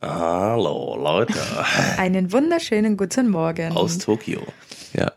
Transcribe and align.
Hallo 0.00 0.96
Leute. 0.96 1.34
Einen 1.96 2.30
wunderschönen 2.32 2.96
guten 2.96 3.30
Morgen. 3.30 3.72
Aus 3.72 3.98
Tokio. 3.98 4.46
Ja, 4.92 5.12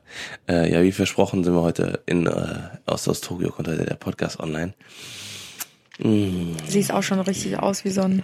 äh, 0.50 0.72
ja, 0.72 0.82
wie 0.82 0.92
versprochen 0.92 1.44
sind 1.44 1.54
wir 1.54 1.62
heute 1.62 2.02
in 2.08 2.26
äh, 2.26 2.60
aus, 2.88 3.08
aus 3.08 3.22
Tokio 3.22 3.52
kommt 3.52 3.68
heute 3.68 3.86
der 3.86 3.96
Podcast 3.96 4.40
online. 4.40 4.74
Mm. 6.00 6.54
Siehst 6.68 6.92
auch 6.92 7.04
schon 7.04 7.20
richtig 7.20 7.60
aus 7.60 7.86
wie 7.86 7.92
so 7.92 8.02
ein 8.02 8.24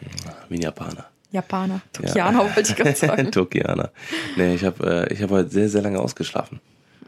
wie 0.50 0.56
ein 0.56 0.62
Japaner. 0.62 1.06
Japaner, 1.32 1.82
Tokianer 1.94 2.44
ja. 2.44 2.56
wollte 2.56 2.72
ich 2.72 2.76
gerade 2.76 2.96
sagen. 2.96 3.32
Tokianer. 3.32 3.92
Nee, 4.36 4.56
ich 4.56 4.64
habe 4.66 5.06
äh, 5.08 5.14
ich 5.14 5.22
habe 5.22 5.36
heute 5.36 5.50
sehr 5.50 5.70
sehr 5.70 5.84
lange 5.84 6.00
ausgeschlafen. 6.00 6.60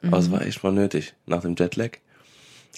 Mhm. 0.04 0.09
Aber 0.09 0.20
es 0.20 0.31
war 0.31 0.41
echt 0.43 0.63
mal 0.63 0.71
nötig 0.71 1.16
nach 1.25 1.41
dem 1.41 1.55
Jetlag. 1.57 1.97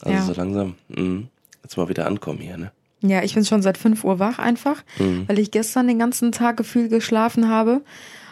Also 0.02 0.18
ja. 0.18 0.24
so 0.24 0.34
langsam 0.34 0.76
mh, 0.88 1.24
jetzt 1.64 1.76
mal 1.76 1.90
wieder 1.90 2.08
ankommen 2.08 2.40
hier, 2.40 2.58
ne? 2.58 2.72
Ja, 3.02 3.24
ich 3.24 3.34
bin 3.34 3.46
schon 3.46 3.62
seit 3.62 3.78
5 3.78 4.04
Uhr 4.04 4.20
wach 4.20 4.40
einfach, 4.40 4.84
mhm. 5.00 5.24
weil 5.28 5.40
ich 5.40 5.52
gestern 5.52 5.88
den 5.88 6.00
ganzen 6.00 6.32
Tag 6.32 6.58
gefühlt 6.58 6.90
geschlafen 6.90 7.50
habe. 7.50 7.82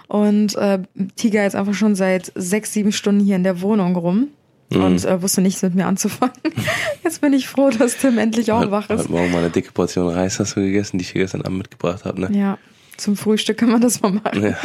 Und 0.08 0.56
äh, 0.56 0.80
Tiger 1.16 1.44
jetzt 1.44 1.56
einfach 1.56 1.76
schon 1.76 1.96
seit 1.96 2.32
sechs, 2.36 2.74
sieben 2.74 2.92
Stunden 2.92 3.24
hier 3.24 3.36
in 3.36 3.44
der 3.44 3.62
Wohnung 3.62 3.96
rum. 3.96 4.30
Mhm. 4.72 4.84
Und 4.84 5.06
äh, 5.06 5.22
wusste 5.22 5.42
nichts 5.42 5.62
mit 5.62 5.76
mir 5.76 5.88
anzufangen. 5.88 6.34
Jetzt 7.04 7.22
bin 7.22 7.34
ich 7.34 7.48
froh, 7.48 7.70
dass 7.72 7.98
Tim 7.98 8.18
endlich 8.18 8.52
auch 8.52 8.70
wach 8.70 8.90
ist. 8.90 9.00
Heute 9.00 9.12
Morgen 9.12 9.32
mal 9.32 9.40
eine 9.40 9.50
dicke 9.50 9.72
Portion 9.72 10.08
Reis 10.10 10.40
hast 10.40 10.56
du 10.56 10.62
gegessen, 10.62 10.98
die 11.00 11.04
ich 11.04 11.12
hier 11.12 11.22
gestern 11.22 11.42
Abend 11.42 11.58
mitgebracht 11.60 12.06
habe, 12.06 12.22
ne? 12.22 12.30
Ja. 12.32 12.58
Zum 12.98 13.16
Frühstück 13.16 13.58
kann 13.58 13.70
man 13.70 13.82
das 13.82 14.02
mal 14.02 14.12
machen. 14.12 14.44
Ja. 14.44 14.58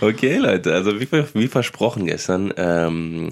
okay, 0.02 0.36
Leute, 0.36 0.74
also 0.74 1.00
wie, 1.00 1.08
wie 1.10 1.48
versprochen 1.48 2.04
gestern, 2.04 2.52
ähm, 2.56 3.30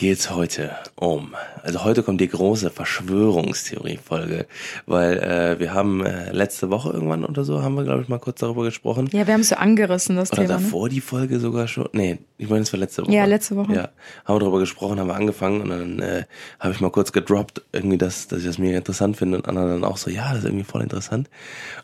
geht's 0.00 0.30
heute 0.30 0.70
um. 0.94 1.34
Also 1.62 1.84
heute 1.84 2.02
kommt 2.02 2.22
die 2.22 2.28
große 2.28 2.70
Verschwörungstheorie-Folge, 2.70 4.46
weil 4.86 5.18
äh, 5.18 5.60
wir 5.60 5.74
haben 5.74 6.06
äh, 6.06 6.32
letzte 6.32 6.70
Woche 6.70 6.90
irgendwann 6.90 7.22
oder 7.22 7.44
so, 7.44 7.60
haben 7.62 7.74
wir, 7.74 7.84
glaube 7.84 8.00
ich, 8.00 8.08
mal 8.08 8.18
kurz 8.18 8.40
darüber 8.40 8.64
gesprochen. 8.64 9.10
Ja, 9.12 9.26
wir 9.26 9.34
haben 9.34 9.42
es 9.42 9.50
so 9.50 9.56
angerissen, 9.56 10.16
das 10.16 10.32
oder 10.32 10.40
Thema. 10.40 10.54
Oder 10.54 10.62
davor 10.64 10.88
ne? 10.88 10.94
die 10.94 11.00
Folge 11.02 11.38
sogar 11.38 11.68
schon. 11.68 11.90
Nee, 11.92 12.16
ich 12.38 12.48
meine, 12.48 12.62
es 12.62 12.72
war 12.72 12.80
letzte 12.80 13.02
Woche. 13.02 13.12
Ja, 13.12 13.26
letzte 13.26 13.56
Woche. 13.56 13.74
Ja, 13.74 13.90
haben 14.24 14.36
wir 14.36 14.40
darüber 14.40 14.58
gesprochen, 14.58 14.98
haben 14.98 15.08
wir 15.08 15.16
angefangen 15.16 15.60
und 15.60 15.68
dann 15.68 15.98
äh, 15.98 16.24
habe 16.58 16.72
ich 16.72 16.80
mal 16.80 16.90
kurz 16.90 17.12
gedroppt, 17.12 17.60
irgendwie, 17.72 17.98
dass, 17.98 18.26
dass 18.26 18.38
ich 18.38 18.46
das 18.46 18.56
mega 18.56 18.78
interessant 18.78 19.18
finde 19.18 19.36
und 19.36 19.48
andere 19.48 19.68
dann 19.68 19.84
auch 19.84 19.98
so, 19.98 20.08
ja, 20.08 20.30
das 20.30 20.38
ist 20.38 20.44
irgendwie 20.46 20.64
voll 20.64 20.80
interessant. 20.80 21.28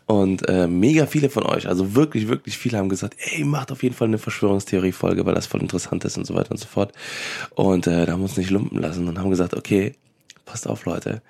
Und 0.07 0.49
äh, 0.49 0.65
mega 0.65 1.05
viele 1.05 1.29
von 1.29 1.43
euch, 1.43 1.67
also 1.67 1.93
wirklich, 1.93 2.29
wirklich 2.29 2.57
viele 2.57 2.79
haben 2.79 2.89
gesagt, 2.89 3.15
ey, 3.19 3.43
macht 3.43 3.71
auf 3.71 3.83
jeden 3.83 3.93
Fall 3.93 4.07
eine 4.07 4.17
Verschwörungstheorie-Folge, 4.17 5.23
weil 5.23 5.35
das 5.35 5.45
voll 5.45 5.61
interessant 5.61 6.03
ist 6.03 6.17
und 6.17 6.25
so 6.25 6.33
weiter 6.33 6.49
und 6.49 6.57
so 6.57 6.65
fort. 6.65 6.93
Und 7.53 7.85
äh, 7.85 8.06
da 8.07 8.13
haben 8.13 8.21
uns 8.21 8.37
nicht 8.37 8.51
lumpen 8.51 8.79
lassen 8.79 9.07
und 9.07 9.19
haben 9.19 9.29
gesagt, 9.29 9.53
okay, 9.53 9.93
passt 10.45 10.65
auf, 10.65 10.85
Leute. 10.85 11.21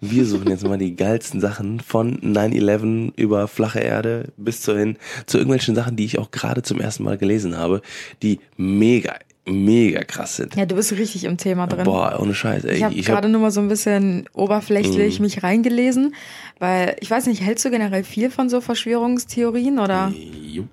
Wir 0.00 0.24
suchen 0.24 0.48
jetzt 0.48 0.66
mal 0.66 0.78
die 0.78 0.96
geilsten 0.96 1.40
Sachen 1.40 1.78
von 1.78 2.18
9-11 2.20 3.12
über 3.16 3.46
flache 3.48 3.80
Erde 3.80 4.32
bis 4.38 4.62
zu 4.62 4.76
hin 4.76 4.96
zu 5.26 5.36
irgendwelchen 5.36 5.74
Sachen, 5.74 5.94
die 5.94 6.06
ich 6.06 6.18
auch 6.18 6.30
gerade 6.30 6.62
zum 6.62 6.80
ersten 6.80 7.04
Mal 7.04 7.18
gelesen 7.18 7.56
habe, 7.56 7.82
die 8.22 8.40
mega 8.56 9.14
mega 9.44 10.04
krass 10.04 10.36
sind. 10.36 10.54
Ja, 10.54 10.66
du 10.66 10.76
bist 10.76 10.92
richtig 10.92 11.24
im 11.24 11.36
Thema 11.36 11.66
drin. 11.66 11.84
Boah, 11.84 12.16
ohne 12.20 12.32
Scheiß. 12.32 12.64
Ey. 12.64 12.76
Ich 12.76 12.84
habe 12.84 12.94
gerade 12.94 13.26
hab, 13.26 13.32
nur 13.32 13.40
mal 13.40 13.50
so 13.50 13.60
ein 13.60 13.66
bisschen 13.66 14.28
oberflächlich 14.34 15.18
mm. 15.18 15.22
mich 15.22 15.42
reingelesen, 15.42 16.14
weil 16.60 16.94
ich 17.00 17.10
weiß 17.10 17.26
nicht, 17.26 17.42
hältst 17.42 17.64
du 17.64 17.70
generell 17.70 18.04
viel 18.04 18.30
von 18.30 18.48
so 18.48 18.60
Verschwörungstheorien 18.60 19.80
oder? 19.80 20.12
Jupp. 20.44 20.68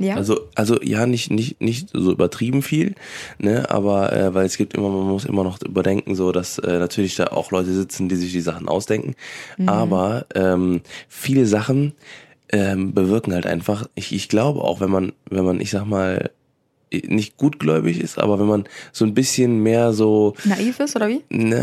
Ja. 0.00 0.16
Also, 0.16 0.48
also 0.54 0.80
ja, 0.82 1.06
nicht, 1.06 1.30
nicht, 1.30 1.60
nicht 1.60 1.90
so 1.92 2.10
übertrieben 2.10 2.62
viel, 2.62 2.94
ne, 3.38 3.70
aber 3.70 4.14
äh, 4.14 4.34
weil 4.34 4.46
es 4.46 4.56
gibt 4.56 4.72
immer, 4.72 4.88
man 4.88 5.08
muss 5.08 5.26
immer 5.26 5.44
noch 5.44 5.60
überdenken, 5.60 6.14
so 6.14 6.32
dass 6.32 6.58
äh, 6.58 6.78
natürlich 6.78 7.16
da 7.16 7.26
auch 7.26 7.50
Leute 7.50 7.74
sitzen, 7.74 8.08
die 8.08 8.16
sich 8.16 8.32
die 8.32 8.40
Sachen 8.40 8.66
ausdenken. 8.66 9.14
Mhm. 9.58 9.68
Aber 9.68 10.24
ähm, 10.34 10.80
viele 11.06 11.44
Sachen 11.44 11.92
ähm, 12.50 12.94
bewirken 12.94 13.34
halt 13.34 13.46
einfach, 13.46 13.90
ich, 13.94 14.14
ich 14.14 14.30
glaube 14.30 14.62
auch, 14.62 14.80
wenn 14.80 14.90
man, 14.90 15.12
wenn 15.28 15.44
man, 15.44 15.60
ich 15.60 15.70
sag 15.70 15.84
mal, 15.84 16.30
nicht 16.90 17.36
gutgläubig 17.36 18.00
ist, 18.00 18.18
aber 18.18 18.40
wenn 18.40 18.46
man 18.46 18.64
so 18.92 19.04
ein 19.04 19.12
bisschen 19.12 19.62
mehr 19.62 19.92
so 19.92 20.34
naiv 20.44 20.80
ist 20.80 20.96
oder 20.96 21.08
wie? 21.08 21.20
Na, 21.28 21.58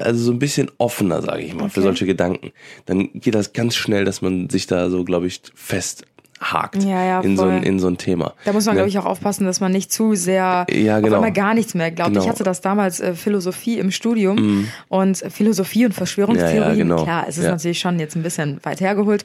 also 0.00 0.24
so 0.24 0.32
ein 0.32 0.38
bisschen 0.38 0.70
offener, 0.78 1.20
sage 1.20 1.42
ich 1.42 1.54
mal, 1.54 1.64
okay. 1.64 1.74
für 1.74 1.82
solche 1.82 2.06
Gedanken, 2.06 2.50
dann 2.86 3.10
geht 3.12 3.34
das 3.34 3.52
ganz 3.52 3.76
schnell, 3.76 4.06
dass 4.06 4.22
man 4.22 4.48
sich 4.48 4.66
da 4.66 4.88
so, 4.88 5.04
glaube 5.04 5.26
ich, 5.26 5.42
fest 5.54 6.06
hakt 6.52 6.82
ja, 6.82 7.04
ja, 7.04 7.20
in, 7.20 7.36
so 7.36 7.44
ein, 7.44 7.62
in 7.62 7.78
so 7.78 7.88
ein 7.88 7.98
Thema. 7.98 8.34
Da 8.44 8.52
muss 8.52 8.66
man, 8.66 8.74
ne? 8.74 8.80
glaube 8.80 8.88
ich, 8.88 8.98
auch 8.98 9.06
aufpassen, 9.06 9.44
dass 9.46 9.60
man 9.60 9.72
nicht 9.72 9.92
zu 9.92 10.14
sehr 10.14 10.66
ja, 10.70 11.00
genau. 11.00 11.08
auf 11.08 11.14
einmal 11.14 11.32
gar 11.32 11.54
nichts 11.54 11.74
mehr 11.74 11.90
glaubt. 11.90 12.12
Genau. 12.12 12.22
Ich 12.22 12.28
hatte 12.28 12.44
das 12.44 12.60
damals 12.60 13.00
äh, 13.00 13.14
Philosophie 13.14 13.78
im 13.78 13.90
Studium 13.90 14.36
mm. 14.36 14.68
und 14.88 15.16
Philosophie 15.16 15.86
und 15.86 15.92
Verschwörungstheorien, 15.92 16.62
ja, 16.62 16.68
ja, 16.68 16.74
genau. 16.74 17.02
klar, 17.02 17.24
es 17.28 17.38
ist 17.38 17.48
natürlich 17.48 17.80
schon 17.80 17.98
jetzt 17.98 18.16
ein 18.16 18.22
bisschen 18.22 18.60
weit 18.62 18.80
hergeholt, 18.80 19.24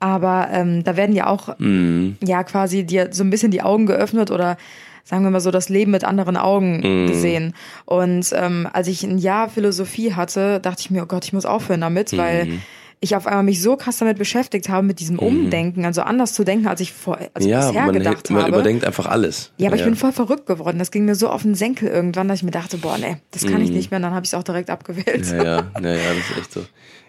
aber 0.00 0.48
ähm, 0.52 0.84
da 0.84 0.96
werden 0.96 1.14
ja 1.14 1.26
auch 1.26 1.58
mm. 1.58 2.16
ja 2.24 2.44
quasi 2.44 2.84
dir 2.84 3.08
so 3.12 3.22
ein 3.24 3.30
bisschen 3.30 3.50
die 3.50 3.62
Augen 3.62 3.86
geöffnet 3.86 4.30
oder 4.30 4.56
sagen 5.04 5.22
wir 5.22 5.30
mal 5.30 5.40
so, 5.40 5.52
das 5.52 5.68
Leben 5.68 5.92
mit 5.92 6.02
anderen 6.02 6.36
Augen 6.36 7.04
mm. 7.04 7.06
gesehen. 7.06 7.54
Und 7.84 8.32
ähm, 8.32 8.68
als 8.72 8.88
ich 8.88 9.04
ein 9.04 9.18
Jahr 9.18 9.48
Philosophie 9.48 10.14
hatte, 10.14 10.58
dachte 10.58 10.80
ich 10.80 10.90
mir, 10.90 11.04
oh 11.04 11.06
Gott, 11.06 11.24
ich 11.24 11.32
muss 11.32 11.46
aufhören 11.46 11.80
damit, 11.80 12.12
mm. 12.12 12.16
weil 12.16 12.48
ich 13.06 13.16
auf 13.16 13.26
einmal 13.26 13.42
mich 13.42 13.62
so 13.62 13.76
krass 13.76 13.98
damit 13.98 14.18
beschäftigt 14.18 14.68
habe, 14.68 14.86
mit 14.86 15.00
diesem 15.00 15.16
mhm. 15.16 15.22
Umdenken, 15.22 15.84
also 15.84 16.02
anders 16.02 16.34
zu 16.34 16.44
denken, 16.44 16.66
als 16.66 16.80
ich 16.80 16.92
vor, 16.92 17.18
als 17.34 17.44
ja, 17.44 17.68
bisher 17.68 17.84
man, 17.86 17.94
gedacht 17.94 18.30
man 18.30 18.42
habe. 18.42 18.50
Man 18.50 18.60
überdenkt 18.60 18.84
einfach 18.84 19.06
alles. 19.06 19.52
Ja, 19.56 19.68
aber 19.68 19.76
ja. 19.76 19.82
ich 19.82 19.88
bin 19.88 19.96
voll 19.96 20.12
verrückt 20.12 20.46
geworden. 20.46 20.78
Das 20.78 20.90
ging 20.90 21.04
mir 21.04 21.14
so 21.14 21.30
auf 21.30 21.42
den 21.42 21.54
Senkel 21.54 21.88
irgendwann, 21.88 22.28
dass 22.28 22.38
ich 22.38 22.42
mir 22.44 22.50
dachte, 22.50 22.76
boah, 22.76 22.98
nee, 22.98 23.16
das 23.30 23.44
kann 23.44 23.56
mhm. 23.56 23.62
ich 23.62 23.70
nicht 23.70 23.90
mehr. 23.90 23.98
Und 23.98 24.02
dann 24.02 24.14
habe 24.14 24.24
ich 24.24 24.30
es 24.30 24.34
auch 24.34 24.42
direkt 24.42 24.70
abgewählt. 24.70 25.26
Ja, 25.26 25.36
ja, 25.36 25.44
ja, 25.80 25.90
ja, 25.90 26.14
das 26.14 26.30
ist 26.30 26.38
echt 26.38 26.52
so. 26.52 26.60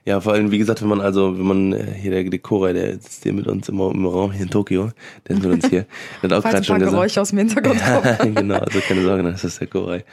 Ja, 0.07 0.21
vor 0.21 0.31
allem, 0.31 0.51
wie 0.51 0.57
gesagt, 0.57 0.81
wenn 0.81 0.87
man 0.87 1.01
also, 1.01 1.37
wenn 1.37 1.45
man 1.45 1.73
äh, 1.73 1.83
hier 1.93 2.11
der 2.11 2.23
Dekora, 2.23 2.71
der 2.71 2.93
sitzt 2.93 3.23
hier 3.23 3.33
mit 3.33 3.45
uns 3.45 3.67
im, 3.67 3.77
im 3.77 4.05
Raum 4.05 4.31
hier 4.31 4.43
in 4.43 4.49
Tokio, 4.49 4.91
der 5.27 5.35
ist 5.35 5.43
mit 5.43 5.51
uns 5.51 5.67
hier, 5.67 5.85
der 6.23 6.29
hat 6.29 6.37
auch 6.37 6.49
gerade 6.49 6.63
schon 6.63 6.79
gesagt. 6.79 6.93
Geräusche 6.93 7.19
aus 7.19 7.29
dem 7.31 7.39
Hintergrund 7.39 7.77
ja, 7.81 8.15
genau, 8.23 8.55
also 8.55 8.79
keine 8.79 9.01
Sorge, 9.01 9.23
das 9.23 9.43
ist 9.43 9.59
der 9.59 9.67
Koray. 9.67 10.05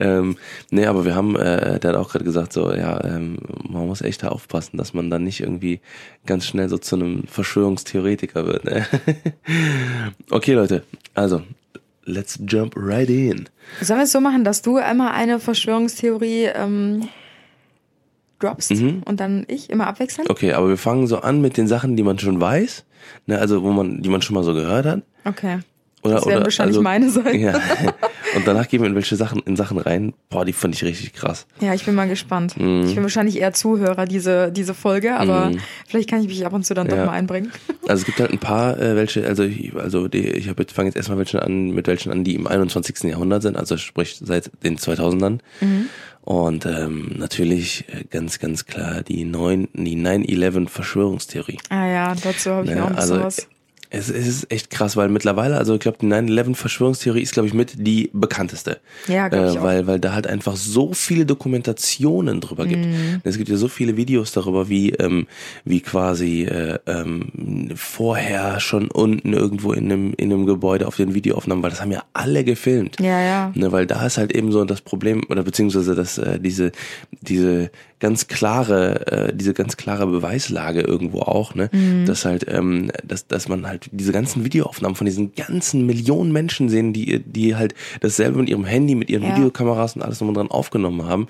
Ähm, 0.00 0.38
nee, 0.70 0.86
aber 0.86 1.04
wir 1.04 1.14
haben, 1.14 1.36
äh, 1.36 1.78
der 1.78 1.90
hat 1.90 1.98
auch 1.98 2.10
gerade 2.10 2.24
gesagt, 2.24 2.54
so, 2.54 2.72
ja, 2.72 3.04
ähm, 3.04 3.36
man 3.68 3.86
muss 3.86 4.00
echt 4.00 4.22
da 4.22 4.28
aufpassen, 4.28 4.78
dass 4.78 4.94
man 4.94 5.10
dann 5.10 5.22
nicht 5.22 5.40
irgendwie 5.40 5.82
ganz 6.24 6.46
schnell 6.46 6.70
so 6.70 6.78
zu 6.78 6.96
einem 6.96 7.24
Verschwörungstheoretiker 7.26 8.46
wird. 8.46 8.64
Ne? 8.64 8.86
okay, 10.30 10.54
Leute, 10.54 10.82
also 11.12 11.42
let's 12.06 12.38
jump 12.48 12.72
right 12.74 13.10
in. 13.10 13.50
Sollen 13.82 14.00
wir 14.00 14.04
es 14.04 14.12
so 14.12 14.20
machen, 14.22 14.44
dass 14.44 14.62
du 14.62 14.78
einmal 14.78 15.12
eine 15.12 15.38
Verschwörungstheorie 15.38 16.44
ähm, 16.54 17.10
droppst 18.42 18.72
mhm. 18.72 19.02
und 19.04 19.20
dann 19.20 19.44
ich 19.48 19.70
immer 19.70 19.86
abwechseln? 19.86 20.26
Okay, 20.28 20.52
aber 20.52 20.68
wir 20.68 20.76
fangen 20.76 21.06
so 21.06 21.18
an 21.18 21.40
mit 21.40 21.56
den 21.56 21.66
Sachen, 21.68 21.96
die 21.96 22.02
man 22.02 22.18
schon 22.18 22.40
weiß, 22.40 22.84
ne, 23.26 23.38
also 23.38 23.62
wo 23.62 23.70
man, 23.70 24.02
die 24.02 24.08
man 24.08 24.22
schon 24.22 24.34
mal 24.34 24.44
so 24.44 24.54
gehört 24.54 24.86
hat. 24.86 25.02
Okay. 25.24 25.60
Oder, 26.02 26.16
das 26.16 26.26
werden 26.26 26.36
oder, 26.36 26.46
wahrscheinlich 26.46 26.76
also, 26.76 26.82
meine 26.82 27.10
sein. 27.10 27.40
Ja. 27.40 27.60
Und 28.34 28.46
danach 28.46 28.66
gehen 28.66 28.80
wir 28.80 28.88
in 28.88 28.94
welche 28.94 29.14
Sachen, 29.14 29.40
in 29.44 29.56
Sachen 29.56 29.78
rein. 29.78 30.14
Boah, 30.30 30.44
die 30.44 30.52
fand 30.52 30.74
ich 30.74 30.82
richtig 30.84 31.12
krass. 31.12 31.46
Ja, 31.60 31.74
ich 31.74 31.84
bin 31.84 31.94
mal 31.94 32.08
gespannt. 32.08 32.56
Mm. 32.56 32.84
Ich 32.86 32.94
bin 32.94 33.02
wahrscheinlich 33.02 33.38
eher 33.38 33.52
Zuhörer 33.52 34.06
diese, 34.06 34.50
diese 34.50 34.74
Folge, 34.74 35.14
aber 35.16 35.50
mm. 35.50 35.58
vielleicht 35.86 36.10
kann 36.10 36.20
ich 36.22 36.28
mich 36.28 36.44
ab 36.44 36.52
und 36.54 36.64
zu 36.64 36.74
dann 36.74 36.88
ja. 36.88 36.96
doch 36.96 37.06
mal 37.06 37.12
einbringen. 37.12 37.52
Also 37.88 38.02
es 38.02 38.06
gibt 38.06 38.20
halt 38.20 38.30
ein 38.30 38.38
paar, 38.38 38.78
äh, 38.78 38.94
welche, 38.94 39.26
also 39.26 39.42
ich, 39.42 39.74
also 39.74 40.06
die, 40.06 40.28
ich 40.28 40.48
fange 40.72 40.88
jetzt 40.88 40.96
erstmal 40.96 41.18
welche 41.18 41.42
an, 41.42 41.70
mit 41.70 41.88
welchen 41.88 42.12
an, 42.12 42.22
die 42.22 42.36
im 42.36 42.46
21. 42.46 43.02
Jahrhundert 43.02 43.42
sind, 43.42 43.56
also 43.56 43.76
sprich 43.76 44.20
seit 44.22 44.52
den 44.62 44.78
2000ern. 44.78 45.40
Mhm. 45.60 45.88
Und 46.22 46.64
ähm, 46.64 47.16
natürlich 47.18 47.84
äh, 47.88 48.04
ganz, 48.08 48.38
ganz 48.38 48.66
klar 48.66 49.02
die 49.02 49.24
9, 49.24 49.68
die 49.74 49.96
9-11 49.96 50.68
Verschwörungstheorie. 50.68 51.58
Ah 51.68 51.86
ja, 51.88 52.14
dazu 52.14 52.50
habe 52.50 52.66
ich 52.66 52.70
ja, 52.70 52.84
auch 52.84 52.90
ein 52.90 52.94
bisschen 52.94 53.12
also, 53.16 53.24
was. 53.24 53.48
Es, 53.94 54.08
es 54.08 54.26
ist 54.26 54.50
echt 54.50 54.70
krass, 54.70 54.96
weil 54.96 55.10
mittlerweile, 55.10 55.58
also 55.58 55.74
ich 55.74 55.80
glaube, 55.80 55.98
die 56.00 56.06
9-11-Verschwörungstheorie 56.06 57.20
ist, 57.20 57.34
glaube 57.34 57.46
ich, 57.46 57.52
mit 57.52 57.74
die 57.76 58.08
bekannteste. 58.14 58.80
Ja, 59.06 59.28
glaube 59.28 59.50
ich 59.50 59.56
äh, 59.56 59.62
weil, 59.62 59.86
weil 59.86 60.00
da 60.00 60.14
halt 60.14 60.26
einfach 60.26 60.56
so 60.56 60.94
viele 60.94 61.26
Dokumentationen 61.26 62.40
drüber 62.40 62.64
gibt. 62.64 62.86
Mm. 62.86 63.20
Es 63.22 63.36
gibt 63.36 63.50
ja 63.50 63.56
so 63.56 63.68
viele 63.68 63.98
Videos 63.98 64.32
darüber, 64.32 64.70
wie, 64.70 64.92
ähm, 64.92 65.26
wie 65.66 65.80
quasi 65.80 66.44
äh, 66.44 66.78
ähm, 66.86 67.68
vorher 67.74 68.60
schon 68.60 68.90
unten 68.90 69.34
irgendwo 69.34 69.74
in 69.74 69.92
einem, 69.92 70.14
in 70.16 70.32
einem 70.32 70.46
Gebäude 70.46 70.86
auf 70.86 70.96
den 70.96 71.12
Videoaufnahmen, 71.12 71.62
weil 71.62 71.70
das 71.70 71.82
haben 71.82 71.92
ja 71.92 72.02
alle 72.14 72.44
gefilmt. 72.44 72.98
Ja, 72.98 73.20
ja. 73.20 73.52
Ne, 73.54 73.72
weil 73.72 73.86
da 73.86 74.06
ist 74.06 74.16
halt 74.16 74.32
eben 74.32 74.52
so 74.52 74.64
das 74.64 74.80
Problem, 74.80 75.22
oder 75.28 75.42
beziehungsweise 75.42 75.94
dass 75.94 76.16
äh, 76.16 76.40
diese, 76.40 76.72
diese 77.20 77.70
ganz 78.02 78.26
klare, 78.26 79.06
äh, 79.06 79.32
diese 79.32 79.54
ganz 79.54 79.76
klare 79.76 80.08
Beweislage 80.08 80.80
irgendwo 80.80 81.20
auch, 81.20 81.54
ne? 81.54 81.70
Mhm. 81.72 82.04
Dass 82.04 82.24
halt, 82.24 82.44
ähm, 82.48 82.90
dass, 83.04 83.28
dass 83.28 83.48
man 83.48 83.64
halt 83.64 83.88
diese 83.92 84.10
ganzen 84.10 84.44
Videoaufnahmen 84.44 84.96
von 84.96 85.04
diesen 85.04 85.36
ganzen 85.36 85.86
Millionen 85.86 86.32
Menschen 86.32 86.68
sehen, 86.68 86.92
die, 86.92 87.20
die 87.20 87.54
halt 87.54 87.74
dasselbe 88.00 88.40
mit 88.40 88.48
ihrem 88.48 88.64
Handy, 88.64 88.96
mit 88.96 89.08
ihren 89.08 89.22
ja. 89.22 89.36
Videokameras 89.36 89.94
und 89.94 90.02
alles 90.02 90.20
nochmal 90.20 90.34
dran 90.34 90.50
aufgenommen 90.50 91.04
haben. 91.04 91.28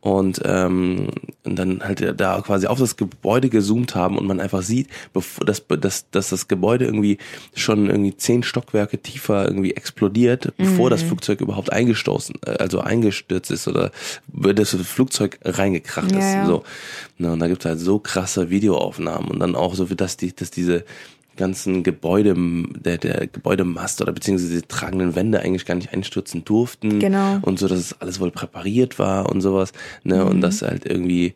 Und, 0.00 0.40
ähm, 0.46 1.08
und 1.44 1.58
dann 1.58 1.82
halt 1.82 2.18
da 2.18 2.40
quasi 2.40 2.68
auf 2.68 2.78
das 2.78 2.96
Gebäude 2.96 3.50
gezoomt 3.50 3.94
haben 3.94 4.16
und 4.16 4.26
man 4.26 4.40
einfach 4.40 4.62
sieht, 4.62 4.88
bevor 5.12 5.44
dass, 5.44 5.62
dass, 5.68 6.08
dass 6.10 6.30
das 6.30 6.48
Gebäude 6.48 6.86
irgendwie 6.86 7.18
schon 7.54 7.90
irgendwie 7.90 8.16
zehn 8.16 8.42
Stockwerke 8.42 8.96
tiefer 8.96 9.44
irgendwie 9.44 9.74
explodiert, 9.74 10.54
bevor 10.56 10.86
mhm. 10.86 10.90
das 10.90 11.02
Flugzeug 11.02 11.42
überhaupt 11.42 11.70
eingestoßen, 11.70 12.36
äh, 12.46 12.52
also 12.52 12.80
eingestürzt 12.80 13.50
ist 13.50 13.68
oder 13.68 13.90
das 14.32 14.74
Flugzeug 14.74 15.38
reingekracht 15.44 16.13
ist. 16.18 16.34
Ja. 16.34 16.46
So. 16.46 16.64
Na, 17.18 17.32
und 17.32 17.38
da 17.38 17.48
gibt 17.48 17.62
es 17.62 17.66
halt 17.66 17.80
so 17.80 17.98
krasse 17.98 18.50
Videoaufnahmen 18.50 19.30
und 19.30 19.40
dann 19.40 19.54
auch 19.54 19.74
so, 19.74 19.90
wie 19.90 19.96
dass 19.96 20.16
die, 20.16 20.34
dass 20.34 20.50
diese 20.50 20.84
ganzen 21.36 21.82
Gebäude, 21.82 22.34
der, 22.36 22.98
der 22.98 23.26
Gebäudemast 23.26 24.00
oder 24.00 24.12
beziehungsweise 24.12 24.60
die 24.60 24.66
tragenden 24.66 25.16
Wände 25.16 25.40
eigentlich 25.40 25.66
gar 25.66 25.74
nicht 25.74 25.92
einstürzen 25.92 26.44
durften. 26.44 27.00
Genau. 27.00 27.38
Und 27.42 27.58
so, 27.58 27.66
dass 27.66 27.78
es 27.78 28.00
alles 28.00 28.20
wohl 28.20 28.30
präpariert 28.30 28.98
war 28.98 29.30
und 29.30 29.40
sowas. 29.40 29.72
Ne? 30.04 30.16
Mhm. 30.16 30.30
Und 30.30 30.40
dass 30.40 30.62
halt 30.62 30.86
irgendwie 30.86 31.34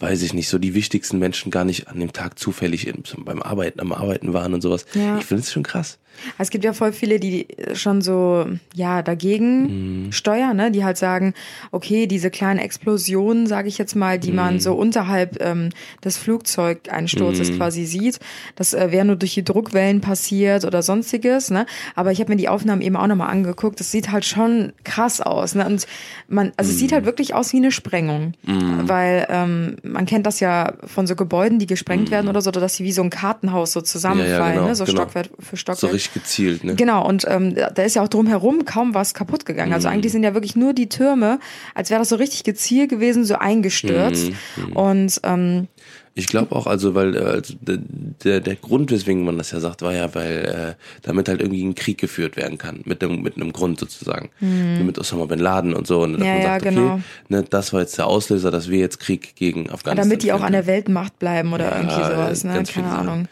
weiß 0.00 0.22
ich 0.22 0.34
nicht, 0.34 0.48
so 0.48 0.58
die 0.58 0.74
wichtigsten 0.74 1.18
Menschen 1.18 1.50
gar 1.50 1.64
nicht 1.64 1.88
an 1.88 2.00
dem 2.00 2.12
Tag 2.12 2.38
zufällig 2.38 2.86
in, 2.86 3.04
beim 3.18 3.42
Arbeiten, 3.42 3.80
am 3.80 3.92
Arbeiten 3.92 4.32
waren 4.32 4.54
und 4.54 4.60
sowas. 4.60 4.86
Ja. 4.94 5.18
Ich 5.18 5.24
finde 5.24 5.42
es 5.42 5.52
schon 5.52 5.62
krass. 5.62 5.98
Es 6.38 6.50
gibt 6.50 6.64
ja 6.64 6.72
voll 6.72 6.92
viele, 6.92 7.20
die 7.20 7.46
schon 7.74 8.02
so, 8.02 8.46
ja, 8.74 9.02
dagegen 9.02 10.06
mhm. 10.06 10.12
steuern, 10.12 10.56
ne? 10.56 10.70
die 10.70 10.84
halt 10.84 10.96
sagen, 10.96 11.34
okay, 11.70 12.06
diese 12.06 12.30
kleinen 12.30 12.58
Explosionen, 12.58 13.46
sage 13.46 13.68
ich 13.68 13.78
jetzt 13.78 13.94
mal, 13.94 14.18
die 14.18 14.30
mhm. 14.30 14.36
man 14.36 14.60
so 14.60 14.74
unterhalb 14.74 15.42
ähm, 15.42 15.70
des 16.04 16.16
Flugzeugeinsturzes 16.18 17.52
mhm. 17.52 17.56
quasi 17.56 17.84
sieht, 17.86 18.20
das 18.56 18.74
äh, 18.74 18.90
wäre 18.90 19.04
nur 19.04 19.16
durch 19.16 19.34
die 19.34 19.44
Druckwellen 19.44 20.00
passiert 20.00 20.64
oder 20.64 20.82
sonstiges, 20.82 21.50
ne? 21.50 21.66
Aber 21.94 22.12
ich 22.12 22.20
habe 22.20 22.32
mir 22.32 22.36
die 22.36 22.48
Aufnahmen 22.48 22.82
eben 22.82 22.96
auch 22.96 23.06
nochmal 23.06 23.30
angeguckt, 23.30 23.80
das 23.80 23.90
sieht 23.90 24.10
halt 24.10 24.24
schon 24.24 24.72
krass 24.84 25.20
aus, 25.20 25.54
ne? 25.54 25.66
Und 25.66 25.86
man, 26.28 26.52
also 26.56 26.70
es 26.70 26.78
sieht 26.78 26.92
halt 26.92 27.02
mhm. 27.02 27.06
wirklich 27.06 27.34
aus 27.34 27.52
wie 27.52 27.58
eine 27.58 27.72
Sprengung, 27.72 28.34
mhm. 28.42 28.88
weil 28.88 29.26
ähm, 29.28 29.76
man 29.82 30.06
kennt 30.06 30.26
das 30.26 30.40
ja 30.40 30.74
von 30.84 31.06
so 31.06 31.16
Gebäuden, 31.16 31.58
die 31.58 31.66
gesprengt 31.66 32.10
werden 32.10 32.26
mhm. 32.26 32.30
oder 32.30 32.40
so, 32.40 32.50
dass 32.50 32.76
sie 32.76 32.84
wie 32.84 32.92
so 32.92 33.02
ein 33.02 33.10
Kartenhaus 33.10 33.72
so 33.72 33.80
zusammenfallen, 33.80 34.38
ja, 34.38 34.46
ja, 34.46 34.52
genau, 34.52 34.66
ne? 34.68 34.74
so 34.74 34.84
genau. 34.84 35.02
Stockwerk 35.02 35.28
für 35.38 35.56
Stockwerk. 35.56 35.92
So 35.92 35.96
richtig 36.04 36.14
gezielt, 36.14 36.64
ne? 36.64 36.74
Genau, 36.74 37.06
und 37.06 37.24
ähm, 37.28 37.54
da 37.54 37.82
ist 37.82 37.96
ja 37.96 38.02
auch 38.02 38.08
drumherum 38.08 38.64
kaum 38.64 38.94
was 38.94 39.14
kaputt 39.14 39.46
gegangen. 39.46 39.72
Also 39.72 39.88
mhm. 39.88 39.94
eigentlich 39.94 40.12
sind 40.12 40.22
ja 40.22 40.34
wirklich 40.34 40.56
nur 40.56 40.72
die 40.72 40.88
Türme, 40.88 41.38
als 41.74 41.90
wäre 41.90 42.00
das 42.00 42.08
so 42.08 42.16
richtig 42.16 42.44
gezielt 42.44 42.90
gewesen, 42.90 43.24
so 43.24 43.36
eingestürzt. 43.36 44.30
Mhm. 44.56 44.64
mhm. 44.64 44.72
Und 44.76 45.20
ähm, 45.22 45.68
ich 46.16 46.28
glaube 46.28 46.54
auch, 46.54 46.68
also 46.68 46.94
weil 46.94 47.16
äh, 47.16 47.20
also 47.20 47.54
der, 47.60 48.38
der 48.38 48.54
Grund, 48.54 48.92
weswegen 48.92 49.24
man 49.24 49.36
das 49.36 49.50
ja 49.50 49.58
sagt, 49.58 49.82
war 49.82 49.92
ja, 49.92 50.14
weil 50.14 50.76
äh, 50.76 50.82
damit 51.02 51.28
halt 51.28 51.40
irgendwie 51.40 51.64
ein 51.64 51.74
Krieg 51.74 51.98
geführt 51.98 52.36
werden 52.36 52.56
kann, 52.56 52.82
mit 52.84 53.02
einem 53.02 53.20
mit 53.20 53.34
einem 53.34 53.52
Grund 53.52 53.80
sozusagen, 53.80 54.30
mhm. 54.38 54.86
mit 54.86 54.96
Osama 54.96 55.24
bin 55.24 55.40
Laden 55.40 55.74
und 55.74 55.88
so. 55.88 56.02
Und 56.02 56.20
ja, 56.20 56.34
man 56.34 56.42
sagt, 56.42 56.64
ja, 56.66 56.70
genau. 56.70 56.94
okay, 56.94 57.02
ne, 57.30 57.42
das 57.42 57.72
war 57.72 57.80
jetzt 57.80 57.98
der 57.98 58.06
Auslöser, 58.06 58.52
dass 58.52 58.70
wir 58.70 58.78
jetzt 58.78 59.00
Krieg 59.00 59.34
gegen 59.34 59.70
Afghanistan. 59.70 60.08
Damit 60.08 60.22
die 60.22 60.32
auch 60.32 60.42
an 60.42 60.52
der 60.52 60.68
Weltmacht 60.68 61.18
bleiben 61.18 61.52
oder 61.52 61.64
ja, 61.64 61.76
irgendwie 61.78 62.04
sowas, 62.04 62.44
ne? 62.44 62.62
Keine 62.62 62.90
Ahnung. 62.90 63.22
Ne, 63.22 63.28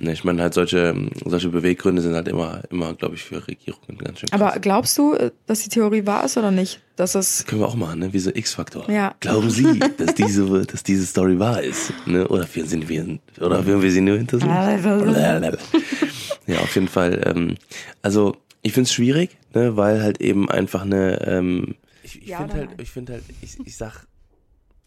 ich 0.00 0.24
meine 0.24 0.42
halt 0.42 0.54
solche 0.54 0.94
solche 1.24 1.50
Beweggründe 1.50 2.02
sind 2.02 2.14
halt 2.14 2.28
immer 2.28 2.62
immer 2.70 2.94
glaube 2.94 3.16
ich 3.16 3.22
für 3.22 3.46
Regierungen 3.46 3.98
ganz 3.98 4.20
schön. 4.20 4.30
Krass. 4.30 4.40
Aber 4.40 4.58
glaubst 4.58 4.96
du, 4.96 5.16
dass 5.46 5.60
die 5.60 5.68
Theorie 5.68 6.06
wahr 6.06 6.24
ist 6.24 6.36
oder 6.36 6.50
nicht? 6.50 6.80
Dass 6.96 7.14
es 7.14 7.44
können 7.46 7.60
wir 7.60 7.68
auch 7.68 7.76
machen, 7.76 8.00
ne? 8.00 8.12
Wie 8.12 8.18
so 8.18 8.30
X-Faktor. 8.30 8.90
Ja. 8.90 9.14
Glauben 9.20 9.50
Sie, 9.50 9.78
dass 9.98 10.14
diese 10.14 10.64
dass 10.64 10.82
diese 10.82 11.06
Story 11.06 11.38
wahr 11.38 11.62
ist, 11.62 11.92
ne? 12.06 12.26
Oder 12.28 12.46
wir 12.52 12.66
sind 12.66 12.88
wir 12.88 13.18
oder 13.38 13.62
führen 13.62 13.82
wir 13.82 13.92
sie 13.92 14.00
nur 14.00 14.16
hinter 14.16 14.38
sich? 14.38 14.46
ja, 16.46 16.58
auf 16.60 16.74
jeden 16.74 16.88
Fall. 16.88 17.20
Ähm, 17.26 17.56
also 18.02 18.36
ich 18.62 18.72
finde 18.72 18.86
es 18.86 18.92
schwierig, 18.92 19.36
ne? 19.54 19.76
Weil 19.76 20.02
halt 20.02 20.20
eben 20.20 20.50
einfach 20.50 20.82
eine. 20.82 21.26
Ähm, 21.26 21.76
ich 22.02 22.22
ich 22.22 22.28
ja, 22.28 22.38
finde 22.38 22.54
halt, 22.54 22.80
ich 22.80 22.90
finde 22.90 23.12
halt, 23.14 23.24
ich, 23.42 23.58
ich 23.64 23.76
sag, 23.76 24.06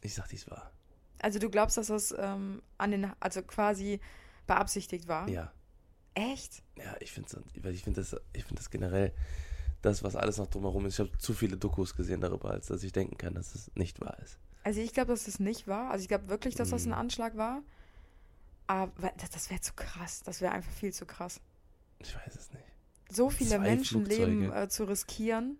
ich 0.01 0.13
sag, 0.13 0.27
dies 0.29 0.49
wahr. 0.49 0.71
Also 1.19 1.39
du 1.39 1.49
glaubst, 1.49 1.77
dass 1.77 1.87
das 1.87 2.13
ähm, 2.17 2.61
an 2.77 2.91
den, 2.91 3.07
also 3.19 3.41
quasi 3.43 3.99
beabsichtigt 4.47 5.07
war? 5.07 5.27
Ja. 5.29 5.51
Echt? 6.13 6.63
Ja, 6.77 6.95
ich 6.99 7.11
finde 7.11 7.43
ich 7.71 7.83
finde 7.83 8.01
das, 8.01 8.15
ich 8.33 8.43
finde 8.43 8.61
das 8.61 8.69
generell, 8.69 9.13
das, 9.81 10.03
was 10.03 10.15
alles 10.15 10.37
noch 10.37 10.47
drumherum 10.47 10.85
ist. 10.85 10.93
Ich 10.93 10.99
habe 10.99 11.17
zu 11.17 11.33
viele 11.33 11.57
Dokus 11.57 11.95
gesehen 11.95 12.21
darüber, 12.21 12.51
als 12.51 12.67
dass 12.67 12.83
ich 12.83 12.91
denken 12.91 13.17
kann, 13.17 13.33
dass 13.33 13.55
es 13.55 13.71
nicht 13.75 13.99
wahr 13.99 14.17
ist. 14.19 14.37
Also 14.63 14.79
ich 14.79 14.93
glaube, 14.93 15.11
dass 15.11 15.27
es 15.27 15.39
nicht 15.39 15.67
war. 15.67 15.91
Also 15.91 16.03
ich 16.03 16.07
glaube 16.07 16.29
wirklich, 16.29 16.55
dass 16.55 16.69
das 16.69 16.85
ein 16.85 16.89
mhm. 16.89 16.95
Anschlag 16.95 17.35
war. 17.35 17.61
Aber 18.67 19.11
das, 19.17 19.29
das 19.29 19.49
wäre 19.49 19.59
zu 19.59 19.73
krass. 19.73 20.23
Das 20.23 20.39
wäre 20.39 20.53
einfach 20.53 20.71
viel 20.71 20.93
zu 20.93 21.05
krass. 21.05 21.41
Ich 21.99 22.15
weiß 22.15 22.35
es 22.35 22.51
nicht. 22.53 22.63
So 23.11 23.29
viele 23.29 23.59
Menschenleben 23.59 24.51
äh, 24.53 24.69
zu 24.69 24.85
riskieren. 24.85 25.57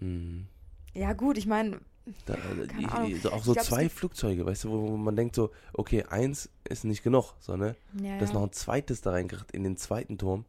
Mhm. 0.00 0.48
Ja 0.92 1.12
gut, 1.12 1.38
ich 1.38 1.46
meine, 1.46 1.80
da, 2.26 2.36
ich, 3.06 3.22
so 3.22 3.32
auch 3.32 3.42
so 3.42 3.52
glaub, 3.54 3.64
zwei 3.64 3.88
Flugzeuge, 3.88 4.44
weißt 4.44 4.64
du, 4.64 4.70
wo, 4.70 4.90
wo, 4.90 4.96
man 4.96 5.16
denkt 5.16 5.34
so, 5.34 5.50
okay, 5.72 6.04
eins 6.04 6.50
ist 6.68 6.84
nicht 6.84 7.02
genug, 7.02 7.34
so, 7.40 7.56
ne? 7.56 7.76
Ja, 7.94 8.18
das 8.18 8.30
ja. 8.30 8.34
noch 8.34 8.42
ein 8.42 8.52
zweites 8.52 9.00
da 9.00 9.12
reingebracht 9.12 9.52
in 9.52 9.64
den 9.64 9.76
zweiten 9.76 10.18
Turm, 10.18 10.44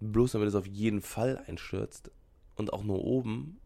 bloß 0.00 0.32
damit 0.32 0.48
es 0.48 0.54
auf 0.54 0.66
jeden 0.66 1.02
Fall 1.02 1.42
einstürzt 1.46 2.10
und 2.56 2.72
auch 2.72 2.82
nur 2.82 3.04
oben 3.04 3.60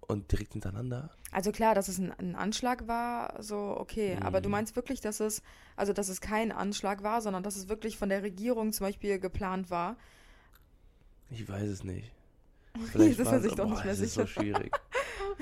und 0.00 0.32
direkt 0.32 0.52
hintereinander. 0.52 1.10
Also 1.30 1.52
klar, 1.52 1.74
dass 1.74 1.88
es 1.88 1.98
ein, 1.98 2.12
ein 2.12 2.36
Anschlag 2.36 2.88
war, 2.88 3.42
so 3.42 3.76
okay, 3.78 4.16
mhm. 4.16 4.22
aber 4.22 4.40
du 4.40 4.48
mhm. 4.48 4.52
meinst 4.52 4.76
wirklich, 4.76 5.00
dass 5.00 5.20
es, 5.20 5.42
also 5.76 5.92
dass 5.92 6.08
es 6.08 6.20
kein 6.20 6.52
Anschlag 6.52 7.02
war, 7.02 7.20
sondern 7.20 7.42
dass 7.42 7.56
es 7.56 7.68
wirklich 7.68 7.98
von 7.98 8.08
der 8.08 8.22
Regierung 8.22 8.72
zum 8.72 8.86
Beispiel 8.86 9.18
geplant 9.18 9.70
war? 9.70 9.96
Ich 11.30 11.46
weiß 11.48 11.68
es 11.68 11.84
nicht. 11.84 12.12
Vielleicht 12.92 13.20
das 13.20 13.30
ist 13.30 13.42
sich 13.42 13.54
doch 13.54 13.68
nicht 13.68 13.84
mehr 13.84 13.94
sicher. 13.94 14.22
Das 14.22 14.30
ist 14.30 14.34
so 14.34 14.40
schwierig. 14.40 14.74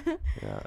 ja. 0.43 0.63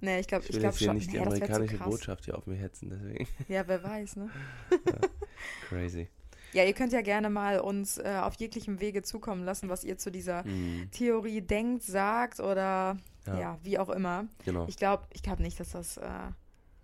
Nee, 0.00 0.20
ich 0.20 0.28
glaube 0.28 0.44
ich, 0.44 0.50
ich 0.50 0.60
glaube 0.60 0.76
schon. 0.76 0.96
nicht 0.96 1.10
die 1.10 1.16
nee, 1.16 1.22
amerikanische 1.24 1.78
Botschaft 1.78 2.24
hier 2.24 2.36
auf 2.36 2.46
mir 2.46 2.56
hetzen, 2.56 2.90
deswegen. 2.90 3.26
Ja, 3.48 3.66
wer 3.66 3.82
weiß, 3.82 4.16
ne? 4.16 4.30
ja, 4.70 4.98
crazy. 5.68 6.08
Ja, 6.52 6.64
ihr 6.64 6.72
könnt 6.72 6.92
ja 6.92 7.02
gerne 7.02 7.28
mal 7.30 7.60
uns 7.60 7.98
äh, 7.98 8.18
auf 8.22 8.34
jeglichem 8.34 8.80
Wege 8.80 9.02
zukommen 9.02 9.44
lassen, 9.44 9.68
was 9.68 9.84
ihr 9.84 9.98
zu 9.98 10.10
dieser 10.10 10.44
mm. 10.44 10.90
Theorie 10.92 11.42
denkt, 11.42 11.82
sagt 11.82 12.40
oder 12.40 12.96
ja. 13.26 13.38
ja. 13.38 13.58
wie 13.62 13.78
auch 13.78 13.90
immer. 13.90 14.26
Genau. 14.44 14.66
Ich 14.66 14.76
glaube 14.76 15.04
ich 15.12 15.22
glaub 15.22 15.40
nicht, 15.40 15.60
dass 15.60 15.72
das. 15.72 15.98
Äh, 15.98 16.08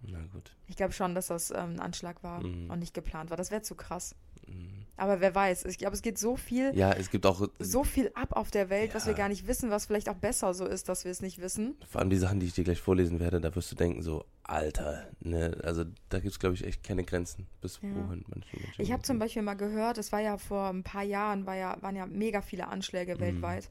Na 0.02 0.18
gut. 0.32 0.54
Ich 0.66 0.76
glaube 0.76 0.92
schon, 0.92 1.14
dass 1.14 1.28
das 1.28 1.50
ähm, 1.50 1.74
ein 1.74 1.80
Anschlag 1.80 2.22
war 2.22 2.40
mm. 2.40 2.70
und 2.70 2.78
nicht 2.78 2.94
geplant 2.94 3.30
war. 3.30 3.36
Das 3.36 3.50
wäre 3.50 3.62
zu 3.62 3.74
krass. 3.74 4.14
Mm. 4.46 4.84
Aber 4.96 5.20
wer 5.20 5.34
weiß, 5.34 5.64
ich 5.64 5.78
glaube, 5.78 5.96
es 5.96 6.02
geht 6.02 6.18
so 6.18 6.36
viel. 6.36 6.70
Ja, 6.76 6.92
es 6.92 7.10
gibt 7.10 7.26
auch 7.26 7.48
so 7.58 7.82
viel 7.82 8.12
ab 8.14 8.32
auf 8.32 8.52
der 8.52 8.70
Welt, 8.70 8.90
ja. 8.90 8.94
was 8.94 9.06
wir 9.06 9.14
gar 9.14 9.28
nicht 9.28 9.48
wissen, 9.48 9.70
was 9.70 9.86
vielleicht 9.86 10.08
auch 10.08 10.14
besser 10.14 10.54
so 10.54 10.66
ist, 10.66 10.88
dass 10.88 11.04
wir 11.04 11.10
es 11.10 11.20
nicht 11.20 11.40
wissen. 11.40 11.76
Vor 11.88 12.00
allem 12.00 12.10
die 12.10 12.16
Sachen, 12.16 12.38
die 12.38 12.46
ich 12.46 12.54
dir 12.54 12.62
gleich 12.62 12.80
vorlesen 12.80 13.18
werde, 13.18 13.40
da 13.40 13.54
wirst 13.56 13.72
du 13.72 13.76
denken, 13.76 14.02
so, 14.02 14.24
Alter, 14.44 15.08
ne, 15.20 15.58
also 15.64 15.84
da 16.10 16.20
gibt 16.20 16.32
es, 16.32 16.38
glaube 16.38 16.54
ich, 16.54 16.64
echt 16.64 16.84
keine 16.84 17.02
Grenzen, 17.02 17.48
bis 17.60 17.80
ja. 17.82 17.88
wohin 17.88 18.24
manche 18.28 18.56
Menschen. 18.56 18.80
Ich 18.80 18.92
habe 18.92 19.02
zum 19.02 19.18
Beispiel 19.18 19.42
mal 19.42 19.54
gehört, 19.54 19.98
es 19.98 20.12
war 20.12 20.20
ja 20.20 20.38
vor 20.38 20.68
ein 20.68 20.84
paar 20.84 21.02
Jahren, 21.02 21.44
war 21.44 21.56
ja, 21.56 21.76
waren 21.80 21.96
ja 21.96 22.06
mega 22.06 22.40
viele 22.40 22.68
Anschläge 22.68 23.16
mhm. 23.16 23.20
weltweit. 23.20 23.70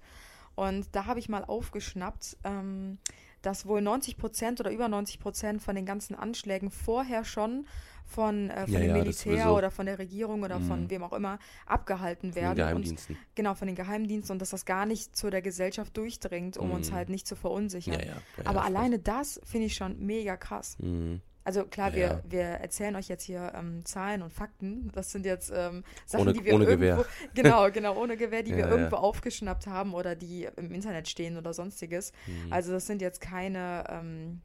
Und 0.55 0.87
da 0.91 1.05
habe 1.05 1.19
ich 1.19 1.29
mal 1.29 1.45
aufgeschnappt, 1.45 2.37
ähm, 2.43 2.97
dass 3.41 3.65
wohl 3.65 3.81
90 3.81 4.17
Prozent 4.17 4.59
oder 4.59 4.71
über 4.71 4.87
90 4.87 5.19
Prozent 5.19 5.61
von 5.61 5.75
den 5.75 5.85
ganzen 5.85 6.15
Anschlägen 6.15 6.69
vorher 6.69 7.23
schon 7.23 7.65
von, 8.05 8.49
äh, 8.49 8.65
von 8.65 8.73
ja, 8.73 8.79
dem 8.79 8.89
ja, 8.89 8.97
Militär 8.97 9.53
oder 9.53 9.71
von 9.71 9.85
der 9.85 9.99
Regierung 9.99 10.43
oder 10.43 10.59
mhm. 10.59 10.67
von 10.67 10.89
wem 10.89 11.03
auch 11.03 11.13
immer 11.13 11.39
abgehalten 11.65 12.35
werden. 12.35 12.47
Von 12.47 12.55
den 12.55 12.65
Geheimdiensten. 12.65 13.15
Und, 13.15 13.35
genau, 13.35 13.53
von 13.55 13.67
den 13.67 13.75
Geheimdiensten 13.75 14.33
und 14.33 14.39
dass 14.39 14.51
das 14.51 14.65
gar 14.65 14.85
nicht 14.85 15.15
zu 15.15 15.29
der 15.29 15.41
Gesellschaft 15.41 15.95
durchdringt, 15.97 16.57
um 16.57 16.69
mhm. 16.69 16.75
uns 16.75 16.91
halt 16.91 17.09
nicht 17.09 17.27
zu 17.27 17.35
verunsichern. 17.35 17.99
Ja, 17.99 18.15
Aber 18.45 18.63
alleine 18.63 18.99
das 18.99 19.39
finde 19.43 19.67
ich 19.67 19.75
schon 19.75 19.99
mega 19.99 20.37
krass. 20.37 20.77
Mhm. 20.79 21.21
Also 21.45 21.65
klar, 21.65 21.89
ja. 21.89 21.95
wir, 21.95 22.23
wir 22.29 22.43
erzählen 22.43 22.95
euch 22.95 23.09
jetzt 23.09 23.23
hier 23.23 23.51
ähm, 23.53 23.83
Zahlen 23.83 24.21
und 24.21 24.31
Fakten. 24.31 24.89
Das 24.93 25.11
sind 25.11 25.25
jetzt 25.25 25.51
ähm, 25.53 25.83
Sachen, 26.05 26.21
ohne, 26.21 26.33
die 26.33 26.45
wir 26.45 26.53
ohne 26.53 26.63
irgendwo, 26.65 27.03
Gewehr. 27.03 27.05
genau, 27.33 27.69
genau, 27.71 27.97
ohne 27.97 28.15
Gewehr, 28.15 28.43
die 28.43 28.51
ja, 28.51 28.57
wir 28.57 28.67
irgendwo 28.69 28.95
aufgeschnappt 28.95 29.67
haben 29.67 29.93
oder 29.93 30.15
die 30.15 30.47
im 30.55 30.71
Internet 30.71 31.09
stehen 31.09 31.37
oder 31.37 31.53
sonstiges. 31.53 32.13
Mhm. 32.27 32.53
Also 32.53 32.71
das 32.71 32.87
sind 32.87 33.01
jetzt 33.01 33.19
keine 33.19 33.83
ähm, 33.89 34.41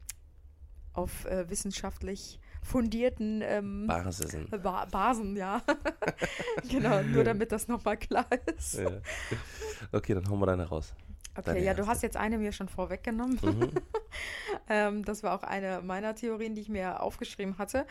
auf 0.93 1.25
äh, 1.25 1.49
wissenschaftlich 1.49 2.39
fundierten 2.61 3.41
ähm, 3.43 3.87
Basen. 3.87 4.47
Ba 4.49 4.85
Basen, 4.85 5.35
ja. 5.35 5.61
genau, 6.69 7.01
nur 7.03 7.23
damit 7.23 7.51
das 7.51 7.67
nochmal 7.67 7.97
klar 7.97 8.27
ist. 8.55 8.75
Ja. 8.75 8.91
Okay, 9.91 10.13
dann 10.13 10.29
hauen 10.29 10.39
wir 10.39 10.45
deine 10.45 10.67
raus. 10.67 10.93
Okay, 11.35 11.63
ja, 11.63 11.73
du 11.73 11.87
hast 11.87 12.03
jetzt 12.03 12.17
eine 12.17 12.37
mir 12.37 12.51
schon 12.51 12.67
vorweggenommen. 12.67 13.39
Mhm. 13.41 13.71
ähm, 14.69 15.05
das 15.05 15.23
war 15.23 15.33
auch 15.33 15.43
eine 15.43 15.81
meiner 15.81 16.15
Theorien, 16.15 16.55
die 16.55 16.61
ich 16.61 16.69
mir 16.69 17.01
aufgeschrieben 17.01 17.57
hatte. 17.57 17.85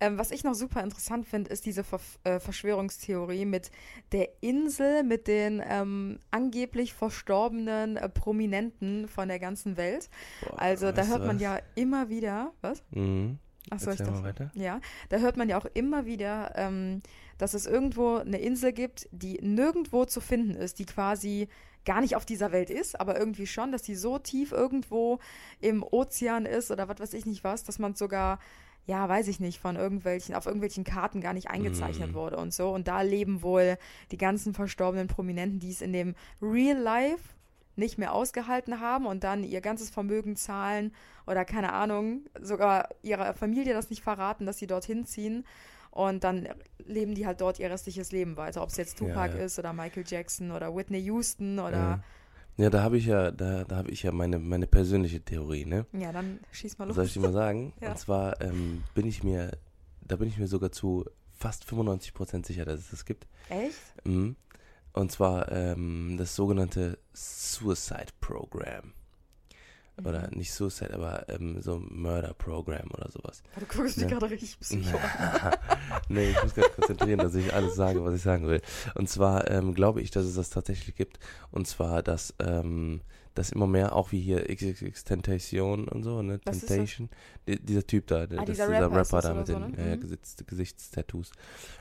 Ähm, 0.00 0.16
was 0.16 0.30
ich 0.30 0.44
noch 0.44 0.54
super 0.54 0.82
interessant 0.82 1.26
finde, 1.26 1.50
ist 1.50 1.66
diese 1.66 1.84
Ver 1.84 2.00
äh, 2.24 2.38
Verschwörungstheorie 2.38 3.44
mit 3.44 3.70
der 4.12 4.28
Insel, 4.40 5.02
mit 5.02 5.26
den 5.28 5.62
ähm, 5.68 6.18
angeblich 6.30 6.94
verstorbenen 6.94 7.96
äh, 7.96 8.08
Prominenten 8.08 9.08
von 9.08 9.28
der 9.28 9.38
ganzen 9.38 9.76
Welt. 9.76 10.08
Boah, 10.42 10.60
also 10.60 10.92
da 10.92 11.04
hört 11.04 11.26
man 11.26 11.38
ja 11.38 11.58
immer 11.74 12.08
wieder, 12.08 12.52
was? 12.62 12.82
Mhm. 12.90 13.38
Achso, 13.70 13.90
ich 13.90 13.98
dachte, 13.98 14.22
weiter. 14.22 14.50
Ja, 14.54 14.80
da 15.08 15.18
hört 15.18 15.36
man 15.36 15.48
ja 15.48 15.58
auch 15.58 15.66
immer 15.74 16.06
wieder, 16.06 16.52
ähm, 16.56 17.02
dass 17.38 17.54
es 17.54 17.66
irgendwo 17.66 18.16
eine 18.16 18.38
Insel 18.38 18.72
gibt, 18.72 19.08
die 19.10 19.38
nirgendwo 19.40 20.04
zu 20.04 20.20
finden 20.20 20.54
ist, 20.54 20.78
die 20.78 20.84
quasi 20.84 21.48
gar 21.84 22.00
nicht 22.00 22.16
auf 22.16 22.24
dieser 22.24 22.52
Welt 22.52 22.70
ist, 22.70 22.98
aber 22.98 23.18
irgendwie 23.18 23.46
schon, 23.46 23.72
dass 23.72 23.82
die 23.82 23.94
so 23.94 24.18
tief 24.18 24.52
irgendwo 24.52 25.18
im 25.60 25.82
Ozean 25.82 26.46
ist 26.46 26.70
oder 26.70 26.88
was 26.88 26.98
weiß 26.98 27.14
ich 27.14 27.26
nicht 27.26 27.44
was, 27.44 27.64
dass 27.64 27.78
man 27.78 27.94
sogar 27.94 28.38
ja, 28.86 29.08
weiß 29.08 29.28
ich 29.28 29.40
nicht, 29.40 29.60
von 29.60 29.76
irgendwelchen, 29.76 30.34
auf 30.34 30.44
irgendwelchen 30.44 30.84
Karten 30.84 31.22
gar 31.22 31.32
nicht 31.32 31.48
eingezeichnet 31.48 32.12
mm. 32.12 32.14
wurde 32.14 32.36
und 32.36 32.52
so. 32.52 32.68
Und 32.68 32.86
da 32.86 33.00
leben 33.00 33.42
wohl 33.42 33.78
die 34.10 34.18
ganzen 34.18 34.52
verstorbenen 34.52 35.08
Prominenten, 35.08 35.58
die 35.58 35.70
es 35.70 35.80
in 35.80 35.94
dem 35.94 36.14
Real 36.42 36.76
Life 36.76 37.34
nicht 37.76 37.98
mehr 37.98 38.12
ausgehalten 38.12 38.80
haben 38.80 39.06
und 39.06 39.24
dann 39.24 39.44
ihr 39.44 39.60
ganzes 39.60 39.90
Vermögen 39.90 40.36
zahlen 40.36 40.92
oder 41.26 41.44
keine 41.44 41.72
Ahnung, 41.72 42.22
sogar 42.40 42.88
ihrer 43.02 43.34
Familie 43.34 43.74
das 43.74 43.90
nicht 43.90 44.02
verraten, 44.02 44.46
dass 44.46 44.58
sie 44.58 44.66
dorthin 44.66 45.04
ziehen 45.04 45.44
Und 45.94 46.24
dann 46.24 46.48
leben 46.84 47.14
die 47.14 47.24
halt 47.24 47.40
dort 47.40 47.60
ihr 47.60 47.70
restliches 47.70 48.10
Leben 48.10 48.36
weiter. 48.36 48.62
Ob 48.62 48.70
es 48.70 48.76
jetzt 48.76 48.98
Tupac 48.98 49.32
ja, 49.32 49.38
ja. 49.38 49.44
ist 49.44 49.58
oder 49.60 49.72
Michael 49.72 50.04
Jackson 50.04 50.50
oder 50.50 50.74
Whitney 50.74 50.98
Houston 51.04 51.60
oder. 51.60 51.78
Ja. 51.78 52.00
Ja, 52.56 52.70
da 52.70 52.82
habe 52.82 52.98
ich 52.98 53.06
ja, 53.06 53.32
da, 53.32 53.64
da 53.64 53.76
habe 53.76 53.90
ich 53.90 54.04
ja 54.04 54.12
meine, 54.12 54.38
meine 54.38 54.68
persönliche 54.68 55.20
Theorie, 55.20 55.64
ne? 55.64 55.86
Ja, 55.92 56.12
dann 56.12 56.38
schieß 56.52 56.78
mal 56.78 56.86
los. 56.86 56.94
Soll 56.94 57.06
ich 57.06 57.12
dir 57.12 57.20
mal 57.20 57.32
sagen? 57.32 57.72
ja. 57.80 57.90
Und 57.90 57.98
zwar 57.98 58.40
ähm, 58.40 58.84
bin 58.94 59.06
ich 59.06 59.24
mir, 59.24 59.52
da 60.02 60.14
bin 60.16 60.28
ich 60.28 60.38
mir 60.38 60.46
sogar 60.46 60.70
zu 60.70 61.04
fast 61.36 61.64
95% 61.64 62.46
sicher, 62.46 62.64
dass 62.64 62.78
es 62.78 62.90
das 62.90 63.04
gibt. 63.04 63.26
Echt? 63.48 63.76
Mhm. 64.04 64.36
Und 64.94 65.12
zwar 65.12 65.52
ähm, 65.52 66.16
das 66.16 66.34
sogenannte 66.34 66.98
Suicide 67.12 68.12
Program. 68.20 68.94
Oder 70.02 70.28
mhm. 70.28 70.38
nicht 70.38 70.52
Suicide, 70.52 70.92
aber 70.92 71.28
ähm, 71.28 71.60
so 71.60 71.78
Murder 71.78 72.34
Program 72.34 72.90
oder 72.92 73.08
sowas. 73.10 73.42
Du 73.58 73.66
guckst 73.66 73.96
ne? 73.96 74.04
mich 74.04 74.12
gerade 74.12 74.30
richtig 74.30 74.58
psycho 74.60 74.98
nee, 76.08 76.30
ich 76.30 76.42
muss 76.42 76.54
gerade 76.54 76.70
konzentrieren, 76.70 77.18
dass 77.20 77.34
ich 77.34 77.52
alles 77.54 77.76
sage, 77.76 78.04
was 78.04 78.14
ich 78.16 78.22
sagen 78.22 78.48
will. 78.48 78.60
Und 78.94 79.08
zwar 79.08 79.48
ähm, 79.50 79.74
glaube 79.74 80.00
ich, 80.00 80.10
dass 80.10 80.24
es 80.24 80.34
das 80.34 80.50
tatsächlich 80.50 80.96
gibt. 80.96 81.20
Und 81.52 81.68
zwar, 81.68 82.02
dass 82.02 82.34
ähm, 82.40 83.02
das 83.34 83.50
immer 83.50 83.66
mehr, 83.66 83.94
auch 83.94 84.12
wie 84.12 84.20
hier 84.20 84.44
XXX 84.48 85.04
Tentation 85.04 85.88
und 85.88 86.02
so, 86.02 86.22
ne? 86.22 86.40
Was 86.44 86.60
Temptation. 86.60 87.08
Die, 87.46 87.58
dieser 87.58 87.86
Typ 87.86 88.06
da, 88.06 88.22
ah, 88.22 88.26
das, 88.26 88.44
dieser, 88.46 88.66
dieser 88.68 88.90
Rapper, 88.90 88.96
Rapper 88.96 89.20
da 89.20 89.34
mit 89.34 89.46
so, 89.46 89.52
den 89.54 89.70
ne? 89.72 89.92
äh, 89.92 89.96
mhm. 89.96 90.18
Gesichtstattoos. 90.46 91.32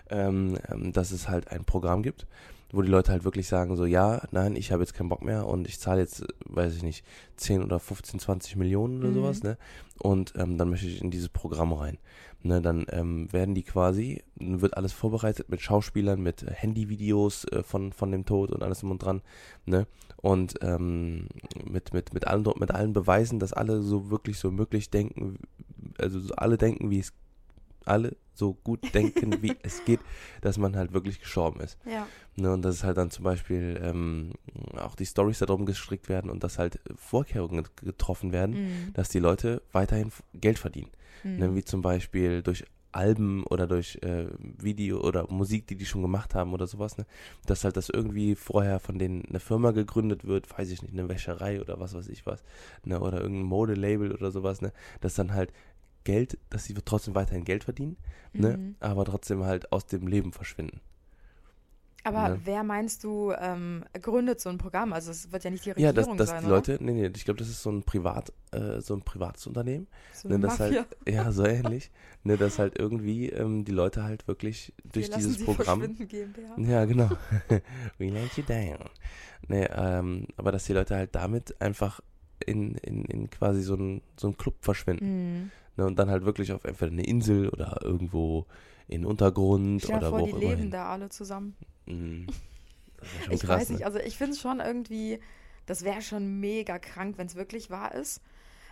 Ähm, 0.09 0.57
ähm, 0.69 0.93
dass 0.93 1.11
es 1.11 1.29
halt 1.29 1.49
ein 1.49 1.65
Programm 1.65 2.03
gibt, 2.03 2.27
wo 2.73 2.81
die 2.81 2.89
Leute 2.89 3.11
halt 3.11 3.23
wirklich 3.23 3.47
sagen 3.47 3.75
so, 3.75 3.85
ja, 3.85 4.23
nein, 4.31 4.55
ich 4.55 4.71
habe 4.71 4.81
jetzt 4.81 4.95
keinen 4.95 5.07
Bock 5.07 5.23
mehr 5.23 5.47
und 5.47 5.67
ich 5.67 5.79
zahle 5.79 6.01
jetzt, 6.01 6.25
weiß 6.45 6.75
ich 6.75 6.81
nicht, 6.81 7.05
10 7.37 7.63
oder 7.63 7.79
15, 7.79 8.19
20 8.19 8.55
Millionen 8.55 8.99
oder 8.99 9.09
mhm. 9.09 9.13
sowas, 9.13 9.43
ne? 9.43 9.57
Und 9.99 10.33
ähm, 10.35 10.57
dann 10.57 10.71
möchte 10.71 10.87
ich 10.87 10.99
in 11.01 11.11
dieses 11.11 11.29
Programm 11.29 11.71
rein. 11.71 11.99
Ne, 12.45 12.61
dann 12.61 12.85
ähm, 12.89 13.31
werden 13.31 13.55
die 13.55 13.63
quasi, 13.63 14.21
wird 14.35 14.75
alles 14.75 14.91
vorbereitet 14.91 15.47
mit 15.47 15.61
Schauspielern, 15.61 16.21
mit 16.21 16.45
Handyvideos 16.45 17.45
äh, 17.45 17.63
von, 17.63 17.93
von 17.93 18.11
dem 18.11 18.25
Tod 18.25 18.51
und 18.51 18.63
alles 18.63 18.79
drum 18.79 18.91
und 18.91 19.01
dran, 19.01 19.21
ne? 19.65 19.87
Und 20.17 20.55
ähm, 20.61 21.27
mit, 21.63 21.93
mit, 21.93 22.13
mit 22.13 22.27
allen 22.27 22.43
mit 22.59 22.71
allen 22.71 22.91
Beweisen, 22.91 23.39
dass 23.39 23.53
alle 23.53 23.81
so 23.81 24.09
wirklich 24.09 24.39
so 24.39 24.51
möglich 24.51 24.89
denken, 24.89 25.37
also 25.97 26.19
so 26.19 26.33
alle 26.35 26.57
denken, 26.57 26.89
wie 26.89 26.99
es 26.99 27.13
alle 27.85 28.17
so 28.33 28.53
gut 28.53 28.93
denken, 28.93 29.41
wie 29.41 29.55
es 29.63 29.85
geht, 29.85 29.99
dass 30.41 30.57
man 30.57 30.75
halt 30.75 30.93
wirklich 30.93 31.19
gestorben 31.19 31.61
ist. 31.61 31.77
Ja. 31.85 32.07
Ne, 32.35 32.51
und 32.51 32.63
dass 32.63 32.75
es 32.75 32.83
halt 32.83 32.97
dann 32.97 33.11
zum 33.11 33.23
Beispiel 33.23 33.79
ähm, 33.83 34.33
auch 34.75 34.95
die 34.95 35.05
Stories 35.05 35.39
darum 35.39 35.65
gestrickt 35.65 36.09
werden 36.09 36.31
und 36.31 36.43
dass 36.43 36.57
halt 36.57 36.79
Vorkehrungen 36.95 37.67
getroffen 37.75 38.31
werden, 38.31 38.55
mhm. 38.55 38.93
dass 38.93 39.09
die 39.09 39.19
Leute 39.19 39.61
weiterhin 39.71 40.11
Geld 40.33 40.59
verdienen. 40.59 40.89
Mhm. 41.23 41.37
Ne, 41.37 41.55
wie 41.55 41.63
zum 41.63 41.81
Beispiel 41.81 42.41
durch 42.41 42.65
Alben 42.93 43.43
oder 43.45 43.67
durch 43.67 43.97
äh, 44.03 44.27
Video 44.39 45.01
oder 45.01 45.29
Musik, 45.29 45.67
die 45.67 45.75
die 45.75 45.85
schon 45.85 46.01
gemacht 46.01 46.35
haben 46.35 46.53
oder 46.53 46.67
sowas, 46.67 46.97
ne? 46.97 47.05
Dass 47.45 47.63
halt 47.63 47.75
das 47.75 47.89
irgendwie 47.89 48.35
vorher 48.35 48.79
von 48.79 48.99
denen 48.99 49.25
eine 49.25 49.39
Firma 49.39 49.71
gegründet 49.71 50.25
wird, 50.25 50.47
weiß 50.57 50.69
ich 50.69 50.81
nicht, 50.81 50.93
eine 50.93 51.09
Wäscherei 51.09 51.59
oder 51.59 51.79
was 51.79 51.95
weiß 51.95 52.07
ich 52.07 52.25
was, 52.25 52.43
ne? 52.83 52.99
Oder 52.99 53.21
irgendein 53.21 53.47
Modelabel 53.47 54.11
oder 54.11 54.31
sowas, 54.31 54.61
ne? 54.61 54.71
Dass 55.01 55.15
dann 55.15 55.33
halt 55.33 55.51
Geld, 56.03 56.37
dass 56.49 56.65
sie 56.65 56.73
trotzdem 56.73 57.15
weiterhin 57.15 57.45
Geld 57.45 57.63
verdienen, 57.63 57.97
ne? 58.33 58.57
mhm. 58.57 58.63
ne? 58.63 58.75
aber 58.79 59.05
trotzdem 59.05 59.43
halt 59.43 59.71
aus 59.71 59.85
dem 59.85 60.07
Leben 60.07 60.33
verschwinden. 60.33 60.81
Aber 62.05 62.29
ne? 62.29 62.41
wer 62.43 62.63
meinst 62.63 63.03
du 63.03 63.31
ähm, 63.39 63.85
gründet 64.01 64.41
so 64.41 64.49
ein 64.49 64.57
Programm? 64.57 64.91
Also 64.91 65.11
es 65.11 65.31
wird 65.31 65.45
ja 65.45 65.49
nicht 65.49 65.65
die 65.65 65.71
Regierung 65.71 65.95
sein, 65.95 66.05
Ja, 66.05 66.15
dass, 66.15 66.29
dass 66.29 66.41
die 66.41 66.49
Leute, 66.49 66.77
nee, 66.81 66.91
nee, 66.91 67.11
ich 67.15 67.23
glaube, 67.23 67.37
das 67.37 67.47
ist 67.47 67.63
so 67.63 67.71
ein 67.71 67.83
Privat, 67.83 68.33
äh, 68.51 68.81
so 68.81 68.93
ein 68.93 69.01
privates 69.01 69.47
Unternehmen. 69.47 69.87
So 70.13 70.27
ne, 70.27 70.39
das 70.39 70.59
halt, 70.59 70.85
ja, 71.07 71.31
so 71.31 71.45
ähnlich. 71.45 71.91
ne, 72.23 72.35
dass 72.35 72.59
halt 72.59 72.77
irgendwie 72.77 73.29
ähm, 73.29 73.63
die 73.63 73.71
Leute 73.71 74.03
halt 74.03 74.27
wirklich 74.27 74.73
durch 74.83 75.09
Wir 75.09 75.15
dieses 75.15 75.45
Programm. 75.45 75.95
Ja, 76.57 76.83
genau. 76.85 77.09
We 77.97 78.09
let 78.09 78.35
you 78.35 78.43
down. 78.43 78.89
Nee, 79.47 79.67
ähm, 79.73 80.27
aber 80.35 80.51
dass 80.51 80.65
die 80.65 80.73
Leute 80.73 80.95
halt 80.95 81.15
damit 81.15 81.61
einfach 81.61 82.01
in, 82.45 82.75
in, 82.75 83.05
in 83.05 83.29
quasi 83.29 83.61
so 83.61 83.75
ein, 83.75 84.01
so 84.19 84.27
ein 84.27 84.37
Club 84.37 84.55
verschwinden. 84.59 85.05
Mhm. 85.05 85.51
Ne, 85.75 85.85
und 85.85 85.97
dann 85.97 86.09
halt 86.09 86.25
wirklich 86.25 86.51
auf 86.51 86.63
entweder 86.65 86.91
eine 86.91 87.03
Insel 87.03 87.49
oder 87.49 87.79
irgendwo 87.81 88.45
in 88.87 89.05
Untergrund 89.05 89.87
oder 89.89 90.09
vor, 90.09 90.21
wo 90.21 90.25
die 90.25 90.45
leben 90.45 90.69
da 90.69 90.91
alle 90.91 91.09
zusammen. 91.09 91.55
Mhm. 91.85 92.27
ich 93.31 93.41
krass, 93.41 93.61
weiß 93.61 93.69
nicht, 93.69 93.79
ne? 93.79 93.85
also 93.85 93.99
ich 93.99 94.17
finde 94.17 94.33
es 94.33 94.41
schon 94.41 94.59
irgendwie, 94.59 95.19
das 95.65 95.83
wäre 95.83 96.01
schon 96.01 96.39
mega 96.39 96.77
krank, 96.79 97.17
wenn 97.17 97.27
es 97.27 97.35
wirklich 97.35 97.69
wahr 97.69 97.95
ist. 97.95 98.21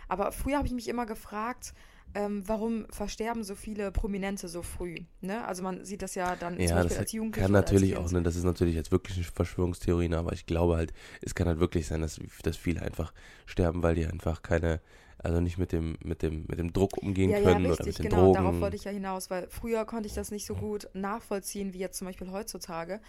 Aber 0.08 0.30
früher 0.30 0.58
habe 0.58 0.66
ich 0.66 0.74
mich 0.74 0.88
immer 0.88 1.06
gefragt, 1.06 1.74
ähm, 2.14 2.42
warum 2.46 2.86
versterben 2.90 3.42
so 3.42 3.54
viele 3.54 3.90
Prominente 3.90 4.48
so 4.48 4.62
früh? 4.62 4.96
Ne? 5.20 5.44
Also 5.46 5.62
man 5.62 5.84
sieht 5.84 6.02
das 6.02 6.14
ja 6.14 6.36
dann 6.36 6.60
ja, 6.60 6.68
zum 6.68 6.76
Beispiel 6.76 6.98
als 6.98 7.12
Jugendlicher. 7.12 7.46
Kann 7.46 7.52
natürlich 7.52 7.96
auch, 7.96 8.10
ne, 8.10 8.22
das 8.22 8.36
ist 8.36 8.44
natürlich 8.44 8.74
jetzt 8.74 8.92
wirklich 8.92 9.16
eine 9.16 9.24
Verschwörungstheorie, 9.24 10.08
ne, 10.08 10.18
aber 10.18 10.32
ich 10.32 10.46
glaube 10.46 10.76
halt, 10.76 10.92
es 11.22 11.34
kann 11.34 11.48
halt 11.48 11.58
wirklich 11.58 11.86
sein, 11.86 12.02
dass, 12.02 12.20
dass 12.42 12.56
viele 12.56 12.82
einfach 12.82 13.14
sterben, 13.46 13.82
weil 13.82 13.94
die 13.94 14.06
einfach 14.06 14.42
keine 14.42 14.80
also 15.22 15.40
nicht 15.40 15.56
mit 15.56 15.72
dem, 15.72 15.96
mit 16.02 16.22
dem, 16.22 16.44
mit 16.48 16.58
dem 16.58 16.72
Druck 16.72 16.98
umgehen 16.98 17.30
ja, 17.30 17.40
können 17.40 17.64
ja, 17.64 17.70
richtig, 17.70 17.80
oder 17.80 17.86
mit 17.86 17.98
den 17.98 18.04
genau, 18.04 18.16
Drogen. 18.16 18.34
Darauf 18.34 18.60
wollte 18.60 18.76
ich 18.76 18.84
ja 18.84 18.90
hinaus, 18.90 19.30
weil 19.30 19.46
früher 19.50 19.84
konnte 19.84 20.08
ich 20.08 20.14
das 20.14 20.30
nicht 20.30 20.46
so 20.46 20.54
gut 20.54 20.88
nachvollziehen 20.94 21.72
wie 21.72 21.78
jetzt 21.78 21.98
zum 21.98 22.08
Beispiel 22.08 22.30
heutzutage. 22.30 23.00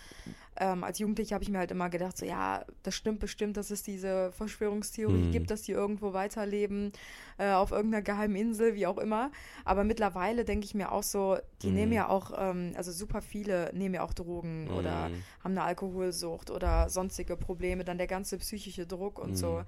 Ähm, 0.58 0.84
als 0.84 1.00
Jugendliche 1.00 1.34
habe 1.34 1.44
ich 1.44 1.50
mir 1.50 1.58
halt 1.58 1.72
immer 1.72 1.90
gedacht, 1.90 2.16
so 2.16 2.26
ja, 2.26 2.64
das 2.84 2.94
stimmt 2.94 3.20
bestimmt, 3.20 3.58
dass 3.58 3.72
es 3.72 3.82
diese 3.82 4.32
Verschwörungstheorie 4.34 5.14
mhm. 5.14 5.32
gibt, 5.32 5.50
dass 5.50 5.64
die 5.64 5.72
irgendwo 5.72 6.14
weiterleben, 6.14 6.92
äh, 7.40 7.52
auf 7.52 7.72
irgendeiner 7.72 8.04
geheimen 8.04 8.36
Insel, 8.36 8.76
wie 8.76 8.86
auch 8.86 9.00
immer. 9.00 9.32
Aber 9.66 9.84
mittlerweile 9.84 10.46
denke 10.46 10.66
ich 10.66 10.76
mir 10.76 10.92
auch 10.92 11.04
so, 11.04 11.38
die 11.64 11.70
mhm. 11.70 11.74
nehmen 11.74 11.94
ja 11.94 12.10
auch, 12.10 12.32
ähm, 12.38 12.74
also 12.76 12.92
super 12.92 13.22
viele 13.22 13.72
nehmen 13.74 13.96
ja 13.96 14.04
auch 14.04 14.14
Drogen 14.14 14.66
mhm. 14.66 14.76
oder 14.76 15.10
haben 15.44 15.52
eine 15.52 15.64
Alkoholsucht 15.64 16.52
oder 16.52 16.90
sonstige 16.90 17.36
Probleme, 17.36 17.84
dann 17.84 17.98
der 17.98 18.08
ganze 18.08 18.38
psychische 18.38 18.86
Druck 18.86 19.18
und 19.18 19.36
so. 19.36 19.64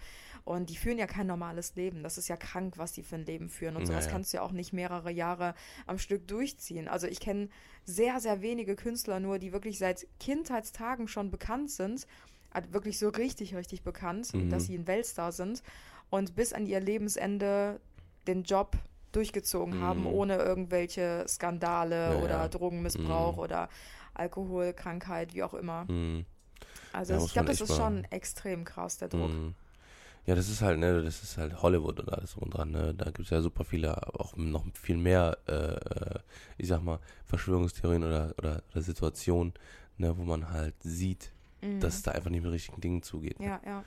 Mhm. 0.46 0.52
Und 0.52 0.70
die 0.70 0.78
führen 0.78 0.98
ja 0.98 1.08
kein 1.08 1.28
normales 1.28 1.76
Leben. 1.76 2.04
Das 2.04 2.18
ist 2.18 2.28
ja 2.28 2.38
krank, 2.38 2.78
was 2.78 2.94
die 2.94 3.04
für 3.04 3.16
ein 3.16 3.26
Leben 3.26 3.50
führen. 3.50 3.76
Und 3.76 3.86
sowas 3.86 4.06
naja. 4.06 4.12
kannst 4.12 4.34
du 4.34 4.38
ja 4.38 4.44
auch 4.44 4.52
nicht 4.52 4.74
mehrere 4.74 5.12
Jahre 5.12 5.56
am 5.86 5.98
Stück 5.98 6.28
durchziehen. 6.28 6.88
Also 6.88 7.08
ich 7.08 7.20
kenne 7.20 7.50
sehr, 7.84 8.20
sehr 8.20 8.42
wenige 8.42 8.76
Künstler 8.76 9.20
nur, 9.20 9.40
die 9.40 9.52
wirklich 9.52 9.78
seit 9.78 10.08
Kindheitstagen 10.20 11.08
schon 11.08 11.32
bekannt 11.32 11.72
sind. 11.72 12.08
Also 12.52 12.74
wirklich 12.74 13.00
so 13.00 13.10
richtig, 13.10 13.56
richtig 13.56 13.84
bekannt, 13.84 14.34
mhm. 14.34 14.50
dass 14.50 14.66
sie 14.68 14.78
ein 14.78 14.88
Weltstar 14.88 15.32
sind. 15.32 15.62
Und 16.10 16.36
bis 16.36 16.54
an 16.54 16.66
ihr 16.66 16.80
Lebensende 16.80 17.80
den 18.28 18.44
Job 18.44 18.78
durchgezogen 19.12 19.80
mhm. 19.80 19.82
haben, 19.82 20.06
ohne 20.06 20.36
irgendwelche 20.36 21.26
Skandale 21.28 22.10
naja. 22.10 22.24
oder 22.24 22.50
Drogenmissbrauch 22.50 23.34
mhm. 23.34 23.40
oder 23.40 23.70
Alkoholkrankheit, 24.14 25.34
wie 25.34 25.44
auch 25.44 25.54
immer. 25.54 25.86
Mhm. 25.90 26.26
Also 26.94 27.14
ja, 27.14 27.24
ich 27.24 27.34
glaube, 27.34 27.50
das 27.50 27.62
ist 27.62 27.76
schon 27.76 28.06
extrem 28.06 28.64
krass, 28.64 28.98
der 28.98 29.10
Druck. 29.10 29.32
Ja, 30.26 30.34
das 30.34 30.50
ist 30.50 30.62
halt, 30.62 30.80
ne, 30.80 31.04
das 31.04 31.22
ist 31.22 31.38
halt 31.38 31.62
Hollywood 31.62 32.00
und 32.00 32.12
alles 32.12 32.34
drum 32.34 32.50
dran, 32.50 32.72
ne? 32.72 32.96
Da 32.96 33.12
gibt's 33.12 33.30
ja 33.30 33.42
super 33.42 33.64
viele, 33.64 33.96
auch 34.20 34.36
noch 34.36 34.66
viel 34.74 34.98
mehr, 34.98 35.38
äh, 35.46 36.20
ich 36.58 36.68
sag 36.68 36.82
mal, 36.82 37.00
Verschwörungstheorien 37.26 38.04
oder, 38.04 38.34
oder, 38.38 38.64
oder 38.72 38.82
Situationen, 38.82 39.54
ne, 39.98 40.18
wo 40.18 40.24
man 40.24 40.50
halt 40.50 40.76
sieht, 40.82 41.32
mhm. 41.62 41.80
dass 41.80 41.96
es 41.96 42.02
da 42.02 42.12
einfach 42.12 42.32
nicht 42.32 42.44
mit 42.44 42.52
richtigen 42.52 42.82
Dingen 42.82 43.04
zugeht. 43.04 43.40
Ne? 43.40 43.46
Ja, 43.46 43.62
ja. 43.66 43.84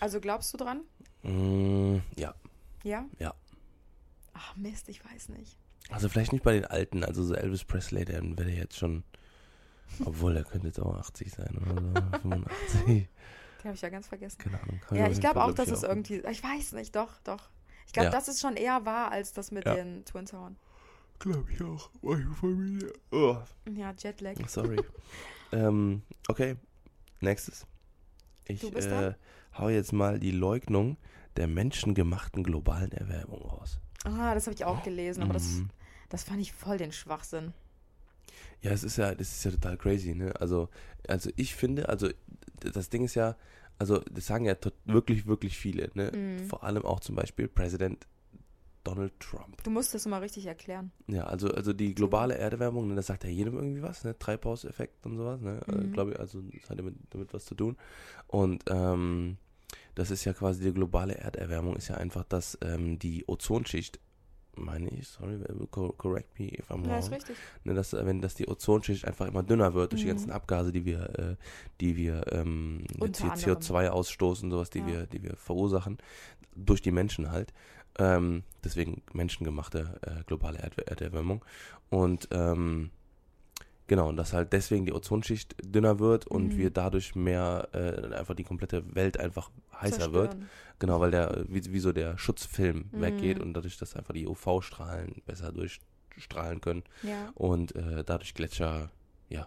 Also 0.00 0.20
glaubst 0.20 0.52
du 0.54 0.58
dran? 0.58 0.80
Mm, 1.22 1.98
ja. 2.16 2.34
Ja? 2.82 3.04
Ja. 3.18 3.34
Ach 4.32 4.56
Mist, 4.56 4.88
ich 4.88 5.04
weiß 5.04 5.30
nicht. 5.30 5.58
Also 5.90 6.08
vielleicht 6.08 6.32
nicht 6.32 6.44
bei 6.44 6.52
den 6.52 6.64
Alten, 6.64 7.04
also 7.04 7.22
so 7.22 7.34
Elvis 7.34 7.64
Presley, 7.64 8.04
der 8.04 8.22
wäre 8.36 8.50
jetzt 8.50 8.76
schon, 8.76 9.04
obwohl 10.04 10.34
der 10.34 10.44
könnte 10.44 10.66
jetzt 10.66 10.80
auch 10.80 10.96
80 10.96 11.32
sein 11.32 11.56
oder 11.56 11.80
so, 11.80 12.18
85. 12.22 13.08
Habe 13.66 13.74
ich 13.74 13.82
ja 13.82 13.88
ganz 13.88 14.06
vergessen. 14.06 14.38
Keine 14.38 14.60
Ahnung. 14.60 14.80
Ja, 14.92 15.08
ich 15.08 15.20
glaube 15.20 15.42
auch, 15.42 15.52
dass 15.52 15.68
es 15.68 15.82
irgendwie. 15.82 16.22
Ich 16.30 16.42
weiß 16.42 16.72
nicht, 16.72 16.94
doch, 16.94 17.20
doch. 17.24 17.50
Ich 17.86 17.92
glaube, 17.92 18.06
ja. 18.06 18.10
das 18.10 18.28
ist 18.28 18.40
schon 18.40 18.56
eher 18.56 18.84
wahr 18.84 19.10
als 19.10 19.32
das 19.32 19.50
mit 19.50 19.64
ja. 19.64 19.74
den 19.74 20.04
Twin 20.04 20.26
Towern. 20.26 20.56
Glaube 21.18 21.50
ich 21.50 21.62
auch. 21.62 21.90
Meine 22.02 22.30
Familie. 22.32 22.92
Oh. 23.10 23.36
Ja, 23.74 23.94
Jetlag. 23.96 24.34
Sorry. 24.48 24.78
ähm, 25.52 26.02
okay, 26.28 26.56
nächstes. 27.20 27.66
Ich 28.46 28.62
äh, 28.74 29.14
hau 29.56 29.68
jetzt 29.68 29.92
mal 29.92 30.18
die 30.18 30.30
Leugnung 30.30 30.96
der 31.36 31.46
menschengemachten 31.46 32.42
globalen 32.42 32.92
Erwärmung 32.92 33.42
raus. 33.42 33.78
Ah, 34.04 34.34
das 34.34 34.46
habe 34.46 34.54
ich 34.54 34.64
auch 34.64 34.82
gelesen, 34.82 35.22
aber 35.22 35.32
mhm. 35.32 35.34
das, 35.34 35.62
das 36.08 36.24
fand 36.24 36.40
ich 36.40 36.52
voll 36.52 36.78
den 36.78 36.92
Schwachsinn. 36.92 37.52
Ja, 38.62 38.70
es 38.70 38.84
ist 38.84 38.96
ja, 38.96 39.14
das 39.14 39.30
ist 39.30 39.44
ja 39.44 39.50
total 39.50 39.76
crazy, 39.76 40.14
ne? 40.14 40.32
Also, 40.40 40.68
also 41.08 41.30
ich 41.36 41.54
finde, 41.54 41.88
also 41.88 42.08
das 42.60 42.88
Ding 42.88 43.04
ist 43.04 43.14
ja, 43.14 43.36
also 43.78 43.98
das 44.10 44.26
sagen 44.26 44.44
ja 44.44 44.56
wirklich, 44.84 45.26
wirklich 45.26 45.56
viele, 45.56 45.90
ne? 45.94 46.12
Mhm. 46.14 46.46
Vor 46.46 46.64
allem 46.64 46.84
auch 46.84 47.00
zum 47.00 47.14
Beispiel 47.14 47.48
Präsident 47.48 48.06
Donald 48.86 49.18
Trump. 49.18 49.62
Du 49.64 49.70
musst 49.70 49.94
das 49.94 50.06
mal 50.06 50.18
richtig 50.20 50.46
erklären. 50.46 50.92
Ja, 51.08 51.24
also, 51.24 51.48
also 51.48 51.72
die 51.72 51.92
globale 51.94 52.36
Erderwärmung, 52.36 52.86
ne, 52.86 52.94
da 52.94 53.02
sagt 53.02 53.24
ja 53.24 53.30
jedem 53.30 53.56
irgendwie 53.56 53.82
was, 53.82 54.04
ne? 54.04 54.16
Treibhauseffekt 54.16 55.04
und 55.04 55.16
sowas, 55.16 55.40
ne? 55.40 55.60
Äh, 55.66 55.72
mhm. 55.72 55.80
Äh, 55.80 55.92
Glaube 55.92 56.12
ich, 56.12 56.20
also 56.20 56.40
das 56.40 56.70
hat 56.70 56.78
damit, 56.78 56.94
damit 57.10 57.34
was 57.34 57.44
zu 57.44 57.56
tun. 57.56 57.76
Und 58.28 58.62
ähm, 58.68 59.38
das 59.96 60.10
ist 60.10 60.24
ja 60.24 60.32
quasi 60.32 60.62
die 60.62 60.72
globale 60.72 61.16
Erderwärmung, 61.16 61.74
ist 61.74 61.88
ja 61.88 61.96
einfach, 61.96 62.24
dass 62.24 62.56
ähm, 62.62 62.98
die 62.98 63.24
Ozonschicht 63.26 63.98
meine 64.56 64.88
ich, 64.90 65.08
sorry, 65.08 65.38
correct 65.70 66.38
me 66.38 66.46
if 66.46 66.70
I'm 66.70 66.82
wrong. 66.82 66.88
Ja, 66.88 66.98
ist 66.98 67.10
richtig. 67.10 67.36
Ne, 67.64 67.74
dass, 67.74 67.92
wenn 67.92 68.20
dass 68.20 68.34
die 68.34 68.48
Ozonschicht 68.48 69.06
einfach 69.06 69.26
immer 69.26 69.42
dünner 69.42 69.74
wird 69.74 69.92
durch 69.92 70.02
mhm. 70.02 70.06
die 70.06 70.12
ganzen 70.12 70.30
Abgase, 70.30 70.72
die 70.72 70.84
wir, 70.84 71.18
äh, 71.18 71.36
die 71.80 71.96
wir 71.96 72.24
ähm, 72.32 72.84
CO2 72.98 73.88
ausstoßen, 73.88 74.50
sowas, 74.50 74.70
die 74.70 74.80
ja. 74.80 74.86
wir, 74.86 75.06
die 75.06 75.22
wir 75.22 75.36
verursachen, 75.36 75.98
durch 76.54 76.82
die 76.82 76.92
Menschen 76.92 77.30
halt. 77.30 77.52
Ähm, 77.98 78.42
deswegen 78.62 79.02
menschengemachte 79.12 79.98
äh, 80.02 80.24
globale 80.24 80.58
Erd 80.58 80.78
Erderwärmung. 80.78 81.44
Und 81.88 82.28
ähm, 82.30 82.90
Genau, 83.88 84.08
und 84.08 84.16
dass 84.16 84.32
halt 84.32 84.52
deswegen 84.52 84.84
die 84.84 84.92
Ozonschicht 84.92 85.54
dünner 85.62 86.00
wird 86.00 86.26
und 86.26 86.54
mhm. 86.54 86.58
wir 86.58 86.70
dadurch 86.70 87.14
mehr, 87.14 87.68
äh, 87.72 88.14
einfach 88.14 88.34
die 88.34 88.42
komplette 88.42 88.94
Welt 88.94 89.18
einfach 89.20 89.50
heißer 89.80 89.98
Zerstören. 89.98 90.12
wird. 90.12 90.36
Genau, 90.78 91.00
weil 91.00 91.12
der, 91.12 91.44
wie, 91.48 91.72
wie 91.72 91.78
so 91.78 91.92
der 91.92 92.18
Schutzfilm 92.18 92.90
mhm. 92.90 93.00
weggeht 93.00 93.38
und 93.38 93.54
dadurch, 93.54 93.78
dass 93.78 93.94
einfach 93.94 94.14
die 94.14 94.26
UV-Strahlen 94.26 95.22
besser 95.24 95.52
durchstrahlen 95.52 96.60
können 96.60 96.82
ja. 97.02 97.30
und 97.34 97.76
äh, 97.76 98.02
dadurch 98.04 98.34
Gletscher, 98.34 98.90
ja, 99.28 99.46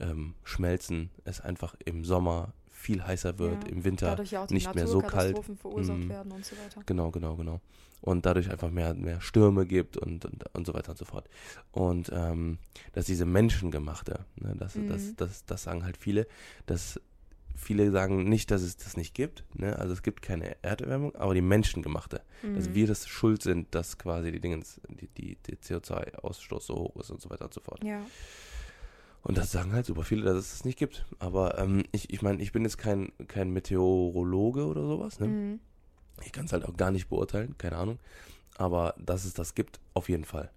ähm, 0.00 0.34
schmelzen, 0.44 1.10
es 1.24 1.40
einfach 1.40 1.74
im 1.84 2.04
Sommer 2.04 2.54
viel 2.76 3.04
heißer 3.04 3.38
wird, 3.38 3.64
ja. 3.64 3.70
im 3.70 3.84
Winter 3.84 4.16
nicht 4.50 4.74
mehr 4.74 4.86
so 4.86 5.00
kalt. 5.00 5.38
verursacht 5.60 5.98
mm. 5.98 6.08
werden 6.08 6.32
und 6.32 6.44
so 6.44 6.56
weiter. 6.56 6.82
Genau, 6.86 7.10
genau, 7.10 7.36
genau. 7.36 7.60
Und 8.02 8.26
dadurch 8.26 8.50
einfach 8.50 8.70
mehr, 8.70 8.94
mehr 8.94 9.20
Stürme 9.20 9.66
gibt 9.66 9.96
und, 9.96 10.24
und, 10.24 10.44
und 10.54 10.66
so 10.66 10.74
weiter 10.74 10.90
und 10.90 10.98
so 10.98 11.04
fort. 11.04 11.28
Und 11.72 12.10
ähm, 12.12 12.58
dass 12.92 13.06
diese 13.06 13.24
menschengemachte, 13.24 14.24
ne, 14.36 14.54
das, 14.56 14.76
mm. 14.76 14.88
das, 14.88 15.16
das, 15.16 15.44
das 15.46 15.62
sagen 15.62 15.84
halt 15.84 15.96
viele, 15.96 16.26
dass 16.66 17.00
viele 17.56 17.90
sagen 17.90 18.28
nicht, 18.28 18.50
dass 18.50 18.62
es 18.62 18.76
das 18.76 18.96
nicht 18.96 19.14
gibt. 19.14 19.44
Ne? 19.54 19.76
Also 19.78 19.92
es 19.92 20.02
gibt 20.02 20.22
keine 20.22 20.62
Erderwärmung, 20.62 21.14
aber 21.16 21.34
die 21.34 21.40
menschengemachte. 21.40 22.22
Mhm. 22.42 22.54
Dass 22.54 22.74
wir 22.74 22.86
das 22.86 23.08
schuld 23.08 23.42
sind, 23.42 23.74
dass 23.74 23.98
quasi 23.98 24.30
die 24.30 24.40
Dingens, 24.40 24.80
die, 24.88 25.08
die, 25.08 25.36
die 25.46 25.56
CO2-Ausstoß 25.56 26.60
so 26.60 26.74
hoch 26.76 26.96
ist 26.96 27.10
und 27.10 27.20
so 27.20 27.30
weiter 27.30 27.46
und 27.46 27.54
so 27.54 27.60
fort. 27.60 27.82
Ja. 27.82 28.04
Und 29.22 29.38
das 29.38 29.50
sagen 29.50 29.72
halt 29.72 29.86
super 29.86 30.04
viele, 30.04 30.22
dass 30.22 30.36
es 30.36 30.50
das 30.50 30.64
nicht 30.64 30.78
gibt. 30.78 31.04
Aber 31.18 31.58
ähm, 31.58 31.84
ich, 31.92 32.12
ich 32.12 32.22
meine, 32.22 32.40
ich 32.42 32.52
bin 32.52 32.62
jetzt 32.62 32.78
kein, 32.78 33.12
kein 33.26 33.50
Meteorologe 33.50 34.66
oder 34.66 34.86
sowas. 34.86 35.18
Ne? 35.20 35.26
Mhm. 35.26 35.60
Ich 36.24 36.32
kann 36.32 36.46
es 36.46 36.52
halt 36.52 36.64
auch 36.64 36.76
gar 36.76 36.90
nicht 36.90 37.08
beurteilen, 37.08 37.56
keine 37.58 37.76
Ahnung. 37.76 37.98
Aber 38.56 38.94
dass 38.98 39.24
es 39.24 39.34
das 39.34 39.54
gibt, 39.54 39.80
auf 39.94 40.08
jeden 40.08 40.24
Fall. 40.24 40.50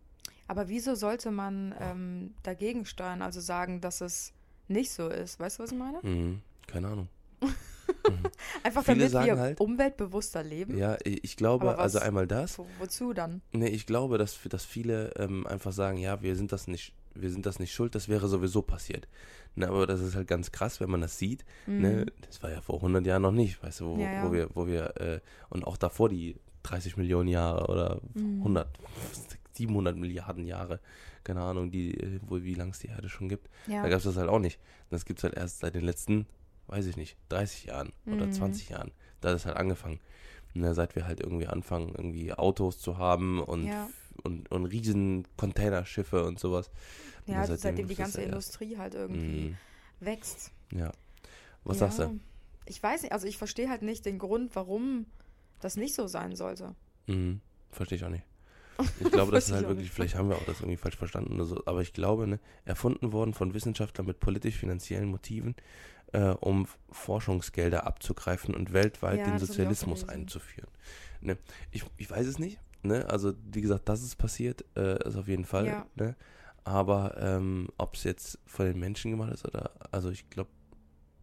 Aber 0.47 0.69
wieso 0.69 0.95
sollte 0.95 1.31
man 1.31 1.75
ähm, 1.79 2.33
dagegen 2.43 2.85
steuern, 2.85 3.21
also 3.21 3.39
sagen, 3.39 3.81
dass 3.81 4.01
es 4.01 4.33
nicht 4.67 4.91
so 4.91 5.07
ist? 5.07 5.39
Weißt 5.39 5.59
du, 5.59 5.63
was 5.63 5.71
ich 5.71 5.77
meine? 5.77 5.99
Mhm. 6.01 6.41
Keine 6.67 6.87
Ahnung. 6.87 7.09
Einfach 8.63 8.83
Viele 8.83 9.09
damit 9.09 9.27
wir 9.27 9.37
halt, 9.37 9.59
umweltbewusster 9.59 10.43
leben? 10.43 10.77
Ja, 10.77 10.97
ich 11.03 11.35
glaube, 11.37 11.67
was, 11.67 11.77
also 11.77 11.99
einmal 11.99 12.27
das. 12.27 12.57
Wo, 12.57 12.67
wozu 12.79 13.13
dann? 13.13 13.41
Nee, 13.51 13.69
ich 13.69 13.85
glaube, 13.85 14.17
dass, 14.17 14.39
dass 14.47 14.65
viele 14.65 15.11
ähm, 15.17 15.45
einfach 15.47 15.71
sagen, 15.71 15.97
ja, 15.97 16.21
wir 16.21 16.35
sind 16.35 16.51
das 16.51 16.67
nicht 16.67 16.93
wir 17.21 17.31
sind 17.31 17.45
das 17.45 17.59
nicht 17.59 17.73
schuld, 17.73 17.95
das 17.95 18.09
wäre 18.09 18.27
sowieso 18.27 18.61
passiert. 18.61 19.07
Ne, 19.55 19.67
aber 19.67 19.87
das 19.87 20.01
ist 20.01 20.15
halt 20.15 20.27
ganz 20.27 20.51
krass, 20.51 20.79
wenn 20.79 20.89
man 20.89 21.01
das 21.01 21.17
sieht. 21.17 21.45
Ne? 21.65 21.73
Mhm. 21.73 21.81
Ne, 21.81 22.05
das 22.21 22.41
war 22.43 22.51
ja 22.51 22.61
vor 22.61 22.75
100 22.75 23.05
Jahren 23.05 23.21
noch 23.21 23.31
nicht, 23.31 23.61
weißt 23.63 23.81
du, 23.81 23.85
wo, 23.95 23.97
ja, 23.99 24.11
ja. 24.11 24.23
wo 24.23 24.31
wir, 24.31 24.49
wo 24.53 24.67
wir, 24.67 24.97
äh, 24.97 25.19
und 25.49 25.65
auch 25.65 25.77
davor 25.77 26.09
die 26.09 26.35
30 26.63 26.97
Millionen 26.97 27.29
Jahre 27.29 27.67
oder 27.67 28.01
mhm. 28.13 28.39
100, 28.39 28.67
700 29.53 29.97
Milliarden 29.97 30.45
Jahre, 30.45 30.79
keine 31.23 31.41
Ahnung, 31.41 31.71
die, 31.71 31.93
äh, 31.95 32.19
wo, 32.27 32.41
wie 32.41 32.53
lange 32.53 32.71
es 32.71 32.79
die 32.79 32.87
Erde 32.87 33.09
schon 33.09 33.29
gibt. 33.29 33.49
Ja. 33.67 33.81
Da 33.83 33.89
gab 33.89 33.97
es 33.97 34.05
das 34.05 34.17
halt 34.17 34.29
auch 34.29 34.39
nicht. 34.39 34.59
Das 34.89 35.05
gibt 35.05 35.19
es 35.19 35.23
halt 35.23 35.35
erst 35.35 35.59
seit 35.59 35.75
den 35.75 35.83
letzten, 35.83 36.25
weiß 36.67 36.85
ich 36.85 36.97
nicht, 36.97 37.17
30 37.29 37.65
Jahren 37.65 37.91
mhm. 38.05 38.13
oder 38.13 38.31
20 38.31 38.69
Jahren. 38.69 38.91
Da 39.21 39.29
hat 39.29 39.35
es 39.35 39.45
halt 39.45 39.57
angefangen. 39.57 39.99
Ne, 40.55 40.73
seit 40.73 40.95
wir 40.95 41.05
halt 41.05 41.19
irgendwie 41.19 41.45
anfangen, 41.45 41.89
irgendwie 41.89 42.33
Autos 42.33 42.79
zu 42.79 42.97
haben 42.97 43.39
und 43.39 43.67
ja 43.67 43.87
und, 44.19 44.51
und 44.51 44.65
riesen 44.65 45.27
Containerschiffe 45.37 46.25
und 46.25 46.39
sowas. 46.39 46.69
Ja, 47.25 47.41
und 47.41 47.47
seitdem, 47.47 47.57
seitdem 47.57 47.87
die 47.87 47.95
ganze 47.95 48.21
Industrie 48.21 48.77
halt 48.77 48.95
irgendwie 48.95 49.49
mm. 49.49 49.57
wächst. 49.99 50.51
Ja. 50.71 50.91
Was 51.63 51.79
ja. 51.79 51.91
sagst 51.91 51.99
du? 51.99 52.19
Ich 52.65 52.81
weiß 52.81 53.03
nicht, 53.03 53.11
also 53.11 53.27
ich 53.27 53.37
verstehe 53.37 53.69
halt 53.69 53.81
nicht 53.81 54.05
den 54.05 54.19
Grund, 54.19 54.55
warum 54.55 55.05
das 55.59 55.75
nicht 55.75 55.95
so 55.95 56.07
sein 56.07 56.35
sollte. 56.35 56.75
Mhm. 57.07 57.41
Verstehe 57.71 57.97
ich 57.97 58.03
auch 58.03 58.09
nicht. 58.09 58.25
Ich 59.01 59.11
glaube, 59.11 59.33
das 59.33 59.47
ist 59.47 59.53
halt 59.53 59.67
wirklich, 59.67 59.91
vielleicht 59.91 60.15
haben 60.15 60.29
wir 60.29 60.37
auch 60.37 60.45
das 60.45 60.61
irgendwie 60.61 60.77
falsch 60.77 60.95
verstanden 60.95 61.33
oder 61.33 61.43
so, 61.43 61.61
aber 61.65 61.81
ich 61.81 61.91
glaube, 61.91 62.27
ne, 62.27 62.39
erfunden 62.63 63.11
worden 63.11 63.33
von 63.33 63.53
Wissenschaftlern 63.53 64.07
mit 64.07 64.21
politisch-finanziellen 64.21 65.09
Motiven, 65.09 65.55
äh, 66.13 66.29
um 66.29 66.65
Forschungsgelder 66.89 67.85
abzugreifen 67.85 68.55
und 68.55 68.71
weltweit 68.71 69.19
ja, 69.19 69.25
den 69.25 69.37
Sozialismus 69.37 70.07
einzuführen. 70.07 70.69
Ne, 71.19 71.37
ich, 71.71 71.83
ich 71.97 72.09
weiß 72.09 72.25
es 72.25 72.39
nicht, 72.39 72.57
Ne? 72.81 73.05
Also, 73.09 73.33
wie 73.51 73.61
gesagt, 73.61 73.89
dass 73.89 74.01
es 74.01 74.15
passiert, 74.15 74.63
äh, 74.75 75.07
ist 75.07 75.15
auf 75.15 75.27
jeden 75.27 75.45
Fall. 75.45 75.67
Ja. 75.67 75.85
Ne? 75.95 76.15
Aber 76.63 77.17
ähm, 77.17 77.69
ob 77.77 77.95
es 77.95 78.03
jetzt 78.03 78.39
von 78.45 78.65
den 78.65 78.79
Menschen 78.79 79.11
gemacht 79.11 79.33
ist 79.33 79.45
oder, 79.45 79.71
also 79.91 80.09
ich 80.09 80.29
glaube. 80.29 80.49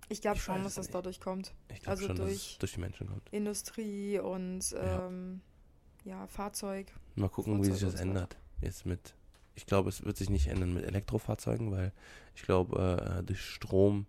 Ich 0.09 0.21
glaube 0.21 0.39
schon, 0.39 0.63
dass 0.63 0.75
das 0.75 0.89
dadurch 0.89 1.21
kommt. 1.21 1.53
Ich 1.69 1.81
glaube 1.81 1.91
also 1.91 2.07
schon, 2.07 2.17
durch 2.17 2.33
dass 2.33 2.51
es 2.53 2.59
durch 2.59 2.73
die 2.75 2.81
Menschen 2.81 3.09
kommt. 3.09 3.29
Industrie 3.33 4.19
und 4.19 4.75
ähm, 4.79 5.41
ja. 6.05 6.21
ja. 6.21 6.27
Fahrzeug. 6.27 6.93
Mal 7.17 7.29
gucken, 7.29 7.55
Fahrzeug 7.55 7.73
wie 7.73 7.79
sich 7.79 7.91
das 7.91 8.01
ändert. 8.01 8.37
Jetzt 8.61 8.87
mit. 8.87 9.15
Ich 9.55 9.67
glaube, 9.67 9.89
es 9.89 10.05
wird 10.05 10.17
sich 10.17 10.31
nicht 10.31 10.49
ändern 10.49 10.75
mit 10.75 10.85
Elektrofahrzeugen, 10.85 11.71
weil 11.73 11.93
ich 12.35 12.43
glaube, 12.43 13.19
äh, 13.19 13.23
durch 13.25 13.41
Strom 13.41 14.07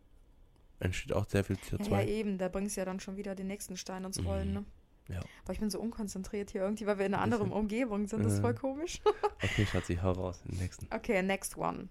entsteht 0.80 1.14
auch 1.14 1.28
sehr 1.28 1.44
viel 1.44 1.56
CO2. 1.56 1.90
Ja, 1.90 2.02
ja 2.02 2.08
eben, 2.08 2.38
da 2.38 2.50
bringst 2.50 2.76
du 2.76 2.82
ja 2.82 2.86
dann 2.86 3.00
schon 3.00 3.18
wieder 3.18 3.34
den 3.34 3.48
nächsten 3.48 3.78
Stein 3.78 4.04
ins 4.04 4.24
Rollen, 4.24 4.50
mhm. 4.50 4.54
ne? 4.54 4.66
Ja. 5.10 5.20
Aber 5.43 5.54
ich 5.54 5.60
bin 5.60 5.70
so 5.70 5.80
unkonzentriert 5.80 6.52
hier 6.52 6.62
irgendwie, 6.62 6.86
weil 6.86 7.00
wir 7.00 7.06
in 7.06 7.13
einer 7.13 7.24
anderen 7.24 7.52
Umgebung 7.52 8.08
sind. 8.08 8.24
Das 8.26 8.34
ist 8.34 8.39
voll 8.39 8.56
komisch. 8.56 9.00
okay, 9.43 9.65
Schatzi, 9.65 9.98
hau 10.02 10.12
raus. 10.12 10.41
Nächsten. 10.46 10.88
Okay, 10.93 11.22
next 11.22 11.58
one. 11.58 11.89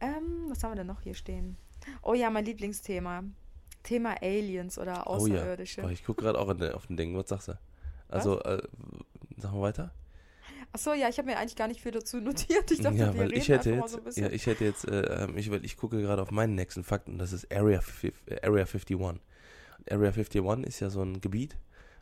Ähm, 0.00 0.46
was 0.48 0.62
haben 0.62 0.72
wir 0.72 0.76
denn 0.76 0.86
noch 0.86 1.02
hier 1.02 1.14
stehen? 1.14 1.56
Oh 2.02 2.14
ja, 2.14 2.30
mein 2.30 2.44
Lieblingsthema. 2.44 3.24
Thema 3.82 4.20
Aliens 4.20 4.78
oder 4.78 5.06
Außerirdische. 5.06 5.80
Oh 5.80 5.84
ja. 5.84 5.88
Oh, 5.88 5.92
ich 5.92 6.04
gucke 6.04 6.22
gerade 6.22 6.38
auch 6.38 6.48
auf 6.48 6.86
den 6.86 6.96
Ding. 6.96 7.16
Was 7.16 7.28
sagst 7.28 7.48
du? 7.48 7.58
Also, 8.08 8.40
äh, 8.42 8.62
sagen 9.36 9.56
wir 9.56 9.62
weiter? 9.62 9.92
Achso, 10.72 10.92
ja, 10.92 11.08
ich 11.08 11.18
habe 11.18 11.30
mir 11.30 11.38
eigentlich 11.38 11.56
gar 11.56 11.68
nicht 11.68 11.80
viel 11.80 11.92
dazu 11.92 12.20
notiert. 12.20 12.70
Ich 12.70 12.80
dachte, 12.80 12.96
ja, 12.96 13.14
wir 13.14 13.22
reden 13.22 13.36
ich 13.36 13.48
hätte 13.48 13.70
jetzt, 13.70 13.90
so 13.90 13.98
ein 13.98 14.04
bisschen. 14.04 14.24
Ja, 14.24 14.30
ich 14.30 14.46
hätte 14.46 14.64
jetzt, 14.64 14.86
äh, 14.86 15.24
ähm, 15.24 15.38
ich, 15.38 15.50
ich 15.50 15.76
gucke 15.76 16.00
gerade 16.00 16.20
auf 16.20 16.30
meinen 16.30 16.54
nächsten 16.54 16.84
Fakt 16.84 17.08
und 17.08 17.18
das 17.18 17.32
ist 17.32 17.50
Area, 17.52 17.80
Area 18.42 18.64
51. 18.64 18.98
Area 19.90 20.10
51 20.10 20.66
ist 20.66 20.80
ja 20.80 20.90
so 20.90 21.02
ein 21.02 21.20
Gebiet, 21.20 21.56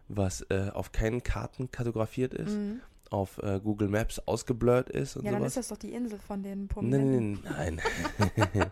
was 0.08 0.42
äh, 0.50 0.70
auf 0.72 0.92
keinen 0.92 1.22
Karten 1.22 1.70
kartografiert 1.70 2.34
ist, 2.34 2.52
mhm. 2.52 2.80
auf 3.10 3.38
äh, 3.42 3.60
Google 3.62 3.88
Maps 3.88 4.18
ausgeblurrt 4.20 4.88
ist 4.90 5.16
und 5.16 5.24
ja, 5.24 5.30
sowas. 5.30 5.32
Ja, 5.32 5.38
dann 5.38 5.46
ist 5.46 5.56
das 5.56 5.68
doch 5.68 5.76
die 5.76 5.92
Insel 5.92 6.18
von 6.18 6.42
den 6.42 6.68
Prominenten. 6.68 7.40
Nein, 7.44 7.80
nein, 8.18 8.36
nein. 8.36 8.50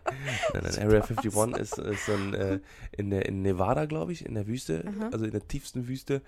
nein, 0.55 0.63
nein 0.63 0.79
Area 0.79 1.03
51 1.03 1.61
ist, 1.61 1.79
ist 1.79 2.07
so 2.07 2.13
ein, 2.13 2.35
äh, 2.35 2.61
in, 2.97 3.11
der, 3.11 3.27
in 3.27 3.43
Nevada, 3.43 3.87
glaube 3.87 4.13
ich, 4.13 4.25
in 4.25 4.35
der 4.35 4.47
Wüste, 4.47 4.85
Aha. 4.87 5.11
also 5.13 5.25
in 5.25 5.33
der 5.33 5.47
tiefsten 5.47 5.89
Wüste, 5.89 6.23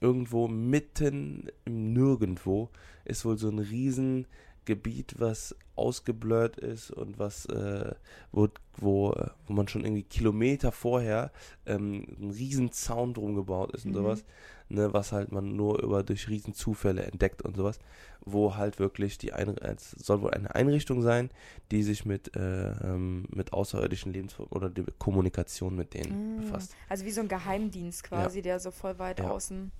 irgendwo 0.00 0.48
mitten 0.48 1.48
im 1.64 1.92
Nirgendwo 1.92 2.70
ist 3.04 3.24
wohl 3.24 3.38
so 3.38 3.48
ein 3.48 3.58
riesen 3.58 4.26
Gebiet, 4.70 5.16
was 5.18 5.56
ausgeblurrt 5.74 6.56
ist 6.58 6.92
und 6.92 7.18
was, 7.18 7.46
äh, 7.46 7.92
wo, 8.30 8.46
wo, 8.76 9.12
wo 9.46 9.52
man 9.52 9.66
schon 9.66 9.84
irgendwie 9.84 10.04
Kilometer 10.04 10.70
vorher 10.70 11.32
ähm, 11.66 12.06
ein 12.20 12.30
riesen 12.30 12.70
Zaun 12.70 13.14
drum 13.14 13.34
gebaut 13.34 13.72
ist 13.72 13.84
und 13.84 13.90
mhm. 13.90 13.96
sowas, 13.96 14.24
ne, 14.68 14.92
was 14.92 15.10
halt 15.10 15.32
man 15.32 15.56
nur 15.56 15.82
über 15.82 16.04
durch 16.04 16.28
riesen 16.28 16.54
Zufälle 16.54 17.02
entdeckt 17.02 17.42
und 17.42 17.56
sowas, 17.56 17.80
wo 18.24 18.54
halt 18.54 18.78
wirklich 18.78 19.18
die 19.18 19.32
Einrichtung, 19.32 19.70
es 19.74 19.90
soll 19.90 20.22
wohl 20.22 20.30
eine 20.30 20.54
Einrichtung 20.54 21.02
sein, 21.02 21.30
die 21.72 21.82
sich 21.82 22.04
mit, 22.04 22.36
äh, 22.36 22.70
ähm, 22.70 23.26
mit 23.30 23.52
außerirdischen 23.52 24.12
Lebensformen 24.12 24.52
oder 24.52 24.70
die 24.70 24.84
Kommunikation 24.98 25.74
mit 25.74 25.94
denen 25.94 26.36
mhm. 26.36 26.40
befasst. 26.42 26.76
Also 26.88 27.04
wie 27.04 27.10
so 27.10 27.22
ein 27.22 27.28
Geheimdienst 27.28 28.04
quasi, 28.04 28.38
ja. 28.38 28.42
der 28.42 28.60
so 28.60 28.70
voll 28.70 29.00
weit 29.00 29.18
ja. 29.18 29.30
außen 29.30 29.72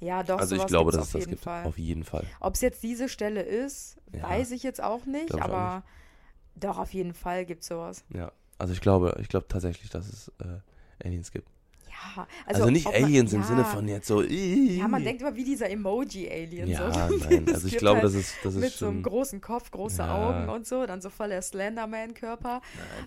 ja, 0.00 0.22
doch. 0.22 0.38
Also 0.38 0.56
ich 0.56 0.66
glaube, 0.66 0.92
dass 0.92 1.06
es 1.06 1.12
das 1.12 1.28
gibt. 1.28 1.42
Fall. 1.42 1.64
Auf 1.64 1.78
jeden 1.78 2.04
Fall. 2.04 2.24
Ob 2.40 2.54
es 2.54 2.60
jetzt 2.60 2.82
diese 2.82 3.08
Stelle 3.08 3.42
ist, 3.42 3.98
ja. 4.12 4.22
weiß 4.22 4.50
ich 4.52 4.62
jetzt 4.62 4.82
auch 4.82 5.04
nicht, 5.04 5.34
aber 5.34 5.70
auch 5.70 5.74
nicht. 5.76 6.64
doch 6.64 6.78
auf 6.78 6.92
jeden 6.92 7.14
Fall 7.14 7.44
gibt 7.44 7.62
es 7.62 7.68
sowas. 7.68 8.04
Ja, 8.12 8.32
also 8.58 8.72
ich 8.72 8.80
glaube, 8.80 9.16
ich 9.20 9.28
glaube 9.28 9.46
tatsächlich, 9.48 9.90
dass 9.90 10.08
es 10.08 10.32
äh, 10.40 11.06
Aliens 11.06 11.30
gibt. 11.30 11.48
Ja, 11.90 12.26
also, 12.46 12.62
also 12.62 12.70
nicht 12.70 12.86
Aliens 12.86 13.32
man, 13.32 13.40
im 13.40 13.42
ja, 13.42 13.48
Sinne 13.48 13.64
von 13.64 13.88
jetzt 13.88 14.06
so. 14.06 14.22
Ja, 14.22 14.86
man 14.86 15.02
denkt 15.02 15.22
immer 15.22 15.34
wie 15.34 15.44
dieser 15.44 15.68
Emoji-Alien. 15.70 16.68
Ja, 16.68 17.08
so. 17.08 17.16
nein, 17.28 17.46
also 17.52 17.66
ich 17.66 17.78
glaube, 17.78 17.96
halt 17.96 18.04
das 18.04 18.14
ist, 18.14 18.34
das 18.44 18.54
ist 18.54 18.60
mit 18.60 18.72
so 18.72 18.88
einem 18.88 19.02
großen 19.02 19.40
Kopf, 19.40 19.70
große 19.70 20.02
ja. 20.02 20.14
Augen 20.14 20.48
und 20.48 20.66
so, 20.66 20.86
dann 20.86 21.00
so 21.00 21.10
voll 21.10 21.28
der 21.30 21.42
Slenderman-Körper. 21.42 22.60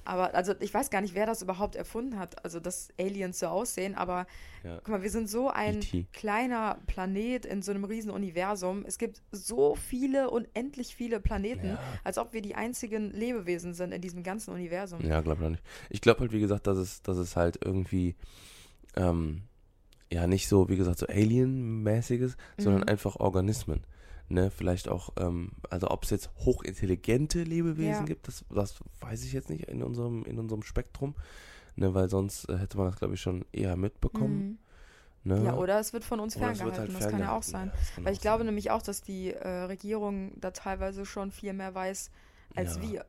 Aber 0.04 0.36
also 0.36 0.54
ich 0.60 0.74
weiß 0.74 0.90
gar 0.90 1.02
nicht, 1.02 1.16
wer 1.16 1.26
das 1.26 1.42
überhaupt 1.42 1.76
erfunden 1.76 2.20
hat, 2.20 2.44
also 2.44 2.60
dass 2.60 2.90
Aliens 3.00 3.40
so 3.40 3.48
aussehen. 3.48 3.96
Aber 3.96 4.26
ja. 4.64 4.78
guck 4.78 4.90
mal, 4.90 5.02
wir 5.02 5.10
sind 5.10 5.30
so 5.30 5.50
ein 5.50 5.82
e 5.94 6.06
kleiner 6.14 6.80
Planet 6.88 7.46
in 7.46 7.62
so 7.62 7.72
einem 7.72 7.86
riesen 7.86 8.12
Universum. 8.12 8.84
Es 8.86 8.98
gibt 8.98 9.22
so 9.32 9.76
viele, 9.76 10.30
unendlich 10.30 10.96
viele 10.96 11.20
Planeten, 11.20 11.78
als 12.04 12.18
ob 12.18 12.34
wir 12.34 12.42
die 12.42 12.56
einzigen 12.56 13.12
Lebewesen 13.12 13.74
sind 13.74 13.94
in 13.94 14.02
diesem 14.02 14.24
ganzen 14.24 14.54
Universum. 14.54 15.02
Ja, 15.06 15.22
glaube 15.22 15.44
ich 15.44 15.50
nicht. 15.52 15.64
Ich 15.90 16.02
glaube 16.02 16.22
halt, 16.22 16.32
wie 16.34 16.40
gesagt, 16.40 16.68
dass 16.68 16.78
es, 16.78 17.02
dass 17.02 17.18
es 17.18 17.36
halt 17.36 17.60
irgendwie 17.64 18.16
ähm, 18.96 19.44
ja 20.12 20.28
nicht 20.28 20.48
so, 20.48 20.70
wie 20.70 20.78
gesagt, 20.78 21.00
so 21.00 21.08
Alien-mäßiges, 21.08 22.38
mhm. 22.58 22.62
sondern 22.62 22.84
einfach 22.84 23.16
Organismen. 23.18 23.84
ne, 24.30 24.52
vielleicht 24.52 24.90
auch, 24.90 25.12
ähm, 25.18 25.52
also 25.70 25.90
ob 25.90 26.04
es 26.04 26.10
jetzt 26.10 26.30
hochintelligente 26.40 27.44
Lebewesen 27.44 27.92
ja. 27.92 28.04
gibt, 28.04 28.28
das, 28.28 28.46
das 28.50 28.76
weiß 29.02 29.24
ich 29.24 29.34
jetzt 29.34 29.50
nicht 29.50 29.66
in 29.66 29.84
unserem, 29.84 30.24
in 30.26 30.40
unserem 30.40 30.64
Spektrum, 30.64 31.16
ne, 31.76 31.94
weil 31.94 32.10
sonst 32.10 32.50
äh, 32.50 32.58
hätte 32.58 32.78
man 32.78 32.88
das, 32.88 32.98
glaube 32.98 33.14
ich, 33.14 33.22
schon 33.22 33.46
eher 33.52 33.76
mitbekommen. 33.76 34.44
Mhm. 34.44 34.58
Ne? 35.26 35.46
Ja, 35.46 35.56
oder 35.56 35.80
es 35.80 35.94
wird 35.94 36.04
von 36.04 36.20
uns 36.20 36.36
ferngehalten, 36.36 36.78
halt 36.78 36.94
das 36.94 37.10
kann 37.10 37.22
ja 37.22 37.36
auch 37.36 37.44
sein. 37.44 37.72
Ja, 37.98 38.06
weil 38.06 38.14
ich 38.14 38.20
glaube 38.20 38.40
sein. 38.40 38.48
nämlich 38.48 38.72
auch, 38.72 38.82
dass 38.82 39.02
die 39.02 39.32
äh, 39.32 39.48
Regierung 39.48 40.34
da 40.36 40.52
teilweise 40.52 41.06
schon 41.06 41.32
viel 41.32 41.54
mehr 41.54 41.74
weiß 41.74 42.12
als 42.56 42.76
ja. 42.76 42.82
wir. 42.82 43.06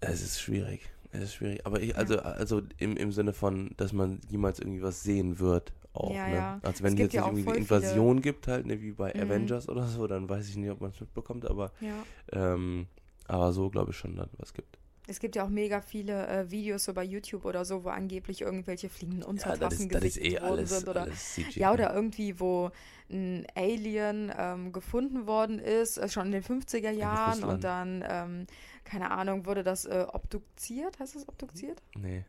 Es 0.00 0.22
ist 0.22 0.40
schwierig. 0.40 0.90
Es 1.12 1.22
ist 1.24 1.34
schwierig. 1.34 1.66
Aber 1.66 1.80
ich, 1.80 1.96
also, 1.96 2.18
also 2.18 2.62
im, 2.78 2.96
im 2.96 3.12
Sinne 3.12 3.32
von, 3.32 3.72
dass 3.76 3.92
man 3.92 4.20
jemals 4.28 4.58
irgendwie 4.58 4.82
was 4.82 5.02
sehen 5.02 5.38
wird, 5.38 5.72
auch, 5.92 6.14
ja, 6.14 6.28
ne? 6.28 6.34
Ja. 6.34 6.60
Also 6.62 6.82
wenn 6.84 6.94
es 6.94 7.00
jetzt 7.00 7.12
ja 7.14 7.26
irgendwie 7.26 7.46
eine 7.46 7.58
Invasion 7.58 8.16
viele... 8.16 8.22
gibt, 8.22 8.48
halt, 8.48 8.66
ne, 8.66 8.80
wie 8.80 8.92
bei 8.92 9.12
mhm. 9.14 9.22
Avengers 9.22 9.68
oder 9.68 9.86
so, 9.86 10.06
dann 10.06 10.28
weiß 10.28 10.48
ich 10.48 10.56
nicht, 10.56 10.70
ob 10.70 10.80
man 10.80 10.90
es 10.90 11.00
mitbekommt, 11.00 11.48
aber, 11.48 11.70
ja. 11.80 12.02
ähm, 12.32 12.86
aber 13.28 13.52
so 13.52 13.68
glaube 13.68 13.90
ich 13.90 13.96
schon, 13.96 14.16
dass 14.16 14.28
was 14.38 14.54
gibt. 14.54 14.78
Es 15.12 15.20
gibt 15.20 15.36
ja 15.36 15.44
auch 15.44 15.48
mega 15.48 15.80
viele 15.82 16.26
äh, 16.26 16.50
Videos 16.50 16.84
so 16.84 16.94
bei 16.94 17.04
YouTube 17.04 17.44
oder 17.44 17.64
so, 17.64 17.84
wo 17.84 17.90
angeblich 17.90 18.40
irgendwelche 18.40 18.88
fliegenden 18.88 19.22
Untertassen 19.22 19.90
ja, 19.90 19.98
gesichtet 19.98 20.24
eh 20.24 20.40
worden 20.40 20.44
alles, 20.44 20.70
sind 20.70 20.88
oder 20.88 21.06
ja 21.50 21.72
oder 21.72 21.94
irgendwie 21.94 22.40
wo 22.40 22.70
ein 23.10 23.46
Alien 23.54 24.32
ähm, 24.36 24.72
gefunden 24.72 25.26
worden 25.26 25.58
ist, 25.58 25.98
äh, 25.98 26.08
schon 26.08 26.26
in 26.26 26.32
den 26.32 26.42
50er 26.42 26.90
Jahren 26.90 27.44
und 27.44 27.62
dann 27.62 28.02
ähm, 28.08 28.46
keine 28.84 29.10
Ahnung 29.10 29.46
wurde 29.46 29.62
das 29.62 29.84
äh, 29.84 30.06
obduziert, 30.10 30.98
heißt 30.98 31.14
das 31.14 31.28
obduziert? 31.28 31.82
Nee. 31.94 32.24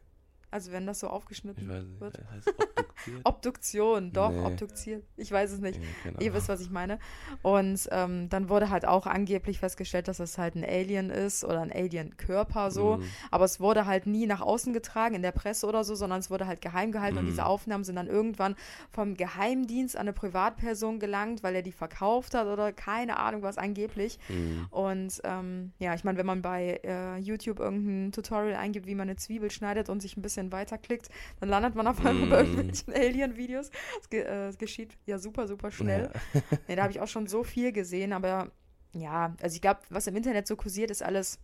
Also 0.54 0.72
wenn 0.72 0.86
das 0.86 1.00
so 1.00 1.08
aufgeschnitten 1.08 1.68
nicht, 1.68 2.00
wird. 2.00 2.20
Obduktion, 3.24 4.13
doch, 4.13 4.32
nee. 4.32 4.46
obduziert. 4.46 5.04
Ich 5.18 5.32
weiß 5.32 5.52
es 5.52 5.60
nicht. 5.60 5.80
Nee, 6.06 6.26
Ihr 6.26 6.34
wisst, 6.36 6.48
was 6.48 6.62
ich 6.62 6.70
meine. 6.70 7.00
Und 7.42 7.89
ähm, 7.92 8.30
dann 8.30 8.50
wurde 8.50 8.70
halt 8.70 8.86
auch 8.86 9.08
angeblich 9.08 9.58
festgestellt, 9.58 10.08
dass 10.08 10.20
es 10.20 10.38
halt 10.38 10.54
ein 10.54 10.63
Alien 10.63 11.10
ist 11.10 11.44
oder 11.44 11.62
ein 11.62 11.72
Alien-Körper 11.72 12.70
so. 12.70 12.98
Mhm. 12.98 13.06
Aber 13.32 13.46
es 13.46 13.60
wurde 13.60 13.88
halt 13.88 14.06
nie 14.06 14.28
nach 14.28 14.42
außen 14.42 14.74
getragen 14.74 15.16
in 15.16 15.24
der 15.24 15.32
Presse 15.32 15.66
oder 15.66 15.84
so, 15.84 15.96
sondern 15.96 16.20
es 16.20 16.30
wurde 16.30 16.46
halt 16.46 16.62
geheim 16.62 16.92
gehalten. 16.92 17.16
Mhm. 17.16 17.22
Und 17.22 17.26
diese 17.26 17.48
Aufnahmen 17.48 17.84
sind 17.84 17.96
dann 17.96 18.08
irgendwann 18.08 18.56
vom 18.92 19.16
Geheimdienst 19.16 19.98
an 19.98 20.02
eine 20.02 20.13
Privatperson 20.13 21.00
gelangt, 21.00 21.42
weil 21.42 21.56
er 21.56 21.63
die 21.63 21.72
verkauft 21.72 22.36
hat 22.36 22.46
oder 22.46 22.72
keine 22.72 23.18
Ahnung 23.18 23.42
was 23.42 23.58
angeblich. 23.58 24.20
Mhm. 24.30 24.68
Und 24.70 25.20
ähm, 25.24 25.74
ja, 25.80 25.96
ich 25.96 26.04
meine, 26.04 26.20
wenn 26.20 26.28
man 26.28 26.44
bei 26.44 26.80
äh, 26.84 27.18
YouTube 27.18 27.60
irgendein 27.60 28.12
Tutorial 28.12 28.56
eingibt, 28.56 28.86
wie 28.86 28.96
man 28.96 29.10
eine 29.10 29.16
Zwiebel 29.16 29.50
schneidet 29.50 29.89
und 29.89 30.00
sich 30.00 30.16
ein 30.16 30.22
bisschen 30.22 30.42
bisschen 30.43 30.51
weiterklickt, 30.51 31.10
dann 31.39 31.49
landet 31.49 31.75
man 31.75 31.88
auf 31.88 32.03
einmal 32.06 32.27
mm. 32.27 32.29
bei 32.29 32.39
irgendwelchen 32.39 32.93
Alien-Videos. 32.93 33.71
Es, 34.01 34.10
ge 34.10 34.21
äh, 34.21 34.51
geschieht 34.58 34.97
ja 35.06 35.17
super, 35.17 35.47
super 35.47 35.71
schnell. 35.71 36.12
Ja. 36.34 36.41
nee, 36.67 36.75
da 36.75 36.84
habe 36.84 36.91
ich 36.91 36.99
auch 36.99 37.08
schon 37.08 37.27
so 37.27 37.43
viel 37.43 37.71
gesehen, 37.71 38.13
aber 38.13 38.51
ja, 38.93 39.36
also 39.41 39.56
ich 39.56 39.62
glaube, 39.62 39.82
was 39.89 40.08
im 40.08 40.15
Internet 40.15 40.47
so 40.47 40.56
kursiert, 40.56 40.91
ist 40.91 41.03
alles 41.03 41.39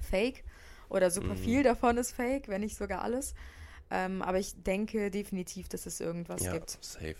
fake 0.00 0.44
oder 0.88 1.10
super 1.10 1.34
mm. 1.34 1.38
viel 1.38 1.62
davon 1.62 1.96
ist 1.96 2.12
fake, 2.12 2.48
wenn 2.48 2.62
nicht 2.62 2.76
sogar 2.76 3.02
alles. 3.02 3.34
Ähm, 3.90 4.22
aber 4.22 4.38
ich 4.38 4.62
denke 4.62 5.10
definitiv, 5.10 5.68
dass 5.68 5.86
es 5.86 6.00
irgendwas 6.00 6.42
ja, 6.44 6.52
gibt. 6.52 6.78
Safe. 6.80 7.16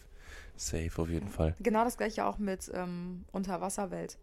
Safe 0.57 0.91
auf 0.97 1.09
jeden 1.09 1.29
Fall. 1.29 1.57
Genau 1.61 1.85
das 1.85 1.97
gleiche 1.97 2.27
auch 2.27 2.39
mit 2.39 2.71
ähm, 2.75 3.25
Unterwasserwelt. 3.33 4.19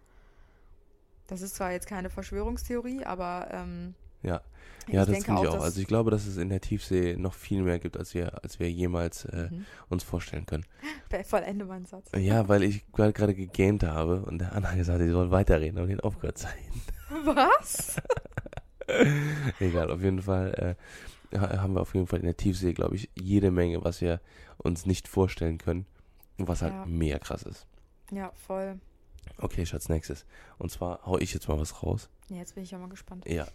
Das 1.28 1.42
ist 1.42 1.56
zwar 1.56 1.72
jetzt 1.72 1.88
keine 1.88 2.10
Verschwörungstheorie, 2.10 3.04
aber 3.04 3.50
ähm, 3.52 3.96
ja, 4.28 4.42
ja, 4.88 5.02
ich 5.02 5.10
das 5.10 5.26
finde 5.26 5.42
ich 5.42 5.48
auch. 5.50 5.62
Also 5.62 5.82
ich 5.82 5.88
glaube, 5.88 6.12
dass 6.12 6.26
es 6.26 6.38
in 6.38 6.50
der 6.50 6.62
Tiefsee 6.62 7.16
noch 7.18 7.34
viel 7.34 7.62
mehr 7.62 7.80
gibt, 7.80 7.98
als 7.98 8.14
wir, 8.14 8.44
als 8.44 8.60
wir 8.60 8.72
jemals 8.72 9.26
äh, 9.26 9.50
mhm. 9.52 9.66
uns 9.90 10.04
vorstellen 10.04 10.46
können. 10.46 10.66
Vollende 11.26 11.66
meinen 11.66 11.86
Satz. 11.86 12.10
Ja, 12.16 12.48
weil 12.48 12.64
ich 12.64 12.86
gerade 12.92 13.34
gegähnt 13.34 13.84
habe 13.84 14.22
und 14.24 14.40
der 14.40 14.54
Anna 14.54 14.74
gesagt 14.76 15.00
hat, 15.00 15.06
sie 15.06 15.12
soll 15.12 15.32
weiterreden, 15.32 15.78
aber 15.78 15.88
den 15.88 16.00
aufgehört 16.00 16.38
sein. 16.38 16.58
Was? 17.26 17.98
Egal, 19.60 19.92
auf 19.92 20.02
jeden 20.02 20.22
Fall 20.22 20.78
äh, 21.34 21.38
haben 21.38 21.74
wir 21.74 21.82
auf 21.82 21.94
jeden 21.94 22.08
Fall 22.08 22.20
in 22.20 22.26
der 22.26 22.38
Tiefsee, 22.38 22.74
glaube 22.74 22.96
ich, 22.96 23.10
jede 23.16 23.52
Menge, 23.52 23.84
was 23.84 24.00
wir 24.00 24.22
uns 24.58 24.86
nicht 24.86 25.10
vorstellen 25.10 25.58
können 25.58 25.86
und 26.38 26.48
was 26.48 26.62
halt 26.62 26.74
ja. 26.74 26.86
mega 26.86 27.20
krass 27.20 27.44
ist. 27.44 27.68
Ja, 28.12 28.32
voll. 28.36 28.80
Okay, 29.38 29.66
Schatz, 29.66 29.90
nächstes. 29.90 30.26
Und 30.58 30.72
zwar 30.72 31.06
hau 31.06 31.18
ich 31.18 31.34
jetzt 31.34 31.50
mal 31.50 31.60
was 31.60 31.84
raus. 31.84 32.10
Ja, 32.30 32.38
jetzt 32.38 32.56
bin 32.56 32.64
ich 32.64 32.72
ja 32.72 32.78
mal 32.78 32.88
gespannt. 32.88 33.28
Ja, 33.28 33.46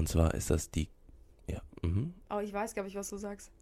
Und 0.00 0.08
zwar 0.08 0.32
ist 0.32 0.48
das 0.48 0.70
die, 0.70 0.88
ja. 1.46 1.60
Mhm. 1.82 2.14
Oh, 2.30 2.38
ich 2.38 2.54
weiß, 2.54 2.72
glaube 2.72 2.88
ich, 2.88 2.94
was 2.94 3.10
du 3.10 3.18
sagst. 3.18 3.52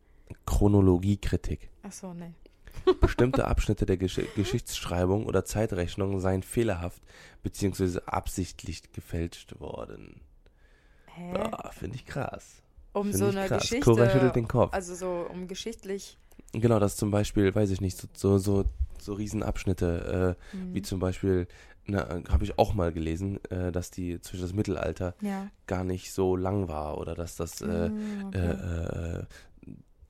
Chronologiekritik. 0.46 1.68
Ach 1.82 1.90
so, 1.90 2.14
nee. 2.14 2.32
Bestimmte 3.00 3.48
Abschnitte 3.48 3.86
der 3.86 3.96
Gesch 3.96 4.20
Geschichtsschreibung 4.36 5.26
oder 5.26 5.44
Zeitrechnung 5.44 6.20
seien 6.20 6.44
fehlerhaft 6.44 7.02
bzw. 7.42 8.02
absichtlich 8.06 8.92
gefälscht 8.92 9.58
worden. 9.58 10.20
Hä? 11.06 11.34
Finde 11.72 11.96
ich 11.96 12.06
krass. 12.06 12.62
Um 12.92 13.06
Find 13.06 13.16
so 13.16 13.24
eine 13.26 13.48
krass. 13.48 13.62
Geschichte. 13.62 13.84
Cora 13.84 14.08
schüttelt 14.08 14.36
den 14.36 14.46
Kopf. 14.46 14.72
Also 14.72 14.94
so 14.94 15.26
um 15.28 15.48
geschichtlich. 15.48 16.18
Genau, 16.52 16.78
das 16.78 16.94
zum 16.94 17.10
Beispiel, 17.10 17.52
weiß 17.52 17.70
ich 17.70 17.80
nicht, 17.80 17.98
so, 17.98 18.06
so, 18.14 18.38
so, 18.38 18.64
so 19.00 19.14
Riesenabschnitte, 19.14 20.36
äh, 20.52 20.56
mhm. 20.56 20.74
wie 20.74 20.82
zum 20.82 21.00
Beispiel 21.00 21.48
habe 21.96 22.44
ich 22.44 22.58
auch 22.58 22.74
mal 22.74 22.92
gelesen, 22.92 23.42
äh, 23.50 23.72
dass 23.72 23.90
die 23.90 24.20
zwischen 24.20 24.42
das 24.42 24.52
Mittelalter 24.52 25.14
ja. 25.20 25.48
gar 25.66 25.84
nicht 25.84 26.12
so 26.12 26.36
lang 26.36 26.68
war 26.68 26.98
oder 26.98 27.14
dass 27.14 27.36
das 27.36 27.60
äh, 27.62 27.88
mm, 27.88 28.26
okay. 28.26 28.38
äh, 28.38 29.18
äh, 29.20 29.24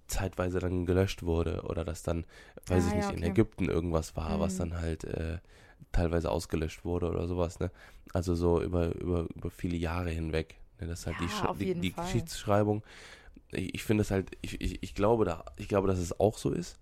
zeitweise 0.08 0.58
dann 0.58 0.86
gelöscht 0.86 1.22
wurde 1.22 1.62
oder 1.62 1.84
dass 1.84 2.02
dann, 2.02 2.24
weiß 2.66 2.84
ah, 2.84 2.88
ich 2.88 2.94
nicht, 2.94 3.02
ja, 3.04 3.08
okay. 3.10 3.16
in 3.18 3.22
Ägypten 3.22 3.68
irgendwas 3.68 4.16
war, 4.16 4.38
mm. 4.38 4.40
was 4.40 4.56
dann 4.56 4.80
halt 4.80 5.04
äh, 5.04 5.38
teilweise 5.92 6.30
ausgelöscht 6.30 6.84
wurde 6.84 7.08
oder 7.10 7.26
sowas, 7.26 7.60
ne? 7.60 7.70
Also 8.12 8.34
so 8.34 8.62
über, 8.62 8.94
über, 8.96 9.26
über 9.34 9.50
viele 9.50 9.76
Jahre 9.76 10.10
hinweg. 10.10 10.56
Ne? 10.80 10.86
Das 10.86 11.00
ist 11.00 11.06
halt 11.06 11.16
ja, 11.20 11.54
die, 11.54 11.74
die, 11.74 11.80
die 11.80 11.92
Geschichtsschreibung. 11.92 12.82
Ich, 13.52 13.74
ich 13.74 13.84
finde 13.84 14.02
es 14.02 14.10
halt, 14.10 14.30
ich, 14.40 14.60
ich, 14.60 14.82
ich 14.82 14.94
glaube 14.94 15.24
da, 15.24 15.44
ich 15.56 15.68
glaube, 15.68 15.88
dass 15.88 15.98
es 15.98 16.18
auch 16.18 16.38
so 16.38 16.50
ist, 16.50 16.78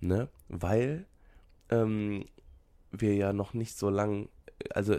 ne? 0.00 0.28
Weil 0.48 1.06
ähm, 1.68 2.24
wir 2.92 3.14
ja 3.14 3.32
noch 3.32 3.54
nicht 3.54 3.76
so 3.76 3.90
lang 3.90 4.28
also 4.74 4.96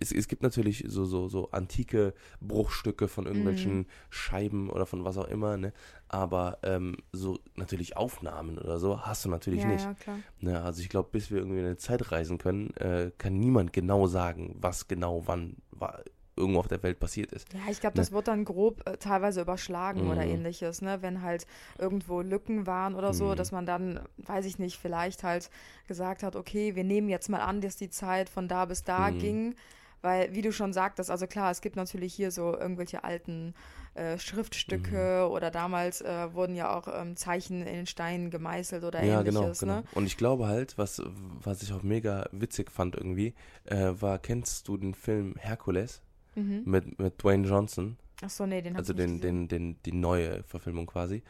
es, 0.00 0.12
es 0.12 0.28
gibt 0.28 0.42
natürlich 0.42 0.84
so, 0.88 1.04
so, 1.04 1.28
so 1.28 1.50
antike 1.50 2.14
Bruchstücke 2.40 3.08
von 3.08 3.26
irgendwelchen 3.26 3.80
mm. 3.80 3.86
Scheiben 4.10 4.70
oder 4.70 4.86
von 4.86 5.04
was 5.04 5.18
auch 5.18 5.28
immer, 5.28 5.56
ne? 5.56 5.72
Aber 6.08 6.58
ähm, 6.62 6.96
so 7.12 7.40
natürlich 7.56 7.96
Aufnahmen 7.96 8.58
oder 8.58 8.78
so 8.78 9.00
hast 9.00 9.24
du 9.24 9.28
natürlich 9.28 9.62
ja, 9.62 9.68
nicht. 9.68 9.84
Ja, 9.84 9.94
klar. 9.94 10.18
Ne? 10.40 10.62
Also 10.62 10.80
ich 10.80 10.88
glaube, 10.88 11.08
bis 11.10 11.30
wir 11.30 11.38
irgendwie 11.38 11.58
in 11.58 11.64
eine 11.64 11.76
Zeit 11.76 12.12
reisen 12.12 12.38
können, 12.38 12.74
äh, 12.76 13.10
kann 13.18 13.38
niemand 13.38 13.72
genau 13.72 14.06
sagen, 14.06 14.56
was 14.60 14.86
genau 14.86 15.22
wann 15.26 15.56
war, 15.70 16.02
irgendwo 16.36 16.60
auf 16.60 16.68
der 16.68 16.82
Welt 16.82 16.98
passiert 16.98 17.32
ist. 17.32 17.52
Ja, 17.52 17.70
ich 17.70 17.80
glaube, 17.80 17.96
das 17.96 18.10
ne? 18.10 18.16
wird 18.16 18.28
dann 18.28 18.44
grob 18.44 18.86
äh, 18.88 18.96
teilweise 18.96 19.40
überschlagen 19.40 20.04
mhm. 20.04 20.10
oder 20.10 20.24
ähnliches, 20.24 20.82
ne? 20.82 20.98
Wenn 21.00 21.22
halt 21.22 21.46
irgendwo 21.78 22.20
Lücken 22.20 22.66
waren 22.66 22.94
oder 22.94 23.14
so, 23.14 23.26
mhm. 23.26 23.36
dass 23.36 23.52
man 23.52 23.66
dann, 23.66 24.00
weiß 24.18 24.44
ich 24.46 24.58
nicht, 24.58 24.78
vielleicht 24.78 25.22
halt 25.22 25.50
gesagt 25.86 26.22
hat, 26.22 26.36
okay, 26.36 26.74
wir 26.74 26.84
nehmen 26.84 27.08
jetzt 27.08 27.28
mal 27.28 27.40
an, 27.40 27.60
dass 27.60 27.76
die 27.76 27.90
Zeit 27.90 28.28
von 28.28 28.48
da 28.48 28.64
bis 28.64 28.84
da 28.84 29.10
mhm. 29.10 29.18
ging. 29.18 29.54
Weil, 30.02 30.34
wie 30.34 30.42
du 30.42 30.52
schon 30.52 30.74
sagtest, 30.74 31.10
also 31.10 31.26
klar, 31.26 31.50
es 31.50 31.62
gibt 31.62 31.76
natürlich 31.76 32.12
hier 32.12 32.30
so 32.30 32.54
irgendwelche 32.54 33.04
alten 33.04 33.54
äh, 33.94 34.18
Schriftstücke 34.18 35.24
mhm. 35.24 35.32
oder 35.32 35.50
damals 35.50 36.02
äh, 36.02 36.34
wurden 36.34 36.54
ja 36.54 36.76
auch 36.76 36.88
ähm, 36.92 37.16
Zeichen 37.16 37.60
in 37.60 37.74
den 37.74 37.86
Steinen 37.86 38.30
gemeißelt 38.30 38.84
oder 38.84 39.02
ja, 39.02 39.22
genau, 39.22 39.40
ähnliches. 39.40 39.60
Genau, 39.60 39.76
genau. 39.76 39.86
Ne? 39.86 39.94
Und 39.94 40.06
ich 40.06 40.16
glaube 40.16 40.46
halt, 40.46 40.76
was, 40.76 41.00
was 41.42 41.62
ich 41.62 41.72
auch 41.72 41.82
mega 41.82 42.28
witzig 42.32 42.70
fand 42.70 42.96
irgendwie, 42.96 43.34
äh, 43.64 43.92
war, 43.98 44.18
kennst 44.18 44.68
du 44.68 44.76
den 44.76 44.94
Film 44.94 45.36
Herkules? 45.38 46.02
Mhm. 46.34 46.62
mit, 46.64 46.98
mit 46.98 47.22
Dwayne 47.22 47.46
Johnson. 47.46 47.96
Ach 48.22 48.30
so, 48.30 48.46
nee, 48.46 48.62
den 48.62 48.76
Also 48.76 48.92
den, 48.92 49.20
den, 49.20 49.48
den, 49.48 49.76
die 49.84 49.92
neue 49.92 50.42
Verfilmung 50.44 50.86
quasi. 50.86 51.22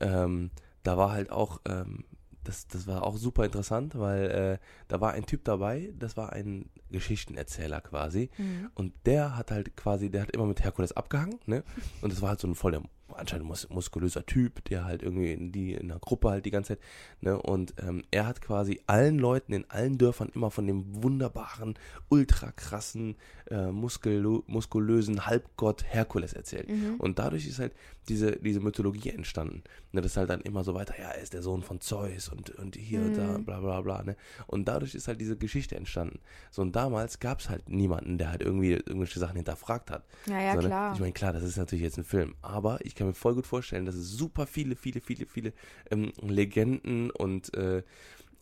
Ähm, 0.00 0.50
da 0.82 0.96
war 0.96 1.12
halt 1.12 1.30
auch, 1.30 1.60
ähm, 1.66 2.04
das, 2.42 2.66
das 2.68 2.86
war 2.86 3.04
auch 3.04 3.16
super 3.16 3.44
interessant, 3.44 3.98
weil 3.98 4.30
äh, 4.30 4.58
da 4.88 5.00
war 5.00 5.12
ein 5.12 5.24
Typ 5.26 5.44
dabei, 5.44 5.92
das 5.98 6.16
war 6.16 6.32
ein 6.32 6.68
Geschichtenerzähler 6.90 7.80
quasi. 7.80 8.30
Mhm. 8.36 8.70
Und 8.74 8.92
der 9.06 9.36
hat 9.36 9.50
halt 9.50 9.76
quasi, 9.76 10.10
der 10.10 10.22
hat 10.22 10.30
immer 10.32 10.46
mit 10.46 10.62
Herkules 10.62 10.92
abgehangen, 10.92 11.38
ne? 11.46 11.64
Und 12.02 12.12
das 12.12 12.20
war 12.20 12.30
halt 12.30 12.40
so 12.40 12.48
ein 12.48 12.54
voller 12.54 12.82
anscheinend 13.16 13.46
mus 13.46 13.68
muskulöser 13.68 14.26
Typ, 14.26 14.64
der 14.64 14.84
halt 14.84 15.02
irgendwie 15.02 15.32
in 15.32 15.52
die 15.52 15.74
in 15.74 15.88
der 15.88 15.98
Gruppe 15.98 16.30
halt 16.30 16.44
die 16.46 16.50
ganze 16.50 16.74
Zeit, 16.74 16.80
ne? 17.20 17.40
Und 17.40 17.74
ähm, 17.78 18.02
er 18.10 18.26
hat 18.26 18.40
quasi 18.40 18.80
allen 18.86 19.18
Leuten 19.18 19.52
in 19.52 19.68
allen 19.70 19.98
Dörfern 19.98 20.30
immer 20.34 20.50
von 20.50 20.66
dem 20.66 21.02
wunderbaren, 21.02 21.74
ultra 22.08 22.52
krassen, 22.52 23.16
äh, 23.50 23.70
muskulö 23.70 24.40
muskulösen 24.46 25.26
Halbgott 25.26 25.84
Herkules 25.84 26.32
erzählt. 26.32 26.68
Mhm. 26.68 26.96
Und 26.98 27.18
dadurch 27.18 27.46
ist 27.46 27.58
halt 27.58 27.72
diese 28.08 28.36
diese 28.36 28.60
Mythologie 28.60 29.10
entstanden. 29.10 29.62
Ne? 29.92 30.00
Das 30.00 30.12
ist 30.12 30.16
halt 30.16 30.30
dann 30.30 30.40
immer 30.40 30.64
so 30.64 30.74
weiter, 30.74 30.94
ja, 30.98 31.10
er 31.10 31.22
ist 31.22 31.32
der 31.32 31.42
Sohn 31.42 31.62
von 31.62 31.80
Zeus 31.80 32.28
und 32.28 32.50
und 32.50 32.76
hier 32.76 33.00
mhm. 33.00 33.06
und 33.06 33.16
da, 33.16 33.38
bla 33.38 33.60
bla 33.60 33.80
bla, 33.80 34.02
ne? 34.02 34.16
Und 34.46 34.66
dadurch 34.66 34.94
ist 34.94 35.08
halt 35.08 35.20
diese 35.20 35.36
Geschichte 35.36 35.76
entstanden. 35.76 36.20
So 36.50 36.62
und 36.62 36.74
damals 36.74 37.20
gab 37.20 37.40
es 37.40 37.48
halt 37.48 37.68
niemanden, 37.68 38.18
der 38.18 38.30
halt 38.30 38.42
irgendwie 38.42 38.72
irgendwelche 38.72 39.18
Sachen 39.18 39.36
hinterfragt 39.36 39.90
hat. 39.90 40.04
Ja, 40.26 40.40
ja, 40.40 40.54
so, 40.54 40.66
klar. 40.66 40.94
Ich 40.94 41.00
meine, 41.00 41.12
klar, 41.12 41.32
das 41.32 41.42
ist 41.42 41.56
natürlich 41.56 41.82
jetzt 41.82 41.98
ein 41.98 42.04
Film, 42.04 42.34
aber 42.42 42.84
ich 42.84 42.94
kann 42.94 43.03
mir 43.04 43.14
voll 43.14 43.34
gut 43.34 43.46
vorstellen, 43.46 43.86
dass 43.86 43.94
es 43.94 44.10
super 44.10 44.46
viele, 44.46 44.76
viele, 44.76 45.00
viele, 45.00 45.26
viele 45.26 45.52
ähm, 45.90 46.12
Legenden 46.20 47.10
und 47.10 47.54
äh, 47.54 47.82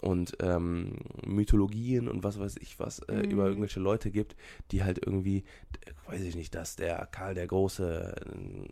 und 0.03 0.37
ähm, 0.41 0.97
Mythologien 1.25 2.09
und 2.09 2.25
was 2.25 2.39
weiß 2.39 2.57
ich 2.61 2.81
was 2.81 2.99
äh, 3.01 3.19
mhm. 3.19 3.31
über 3.31 3.47
irgendwelche 3.47 3.79
Leute 3.79 4.11
gibt, 4.11 4.35
die 4.73 4.83
halt 4.83 4.99
irgendwie, 4.99 5.45
weiß 6.07 6.23
ich 6.23 6.35
nicht, 6.35 6.57
dass 6.57 6.75
der 6.75 7.07
Karl 7.07 7.35
der 7.35 7.47
Große 7.47 8.15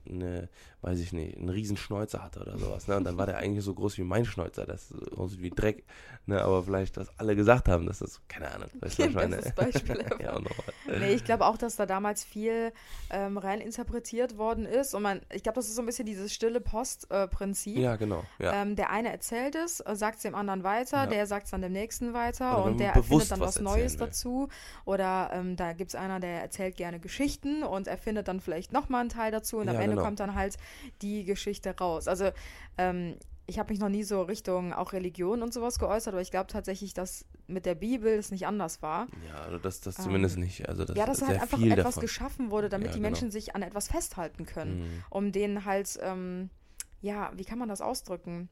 eine, 0.08 0.48
weiß 0.82 0.98
ich 1.00 1.12
nicht, 1.12 1.36
einen 1.36 1.50
Riesenschnäuzer 1.50 2.22
hatte 2.22 2.40
oder 2.40 2.58
sowas. 2.58 2.88
Ne? 2.88 2.96
Und 2.96 3.04
dann 3.04 3.18
war 3.18 3.26
der 3.26 3.36
eigentlich 3.36 3.64
so 3.64 3.74
groß 3.74 3.98
wie 3.98 4.02
mein 4.02 4.24
Schnäuzer, 4.24 4.64
das 4.64 4.94
aussieht 5.16 5.42
wie 5.42 5.50
Dreck. 5.50 5.84
Ne? 6.26 6.40
Aber 6.40 6.62
vielleicht, 6.62 6.96
dass 6.96 7.08
alle 7.18 7.36
gesagt 7.36 7.68
haben, 7.68 7.86
dass 7.86 7.98
das, 7.98 8.20
keine 8.28 8.50
Ahnung, 8.50 8.68
weißt 8.80 8.98
du, 8.98 9.14
was 9.14 9.46
ich 9.46 9.54
Beispiel 9.54 10.04
ja, 10.20 10.38
nee, 10.86 11.12
ich 11.12 11.24
glaube 11.24 11.44
auch, 11.44 11.58
dass 11.58 11.76
da 11.76 11.84
damals 11.84 12.24
viel 12.24 12.72
ähm, 13.10 13.36
rein 13.36 13.60
interpretiert 13.60 14.38
worden 14.38 14.64
ist. 14.64 14.94
Und 14.94 15.02
man, 15.02 15.20
ich 15.32 15.42
glaube, 15.42 15.56
das 15.56 15.68
ist 15.68 15.76
so 15.76 15.82
ein 15.82 15.86
bisschen 15.86 16.06
dieses 16.06 16.32
stille 16.32 16.60
Post-Prinzip. 16.60 17.76
Äh, 17.76 17.82
ja, 17.82 17.96
genau. 17.96 18.24
Ja. 18.38 18.62
Ähm, 18.62 18.74
der 18.74 18.90
eine 18.90 19.10
erzählt 19.10 19.56
es, 19.56 19.80
äh, 19.80 19.94
sagt 19.94 20.16
es 20.16 20.22
dem 20.22 20.34
anderen 20.34 20.64
weiter, 20.64 20.98
ja. 20.98 21.06
der 21.06 21.26
sagt 21.26 21.44
es 21.44 21.50
dann 21.50 21.60
dem 21.60 21.72
nächsten 21.72 22.14
weiter 22.14 22.58
Oder 22.58 22.64
und 22.64 22.80
der 22.80 22.94
erfindet 22.94 23.30
dann 23.30 23.40
was, 23.40 23.56
was 23.56 23.62
Neues 23.62 23.92
will. 23.94 24.06
dazu. 24.06 24.48
Oder 24.86 25.30
ähm, 25.34 25.56
da 25.56 25.74
gibt 25.74 25.90
es 25.90 25.94
einer, 25.94 26.20
der 26.20 26.40
erzählt 26.40 26.76
gerne 26.76 27.00
Geschichten 27.00 27.62
und 27.62 27.86
erfindet 27.86 28.28
dann 28.28 28.40
vielleicht 28.40 28.72
nochmal 28.72 29.02
einen 29.02 29.10
Teil 29.10 29.30
dazu 29.30 29.58
und 29.58 29.66
ja, 29.66 29.74
am 29.74 29.80
Ende 29.80 29.96
genau. 29.96 30.04
kommt 30.04 30.20
dann 30.20 30.34
halt 30.34 30.56
die 31.02 31.24
Geschichte 31.24 31.76
raus. 31.78 32.08
Also 32.08 32.30
ähm, 32.78 33.16
ich 33.50 33.58
habe 33.58 33.72
mich 33.72 33.80
noch 33.80 33.88
nie 33.88 34.04
so 34.04 34.22
Richtung 34.22 34.72
auch 34.72 34.92
Religion 34.92 35.42
und 35.42 35.52
sowas 35.52 35.78
geäußert, 35.78 36.14
aber 36.14 36.22
ich 36.22 36.30
glaube 36.30 36.46
tatsächlich, 36.46 36.94
dass 36.94 37.26
mit 37.48 37.66
der 37.66 37.74
Bibel 37.74 38.12
es 38.12 38.30
nicht 38.30 38.46
anders 38.46 38.80
war. 38.80 39.08
Ja, 39.28 39.42
also 39.42 39.58
das, 39.58 39.80
das 39.80 39.96
zumindest 39.96 40.36
ähm, 40.36 40.44
nicht. 40.44 40.68
Also 40.68 40.84
das 40.84 40.96
ja, 40.96 41.04
dass 41.04 41.20
halt 41.22 41.40
einfach 41.40 41.60
etwas 41.60 41.84
davon. 41.84 42.00
geschaffen 42.00 42.50
wurde, 42.50 42.68
damit 42.68 42.88
ja, 42.88 42.94
die 42.94 43.00
Menschen 43.00 43.28
genau. 43.28 43.32
sich 43.32 43.56
an 43.56 43.62
etwas 43.62 43.88
festhalten 43.88 44.46
können, 44.46 44.80
mhm. 44.80 45.04
um 45.10 45.32
denen 45.32 45.64
halt, 45.64 45.98
ähm, 46.00 46.50
ja, 47.02 47.32
wie 47.34 47.44
kann 47.44 47.58
man 47.58 47.68
das 47.68 47.80
ausdrücken? 47.80 48.48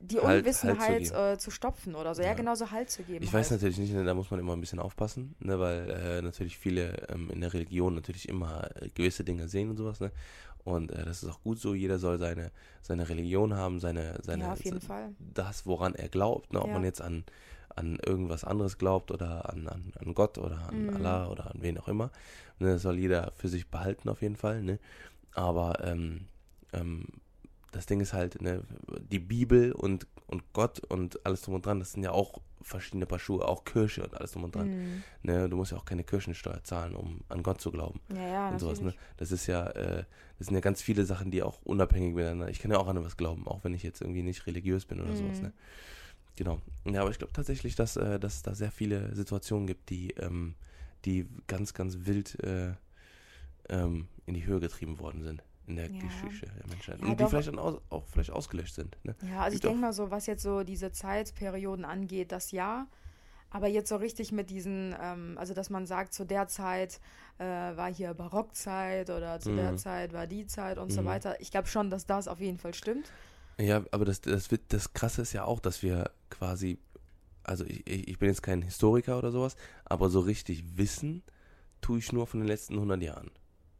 die 0.00 0.20
halt, 0.20 0.40
Unwissenheit 0.40 0.88
halt 0.88 1.06
zu, 1.06 1.14
äh, 1.14 1.38
zu, 1.38 1.50
stopfen 1.50 1.94
oder 1.94 2.14
so. 2.14 2.22
Ja, 2.22 2.28
ja 2.28 2.34
genau 2.34 2.54
so 2.54 2.70
Halt 2.70 2.90
zu 2.90 3.02
geben. 3.02 3.24
Ich 3.24 3.32
halt. 3.32 3.40
weiß 3.40 3.50
natürlich 3.52 3.78
nicht, 3.78 3.92
ne, 3.92 4.04
da 4.04 4.14
muss 4.14 4.30
man 4.30 4.40
immer 4.40 4.52
ein 4.52 4.60
bisschen 4.60 4.78
aufpassen, 4.78 5.34
ne, 5.40 5.58
weil 5.58 5.90
äh, 5.90 6.22
natürlich 6.22 6.58
viele 6.58 7.08
ähm, 7.08 7.30
in 7.30 7.40
der 7.40 7.52
Religion 7.52 7.94
natürlich 7.94 8.28
immer 8.28 8.68
äh, 8.76 8.88
gewisse 8.90 9.24
Dinge 9.24 9.48
sehen 9.48 9.70
und 9.70 9.76
sowas. 9.76 10.00
Ne? 10.00 10.12
Und 10.64 10.92
äh, 10.92 11.04
das 11.04 11.22
ist 11.22 11.28
auch 11.28 11.42
gut 11.42 11.58
so. 11.58 11.74
Jeder 11.74 11.98
soll 11.98 12.18
seine, 12.18 12.50
seine 12.82 13.08
Religion 13.08 13.54
haben, 13.54 13.80
seine, 13.80 14.18
seine 14.22 14.44
ja, 14.44 14.52
auf 14.52 14.64
jeden 14.64 14.80
Fall. 14.80 15.14
das, 15.18 15.66
woran 15.66 15.94
er 15.94 16.08
glaubt. 16.08 16.52
Ne? 16.52 16.60
Ob 16.60 16.68
ja. 16.68 16.74
man 16.74 16.84
jetzt 16.84 17.00
an, 17.00 17.24
an 17.74 17.98
irgendwas 18.04 18.44
anderes 18.44 18.78
glaubt 18.78 19.10
oder 19.10 19.50
an, 19.50 19.68
an, 19.68 19.92
an 19.98 20.14
Gott 20.14 20.38
oder 20.38 20.68
an 20.68 20.86
mhm. 20.86 20.96
Allah 20.96 21.28
oder 21.28 21.50
an 21.50 21.62
wen 21.62 21.78
auch 21.78 21.88
immer. 21.88 22.10
Ne? 22.58 22.72
Das 22.72 22.82
soll 22.82 22.98
jeder 22.98 23.32
für 23.36 23.48
sich 23.48 23.68
behalten 23.68 24.08
auf 24.08 24.22
jeden 24.22 24.36
Fall. 24.36 24.62
Ne? 24.62 24.78
Aber 25.34 25.84
ähm, 25.84 26.26
ähm, 26.72 27.06
das 27.72 27.86
Ding 27.86 28.00
ist 28.00 28.12
halt, 28.12 28.40
ne, 28.42 28.62
die 29.10 29.18
Bibel 29.18 29.72
und, 29.72 30.06
und 30.26 30.42
Gott 30.52 30.80
und 30.80 31.24
alles 31.26 31.42
drum 31.42 31.54
und 31.54 31.66
dran, 31.66 31.80
das 31.80 31.92
sind 31.92 32.02
ja 32.02 32.12
auch 32.12 32.40
verschiedene 32.62 33.06
Paar 33.06 33.18
Schuhe, 33.18 33.46
auch 33.46 33.64
Kirche 33.64 34.02
und 34.02 34.14
alles 34.14 34.32
drum 34.32 34.44
und 34.44 34.54
dran. 34.54 34.68
Mhm. 34.68 35.02
Ne, 35.22 35.48
du 35.48 35.56
musst 35.56 35.72
ja 35.72 35.78
auch 35.78 35.84
keine 35.84 36.04
Kirchensteuer 36.04 36.62
zahlen, 36.64 36.94
um 36.94 37.20
an 37.28 37.42
Gott 37.42 37.60
zu 37.60 37.70
glauben. 37.70 38.00
Ja, 38.14 38.28
ja, 38.28 38.48
und 38.50 38.58
sowas, 38.58 38.80
ne? 38.80 38.94
Das 39.16 39.32
ist 39.32 39.46
ja, 39.46 39.66
äh, 39.70 40.04
das 40.38 40.46
sind 40.46 40.54
ja 40.54 40.60
ganz 40.60 40.82
viele 40.82 41.04
Sachen, 41.04 41.30
die 41.30 41.42
auch 41.42 41.60
unabhängig 41.64 42.14
miteinander. 42.14 42.48
Ich 42.48 42.58
kann 42.58 42.70
ja 42.70 42.78
auch 42.78 42.88
an 42.88 43.04
was 43.04 43.16
glauben, 43.16 43.46
auch 43.46 43.64
wenn 43.64 43.74
ich 43.74 43.82
jetzt 43.82 44.00
irgendwie 44.00 44.22
nicht 44.22 44.46
religiös 44.46 44.84
bin 44.84 45.00
oder 45.00 45.10
mhm. 45.10 45.16
sowas, 45.16 45.40
ne? 45.42 45.52
Genau. 46.36 46.60
Ja, 46.86 47.02
aber 47.02 47.10
ich 47.10 47.18
glaube 47.18 47.32
tatsächlich, 47.32 47.74
dass, 47.74 47.96
äh, 47.96 48.18
dass 48.18 48.36
es 48.36 48.42
da 48.42 48.54
sehr 48.54 48.70
viele 48.70 49.14
Situationen 49.14 49.66
gibt, 49.66 49.90
die, 49.90 50.12
ähm, 50.12 50.54
die 51.04 51.28
ganz, 51.46 51.74
ganz 51.74 51.98
wild 52.06 52.42
äh, 52.42 52.72
ähm, 53.68 54.08
in 54.24 54.34
die 54.34 54.46
Höhe 54.46 54.60
getrieben 54.60 54.98
worden 54.98 55.22
sind 55.22 55.42
in 55.66 55.76
der 55.76 55.90
ja. 55.90 56.00
Geschichte 56.00 56.46
der 56.46 56.66
Menschheit. 56.68 57.00
Ja, 57.00 57.06
und 57.06 57.20
die 57.20 57.26
vielleicht 57.26 57.48
dann 57.48 57.58
aus, 57.58 57.80
auch 57.88 58.04
vielleicht 58.06 58.30
ausgelöscht 58.30 58.74
sind. 58.74 58.96
Ne? 59.04 59.14
Ja, 59.30 59.42
also 59.42 59.54
ich 59.54 59.60
denke 59.60 59.78
mal 59.78 59.92
so, 59.92 60.10
was 60.10 60.26
jetzt 60.26 60.42
so 60.42 60.64
diese 60.64 60.92
Zeitperioden 60.92 61.84
angeht, 61.84 62.32
das 62.32 62.50
ja. 62.50 62.86
Aber 63.50 63.68
jetzt 63.68 63.90
so 63.90 63.96
richtig 63.96 64.32
mit 64.32 64.48
diesen, 64.48 64.96
ähm, 65.00 65.36
also 65.38 65.52
dass 65.52 65.68
man 65.68 65.86
sagt, 65.86 66.14
zu 66.14 66.24
der 66.24 66.48
Zeit 66.48 67.00
äh, 67.38 67.44
war 67.44 67.92
hier 67.92 68.14
Barockzeit 68.14 69.10
oder 69.10 69.40
zu 69.40 69.50
mhm. 69.50 69.56
der 69.56 69.76
Zeit 69.76 70.12
war 70.12 70.26
die 70.26 70.46
Zeit 70.46 70.78
und 70.78 70.90
mhm. 70.90 70.94
so 70.94 71.04
weiter. 71.04 71.40
Ich 71.40 71.50
glaube 71.50 71.68
schon, 71.68 71.90
dass 71.90 72.06
das 72.06 72.28
auf 72.28 72.40
jeden 72.40 72.58
Fall 72.58 72.72
stimmt. 72.72 73.12
Ja, 73.58 73.84
aber 73.90 74.04
das, 74.06 74.22
das, 74.22 74.50
wird, 74.50 74.62
das 74.72 74.94
Krasse 74.94 75.22
ist 75.22 75.34
ja 75.34 75.44
auch, 75.44 75.60
dass 75.60 75.82
wir 75.82 76.10
quasi, 76.30 76.78
also 77.44 77.64
ich, 77.66 77.86
ich 77.86 78.18
bin 78.18 78.30
jetzt 78.30 78.42
kein 78.42 78.62
Historiker 78.62 79.18
oder 79.18 79.30
sowas, 79.30 79.56
aber 79.84 80.08
so 80.08 80.20
richtig 80.20 80.78
wissen 80.78 81.22
tue 81.82 81.98
ich 81.98 82.12
nur 82.12 82.26
von 82.26 82.40
den 82.40 82.46
letzten 82.46 82.74
100 82.74 83.02
Jahren 83.02 83.30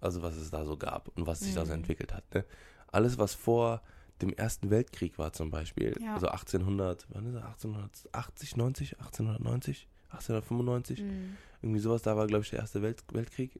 also 0.02 0.22
was 0.22 0.36
es 0.36 0.50
da 0.50 0.64
so 0.64 0.76
gab 0.76 1.08
und 1.16 1.26
was 1.26 1.40
sich 1.40 1.52
mhm. 1.52 1.56
da 1.56 1.64
so 1.64 1.72
mhm. 1.72 1.80
entwickelt 1.80 2.12
hat. 2.12 2.34
Ne? 2.34 2.44
Alles, 2.88 3.18
was 3.18 3.34
vor 3.34 3.82
dem 4.20 4.32
Ersten 4.32 4.70
Weltkrieg 4.70 5.18
war 5.18 5.32
zum 5.32 5.50
Beispiel, 5.50 5.96
ja. 6.00 6.14
also 6.14 6.28
1800, 6.28 7.06
wann 7.10 7.26
ist 7.26 7.34
das, 7.34 7.44
1880, 7.44 8.56
90, 8.56 8.98
1890, 8.98 9.88
1895, 10.10 11.00
mhm. 11.00 11.36
irgendwie 11.62 11.80
sowas, 11.80 12.02
da 12.02 12.16
war 12.16 12.26
glaube 12.26 12.44
ich 12.44 12.50
der 12.50 12.60
Erste 12.60 12.82
Welt 12.82 13.02
Weltkrieg, 13.12 13.58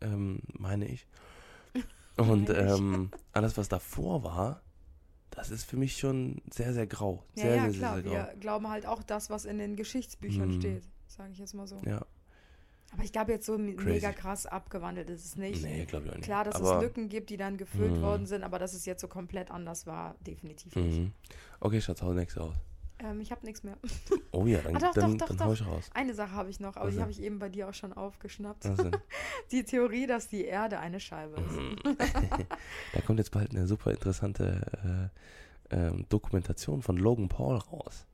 ähm, 0.00 0.40
meine 0.52 0.86
ich. 0.86 1.06
Und 2.16 2.50
ähm, 2.50 3.10
alles, 3.32 3.56
was 3.56 3.68
davor 3.68 4.24
war, 4.24 4.62
das 5.30 5.50
ist 5.50 5.64
für 5.64 5.76
mich 5.76 5.98
schon 5.98 6.40
sehr, 6.50 6.72
sehr 6.72 6.86
grau. 6.86 7.24
Sehr, 7.34 7.56
ja, 7.56 7.56
ja, 7.56 7.70
sehr, 7.70 7.78
klar. 7.78 7.94
Sehr, 7.94 8.02
sehr 8.02 8.12
grau. 8.12 8.30
Wir 8.32 8.40
glauben 8.40 8.68
halt 8.68 8.86
auch 8.86 9.02
das, 9.02 9.28
was 9.28 9.44
in 9.44 9.58
den 9.58 9.76
Geschichtsbüchern 9.76 10.48
mhm. 10.48 10.60
steht, 10.60 10.84
sage 11.08 11.32
ich 11.32 11.38
jetzt 11.38 11.54
mal 11.54 11.66
so. 11.66 11.80
Ja, 11.84 12.06
aber 12.92 13.02
ich 13.02 13.12
glaube, 13.12 13.32
jetzt 13.32 13.46
so 13.46 13.56
Crazy. 13.56 13.76
mega 13.76 14.12
krass 14.12 14.46
abgewandelt 14.46 15.10
ist 15.10 15.24
es 15.24 15.36
nicht. 15.36 15.62
Nee, 15.62 15.84
glaube 15.84 16.06
ich 16.06 16.10
auch 16.12 16.16
nicht. 16.16 16.24
Klar, 16.24 16.44
dass 16.44 16.56
aber 16.56 16.76
es 16.76 16.82
Lücken 16.82 17.08
gibt, 17.08 17.30
die 17.30 17.36
dann 17.36 17.56
gefüllt 17.56 17.98
mm. 17.98 18.02
worden 18.02 18.26
sind, 18.26 18.42
aber 18.44 18.58
dass 18.58 18.74
es 18.74 18.86
jetzt 18.86 19.00
so 19.00 19.08
komplett 19.08 19.50
anders 19.50 19.86
war, 19.86 20.14
definitiv 20.20 20.74
nicht. 20.76 21.00
Mm. 21.00 21.12
Okay, 21.60 21.80
Schatz, 21.80 22.02
hau 22.02 22.12
nächste 22.12 22.42
aus. 22.42 22.54
Ähm, 22.98 23.20
ich 23.20 23.30
habe 23.30 23.44
nichts 23.44 23.62
mehr. 23.62 23.76
Oh 24.32 24.44
ja, 24.44 24.58
dann, 24.60 24.76
ah, 24.76 24.78
doch, 24.78 24.92
dann, 24.92 25.16
doch, 25.16 25.28
dann 25.28 25.36
doch, 25.38 25.46
hau 25.46 25.52
ich 25.54 25.66
raus. 25.66 25.90
Eine 25.94 26.14
Sache 26.14 26.32
habe 26.32 26.50
ich 26.50 26.60
noch, 26.60 26.76
aber 26.76 26.88
Was 26.88 26.94
die 26.94 27.00
habe 27.00 27.10
ich 27.10 27.22
eben 27.22 27.38
bei 27.38 27.48
dir 27.48 27.68
auch 27.68 27.74
schon 27.74 27.94
aufgeschnappt. 27.94 28.68
die 29.50 29.64
Theorie, 29.64 30.06
dass 30.06 30.28
die 30.28 30.44
Erde 30.44 30.78
eine 30.78 31.00
Scheibe 31.00 31.40
ist. 31.40 31.52
Mhm. 31.52 31.96
da 32.92 33.00
kommt 33.00 33.18
jetzt 33.18 33.30
bald 33.30 33.50
eine 33.52 33.66
super 33.66 33.92
interessante 33.92 35.10
äh, 35.70 35.88
äh, 35.88 36.04
Dokumentation 36.10 36.82
von 36.82 36.98
Logan 36.98 37.28
Paul 37.28 37.56
raus. 37.56 38.06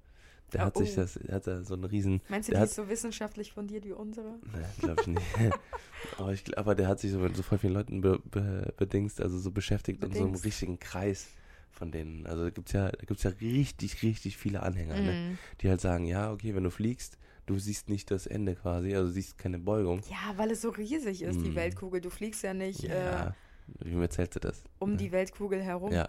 Der 0.53 0.65
hat 0.65 0.77
sich 0.77 0.93
oh. 0.93 1.01
das, 1.01 1.15
der 1.15 1.35
hat 1.35 1.47
da 1.47 1.63
so 1.63 1.75
einen 1.75 1.85
riesen. 1.85 2.21
Meinst 2.29 2.49
du, 2.49 2.53
die 2.53 2.59
hat, 2.59 2.69
ist 2.69 2.75
so 2.75 2.89
wissenschaftlich 2.89 3.53
fundiert 3.53 3.85
wie 3.85 3.93
unsere? 3.93 4.29
Ne, 4.29 4.69
glaube 4.79 5.01
ich 5.03 5.07
nicht. 5.09 5.27
aber, 6.19 6.33
ich, 6.33 6.59
aber 6.59 6.75
der 6.75 6.89
hat 6.89 7.01
sich 7.01 7.13
so 7.13 7.19
mit 7.19 7.37
so 7.37 7.43
voll 7.43 7.59
vielen 7.59 7.75
Leuten 7.75 8.01
be, 8.01 8.19
be, 8.31 8.73
bedingst, 8.77 9.21
also 9.21 9.39
so 9.39 9.51
beschäftigt 9.51 10.01
bedingst. 10.01 10.21
in 10.21 10.27
so 10.27 10.33
einem 10.33 10.43
richtigen 10.43 10.79
Kreis 10.79 11.29
von 11.71 11.91
denen. 11.91 12.27
Also 12.27 12.45
da 12.45 12.51
gibt's 12.51 12.73
ja, 12.73 12.91
da 12.91 13.05
gibt's 13.05 13.23
ja 13.23 13.31
richtig, 13.41 14.03
richtig 14.03 14.37
viele 14.37 14.63
Anhänger, 14.63 14.97
mm. 14.97 15.05
ne? 15.05 15.13
Mhm. 15.13 15.39
Die 15.61 15.69
halt 15.69 15.81
sagen, 15.81 16.05
ja, 16.05 16.31
okay, 16.31 16.55
wenn 16.55 16.65
du 16.65 16.71
fliegst, 16.71 17.19
du 17.47 17.59
siehst 17.59 17.89
nicht 17.89 18.11
das 18.11 18.27
Ende 18.27 18.55
quasi, 18.55 18.95
also 18.95 19.11
siehst 19.11 19.39
keine 19.39 19.59
Beugung. 19.59 20.03
Ja, 20.11 20.37
weil 20.37 20.51
es 20.51 20.61
so 20.61 20.69
riesig 20.69 21.23
ist, 21.23 21.39
mm. 21.39 21.45
die 21.45 21.51
mhm. 21.51 21.57
Weltkugel. 21.57 22.01
Du 22.01 22.11
fliegst 22.11 22.43
ja 22.43 22.55
nicht. 22.55 22.83
Ja, 22.83 23.29
äh, 23.29 23.33
wie 23.81 24.01
erzählst 24.01 24.37
du 24.37 24.41
das? 24.41 24.63
Um 24.79 24.93
ja. 24.93 24.97
die 24.97 25.13
Weltkugel 25.13 25.63
herum. 25.63 25.93
Ja, 25.93 26.07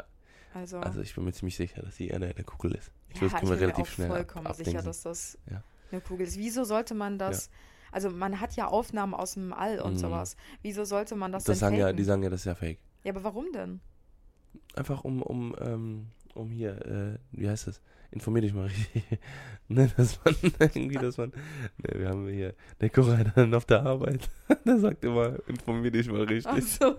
also, 0.54 0.80
also 0.80 1.02
ich 1.02 1.16
bin 1.16 1.24
mir 1.24 1.34
ziemlich 1.34 1.56
sicher, 1.56 1.82
dass 1.82 1.96
die 1.96 2.10
Erde 2.10 2.28
eine 2.28 2.44
Kugel 2.44 2.76
ist. 2.76 2.92
Ich 3.10 3.16
ja, 3.16 3.24
weiß, 3.24 3.40
können 3.40 3.52
wir 3.52 3.60
relativ 3.60 3.90
schnell 3.90 4.10
vollkommen 4.10 4.48
ab, 4.48 4.56
sicher, 4.56 4.82
dass 4.82 5.02
das 5.02 5.38
ja. 5.50 5.64
eine 5.92 6.02
Kugel 6.02 6.28
ist. 6.28 6.38
Wieso 6.38 6.64
sollte 6.64 6.94
man 6.94 7.18
das? 7.18 7.48
Ja. 7.48 7.52
Also 7.92 8.10
man 8.10 8.40
hat 8.40 8.56
ja 8.56 8.68
Aufnahmen 8.68 9.14
aus 9.14 9.36
dem 9.36 9.54
All 9.54 9.80
und 9.80 9.94
mhm. 9.94 9.98
sowas. 9.98 10.36
Wieso 10.62 10.84
sollte 10.84 11.16
man 11.16 11.32
das, 11.32 11.44
das 11.44 11.60
denn 11.60 11.60
sagen 11.60 11.76
faken? 11.76 11.88
ja, 11.88 11.94
Die 11.94 12.04
sagen 12.04 12.24
ja, 12.24 12.30
das 12.30 12.42
ist 12.42 12.46
ja 12.46 12.56
fake. 12.56 12.80
Ja, 13.04 13.12
aber 13.12 13.24
warum 13.24 13.52
denn? 13.52 13.82
Einfach 14.76 15.04
um, 15.04 15.22
um, 15.22 15.56
ähm, 15.60 16.08
um 16.34 16.50
hier, 16.50 16.86
äh, 16.86 17.18
wie 17.32 17.50
heißt 17.50 17.68
das? 17.68 17.82
Informier 18.14 18.44
dich 18.44 18.54
mal 18.54 18.66
richtig. 18.66 19.04
ne, 19.68 19.92
dass 19.98 20.24
man 20.24 20.36
irgendwie, 20.60 20.96
dass 20.96 21.18
man, 21.18 21.30
ne, 21.78 22.00
wir 22.00 22.10
haben 22.10 22.28
hier, 22.28 22.54
der 22.80 22.90
Koran 22.92 23.54
auf 23.56 23.66
der 23.66 23.84
Arbeit, 23.84 24.30
der 24.66 24.78
sagt 24.78 25.04
immer, 25.04 25.38
informier 25.48 25.90
dich 25.90 26.10
mal 26.10 26.24
richtig. 26.24 26.64
So. 26.64 26.96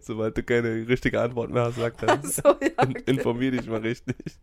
Sobald 0.00 0.38
du 0.38 0.44
keine 0.44 0.86
richtige 0.86 1.20
Antwort 1.20 1.50
mehr 1.50 1.64
hast, 1.64 1.76
sagt 1.76 2.04
er, 2.04 2.22
so, 2.22 2.42
ja, 2.42 2.70
okay. 2.78 3.02
informier 3.06 3.50
dich 3.50 3.66
mal 3.66 3.80
richtig. 3.80 4.38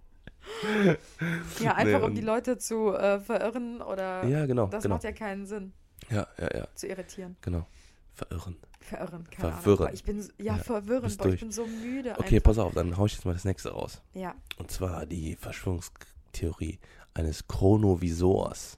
Ja, 1.61 1.75
einfach 1.75 1.99
nee, 1.99 2.05
um 2.05 2.15
die 2.15 2.21
Leute 2.21 2.57
zu 2.57 2.93
äh, 2.93 3.19
verirren 3.19 3.81
oder. 3.81 4.25
Ja, 4.25 4.45
genau. 4.45 4.67
Das 4.67 4.83
genau. 4.83 4.95
macht 4.95 5.03
ja 5.03 5.11
keinen 5.11 5.45
Sinn. 5.45 5.73
Ja, 6.09 6.27
ja, 6.37 6.57
ja. 6.57 6.67
Zu 6.73 6.87
irritieren. 6.87 7.37
Genau. 7.41 7.65
Verirren. 8.13 8.57
Verirren, 8.79 9.29
keine 9.29 9.53
Verwirren. 9.53 9.87
Ahnung. 9.87 9.93
Ich 9.93 10.03
bin, 10.03 10.19
ja, 10.37 10.55
ja 10.55 10.57
verwirrend, 10.57 11.17
boah, 11.17 11.27
ich 11.27 11.39
bin 11.39 11.51
so 11.51 11.65
müde. 11.65 12.15
Okay, 12.17 12.35
einfach. 12.35 12.43
pass 12.43 12.57
auf, 12.59 12.73
dann 12.73 12.97
hau 12.97 13.05
ich 13.05 13.13
jetzt 13.13 13.25
mal 13.25 13.33
das 13.33 13.45
nächste 13.45 13.71
raus. 13.71 14.01
Ja. 14.13 14.35
Und 14.57 14.71
zwar 14.71 15.05
die 15.05 15.35
Verschwörungstheorie 15.35 16.79
eines 17.13 17.47
Chronovisors. 17.47 18.77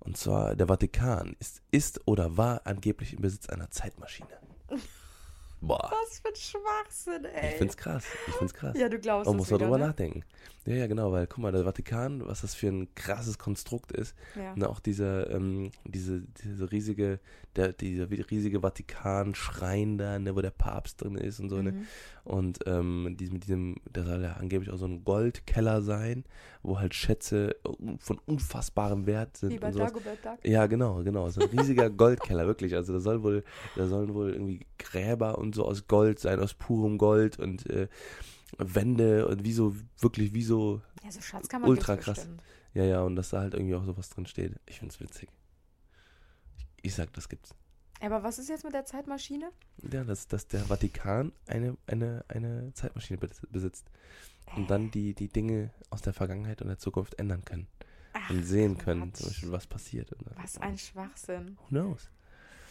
Und 0.00 0.16
zwar 0.16 0.54
der 0.54 0.68
Vatikan 0.68 1.34
ist, 1.40 1.62
ist 1.70 2.00
oder 2.06 2.36
war 2.36 2.62
angeblich 2.64 3.14
im 3.14 3.22
Besitz 3.22 3.48
einer 3.48 3.70
Zeitmaschine. 3.70 4.28
Boah. 5.60 5.90
Was 5.90 6.20
für 6.20 6.28
ein 6.28 6.36
Schwachsinn, 6.36 7.24
ey. 7.24 7.50
Ich 7.50 7.56
find's 7.56 7.76
krass. 7.76 8.04
Ich 8.26 8.34
find's 8.34 8.54
krass. 8.54 8.76
Ja, 8.78 8.88
du 8.88 8.98
glaubst 8.98 9.26
Man 9.26 9.36
muss 9.36 9.48
wieder, 9.48 9.58
drüber 9.58 9.78
ne? 9.78 9.86
nachdenken. 9.86 10.24
Ja, 10.66 10.74
ja, 10.74 10.86
genau, 10.88 11.12
weil 11.12 11.28
guck 11.28 11.38
mal, 11.38 11.52
der 11.52 11.64
Vatikan, 11.64 12.26
was 12.26 12.40
das 12.40 12.54
für 12.54 12.66
ein 12.66 12.92
krasses 12.96 13.38
Konstrukt 13.38 13.92
ist. 13.92 14.16
Ja. 14.34 14.54
Ne, 14.56 14.68
auch 14.68 14.80
diese, 14.80 15.28
ähm, 15.32 15.70
diese, 15.84 16.22
diese 16.44 16.72
riesige, 16.72 17.20
der, 17.54 17.72
dieser 17.72 18.10
riesige 18.10 18.60
Vatikan-Schrein 18.60 19.96
da, 19.96 20.18
ne, 20.18 20.34
wo 20.34 20.40
der 20.40 20.50
Papst 20.50 21.02
drin 21.02 21.14
ist 21.14 21.38
und 21.38 21.50
so, 21.50 21.62
ne. 21.62 21.72
Mhm. 21.72 21.86
Und 22.24 22.58
ähm, 22.66 23.04
mit 23.04 23.20
diesem, 23.20 23.76
da 23.92 24.02
soll 24.02 24.22
ja 24.22 24.32
angeblich 24.32 24.72
auch 24.72 24.78
so 24.78 24.86
ein 24.86 25.04
Goldkeller 25.04 25.82
sein, 25.82 26.24
wo 26.64 26.80
halt 26.80 26.92
Schätze 26.92 27.54
von 28.00 28.18
unfassbarem 28.26 29.06
Wert 29.06 29.36
sind. 29.36 29.52
Wie 29.52 29.58
bei 29.58 29.68
und. 29.68 29.78
Dagobert 29.78 30.24
Duck. 30.24 30.38
Ja, 30.42 30.66
genau, 30.66 31.04
genau. 31.04 31.30
So 31.30 31.42
ein 31.42 31.50
riesiger 31.50 31.88
Goldkeller, 31.90 32.48
wirklich. 32.48 32.74
Also 32.74 32.94
da 32.94 32.98
soll 32.98 33.22
wohl, 33.22 33.44
da 33.76 33.86
sollen 33.86 34.12
wohl 34.14 34.32
irgendwie 34.32 34.66
Gräber 34.78 35.38
und 35.38 35.45
so 35.52 35.64
aus 35.66 35.86
Gold 35.88 36.18
sein, 36.18 36.40
aus 36.40 36.54
purem 36.54 36.98
Gold 36.98 37.38
und 37.38 37.68
äh, 37.70 37.88
Wände 38.58 39.26
und 39.28 39.44
wie 39.44 39.52
so, 39.52 39.74
wirklich 40.00 40.32
wie 40.34 40.42
so 40.44 40.80
Ja, 41.04 41.10
so 41.10 41.20
Schatzkammer 41.20 41.66
ultra 41.68 41.96
krass. 41.96 42.16
bestimmt. 42.16 42.42
Ja, 42.74 42.84
ja, 42.84 43.00
und 43.02 43.16
dass 43.16 43.30
da 43.30 43.40
halt 43.40 43.54
irgendwie 43.54 43.74
auch 43.74 43.84
sowas 43.84 44.08
drin 44.10 44.26
steht. 44.26 44.54
Ich 44.66 44.78
find's 44.80 45.00
witzig. 45.00 45.28
Ich, 46.58 46.66
ich 46.82 46.94
sag, 46.94 47.12
das 47.14 47.28
gibt's. 47.28 47.54
Aber 48.00 48.22
was 48.22 48.38
ist 48.38 48.48
jetzt 48.50 48.64
mit 48.64 48.74
der 48.74 48.84
Zeitmaschine? 48.84 49.50
Ja, 49.90 50.04
dass, 50.04 50.28
dass 50.28 50.46
der 50.48 50.60
Vatikan 50.60 51.32
eine, 51.46 51.76
eine, 51.86 52.24
eine 52.28 52.72
Zeitmaschine 52.74 53.18
bes- 53.18 53.46
besitzt. 53.50 53.86
Und 54.54 54.70
dann 54.70 54.90
die, 54.90 55.14
die 55.14 55.28
Dinge 55.28 55.70
aus 55.90 56.02
der 56.02 56.12
Vergangenheit 56.12 56.60
und 56.62 56.68
der 56.68 56.78
Zukunft 56.78 57.18
ändern 57.18 57.44
können. 57.44 57.66
Ach, 58.12 58.30
und 58.30 58.42
sehen 58.44 58.76
können, 58.78 59.10
Quatsch. 59.12 59.16
zum 59.20 59.28
Beispiel, 59.28 59.52
was 59.52 59.66
passiert. 59.66 60.12
Und 60.12 60.26
Was 60.36 60.58
ein 60.58 60.76
Schwachsinn. 60.78 61.56
Who 61.58 61.66
knows? 61.68 62.10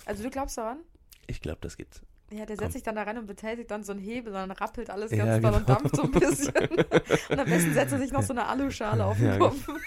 Also 0.05 0.23
du 0.23 0.29
glaubst 0.29 0.57
daran? 0.57 0.79
Ich 1.27 1.41
glaube, 1.41 1.59
das 1.61 1.75
gibt's. 1.75 2.01
Ja, 2.31 2.45
der 2.45 2.55
Komm. 2.57 2.65
setzt 2.65 2.73
sich 2.73 2.83
dann 2.83 2.95
da 2.95 3.03
rein 3.03 3.17
und 3.19 3.27
betätigt 3.27 3.69
dann 3.69 3.83
so 3.83 3.91
einen 3.91 4.01
Hebel 4.01 4.33
und 4.33 4.39
dann 4.39 4.51
rappelt 4.51 4.89
alles 4.89 5.11
Ja, 5.11 5.25
ganz 5.25 5.43
doll 5.43 5.53
und 5.53 5.65
genau. 5.67 5.79
dampft 5.79 5.95
so 5.95 6.03
ein 6.03 6.11
bisschen. 6.11 6.53
und 7.29 7.39
am 7.39 7.45
besten 7.45 7.73
setzt 7.73 7.93
er 7.93 7.99
sich 7.99 8.11
noch 8.11 8.23
so 8.23 8.33
eine 8.33 8.47
Aluschale 8.47 9.05
auf 9.05 9.17
den 9.17 9.27
Ja, 9.27 9.33
genau. 9.33 9.49
Kopf. 9.49 9.67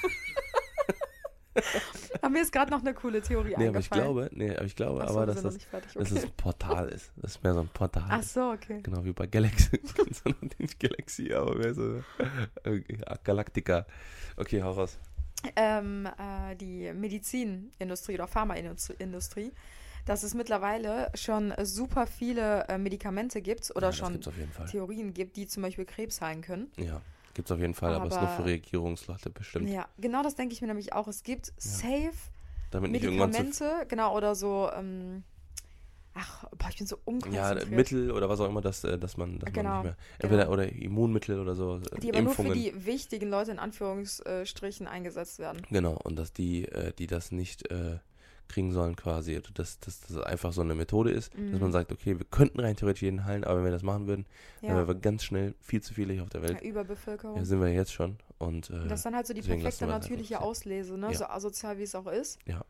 aber 2.20 2.30
mir 2.30 2.42
ist 2.42 2.52
gerade 2.52 2.70
noch 2.70 2.80
eine 2.80 2.94
coole 2.94 3.20
Theorie 3.20 3.54
Nee, 3.58 3.68
aber 3.68 3.80
ich 3.80 3.90
glaube, 3.90 4.30
nee, 4.32 4.54
aber 4.54 4.64
ich 4.64 4.76
glaube, 4.76 5.00
so, 5.00 5.08
aber 5.08 5.26
dass 5.26 5.42
das, 5.42 5.64
fertig. 5.64 5.92
dass 5.94 6.06
Okay. 6.12 6.18
es 6.20 6.24
ein 6.24 6.32
Portal 6.36 6.88
ist. 6.90 7.10
Das 7.16 7.32
ist 7.32 7.42
mehr 7.42 7.54
so 7.54 7.60
ein 7.60 7.68
Portal. 7.68 8.06
Ach 8.08 8.22
so, 8.22 8.50
okay. 8.52 8.80
Genau 8.82 9.04
wie 9.04 9.12
bei 9.12 9.26
Galaxy. 9.26 9.80
so 9.96 10.30
nicht 10.58 10.78
Galaxy, 10.78 11.32
aber 11.34 11.56
mehr 11.56 11.74
so 11.74 12.02
äh, 12.62 12.80
Galactica. 13.24 13.86
Okay, 14.36 14.62
hau 14.62 14.70
raus. 14.70 14.96
ähm, 15.56 16.06
äh, 16.06 16.54
die 16.54 16.92
Medizinindustrie 16.92 18.14
oder 18.14 18.28
Pharmaindustrie, 18.28 19.52
dass 20.04 20.22
es 20.22 20.34
mittlerweile 20.34 21.10
schon 21.14 21.52
super 21.62 22.06
viele 22.06 22.66
äh, 22.68 22.78
Medikamente 22.78 23.42
gibt 23.42 23.70
oder 23.76 23.88
ja, 23.88 23.92
schon. 23.92 24.20
Theorien 24.70 25.14
gibt, 25.14 25.36
die 25.36 25.46
zum 25.46 25.62
Beispiel 25.62 25.84
Krebs 25.84 26.20
heilen 26.20 26.40
können. 26.42 26.70
Ja, 26.76 27.00
gibt's 27.34 27.50
auf 27.50 27.58
jeden 27.60 27.74
Fall, 27.74 27.94
aber, 27.94 28.06
es 28.06 28.14
ist 28.14 28.20
nur 28.20 28.28
Aber- 28.28 28.42
für 28.42 28.48
Regierungsleute 28.48 29.30
bestimmt. 29.30 29.68
Ja, 29.68 29.86
genau 29.98 30.22
das 30.22 30.34
denke 30.34 30.52
ich 30.54 30.60
mir 30.60 30.68
nämlich 30.68 30.92
auch. 30.92 31.08
Es 31.08 31.22
gibt 31.22 31.52
safe 31.56 32.12
Damit 32.70 32.90
Medikamente, 32.92 33.86
genau, 33.88 34.16
oder 34.16 34.34
so, 34.34 34.70
ähm, 34.74 35.22
ach, 36.14 36.44
boah, 36.56 36.68
ich 36.68 36.76
bin 36.78 36.86
so 36.86 36.96
ja, 36.96 37.02
unkonzentriert. 37.04 37.70
Mittel 37.70 38.10
oder 38.10 38.28
was 38.28 38.40
auch 38.40 38.48
immer, 38.48 38.60
dass, 38.60 38.84
äh, 38.84 38.98
dass 38.98 39.16
man, 39.16 39.38
dass 39.38 39.52
Genau, 39.52 39.68
man 39.68 39.76
nicht 39.78 39.84
mehr. 39.84 39.96
Entweder 40.18 40.42
genau. 40.44 40.52
oder 40.52 40.72
Immunmittel 40.72 41.38
oder 41.40 41.54
so. 41.54 41.76
äh, 41.76 42.00
die 42.00 42.10
aber 42.10 42.22
nur 42.22 42.32
für 42.34 42.42
Impfungen. 42.42 42.54
die 42.54 42.86
wichtigen 42.86 43.30
Leute 43.30 43.52
in 43.52 43.58
Anführungsstrichen 43.58 44.86
eingesetzt 44.86 45.38
werden. 45.38 45.62
Genau, 45.70 45.98
und 46.04 46.16
dass 46.16 46.32
die, 46.32 46.68
die 46.98 47.06
das 47.06 47.30
nicht 47.32 47.70
äh, 47.70 47.98
kriegen 48.48 48.72
sollen 48.72 48.96
quasi, 48.96 49.36
oder 49.36 49.50
dass, 49.54 49.78
dass 49.80 50.00
das 50.00 50.16
einfach 50.18 50.52
so 50.52 50.60
eine 50.62 50.74
Methode 50.74 51.10
ist, 51.10 51.32
dass 51.34 51.40
Mhm. 51.40 51.58
man 51.60 51.72
sagt, 51.72 51.92
okay, 51.92 52.18
wir 52.18 52.26
könnten 52.30 52.60
rein 52.60 52.76
theoretisch 52.76 53.02
jeden 53.02 53.24
heilen, 53.24 53.44
aber 53.44 53.58
wenn 53.58 53.64
wir 53.64 53.70
das 53.72 53.82
machen 53.82 54.06
würden, 54.06 54.26
dann 54.62 54.70
Ja, 54.70 54.76
wären 54.76 54.88
wir 54.88 54.94
ganz 54.96 55.24
schnell 55.24 55.54
viel 55.60 55.80
zu 55.82 55.94
viele 55.94 56.12
hier 56.14 56.22
auf 56.22 56.30
der 56.30 56.42
ja 56.42 56.48
Welt. 56.48 56.62
Überbevölkerung. 56.62 57.36
Ja, 57.36 57.44
sind 57.44 57.60
wir 57.60 57.68
jetzt 57.72 57.92
schon. 57.92 58.16
Und, 58.38 58.70
äh, 58.70 58.86
das 58.88 59.00
ist 59.00 59.04
dann 59.06 59.14
halt 59.14 59.26
so 59.26 59.34
die 59.34 59.42
perfekte 59.42 59.86
natürliche 59.86 60.40
Auslese, 60.40 60.96
ne? 60.98 61.08
Ja. 61.12 61.18
so 61.18 61.24
asozial 61.26 61.78
wie 61.78 61.82
es 61.82 61.94
auch 61.94 62.06
ist. 62.06 62.38
Ja. 62.46 62.64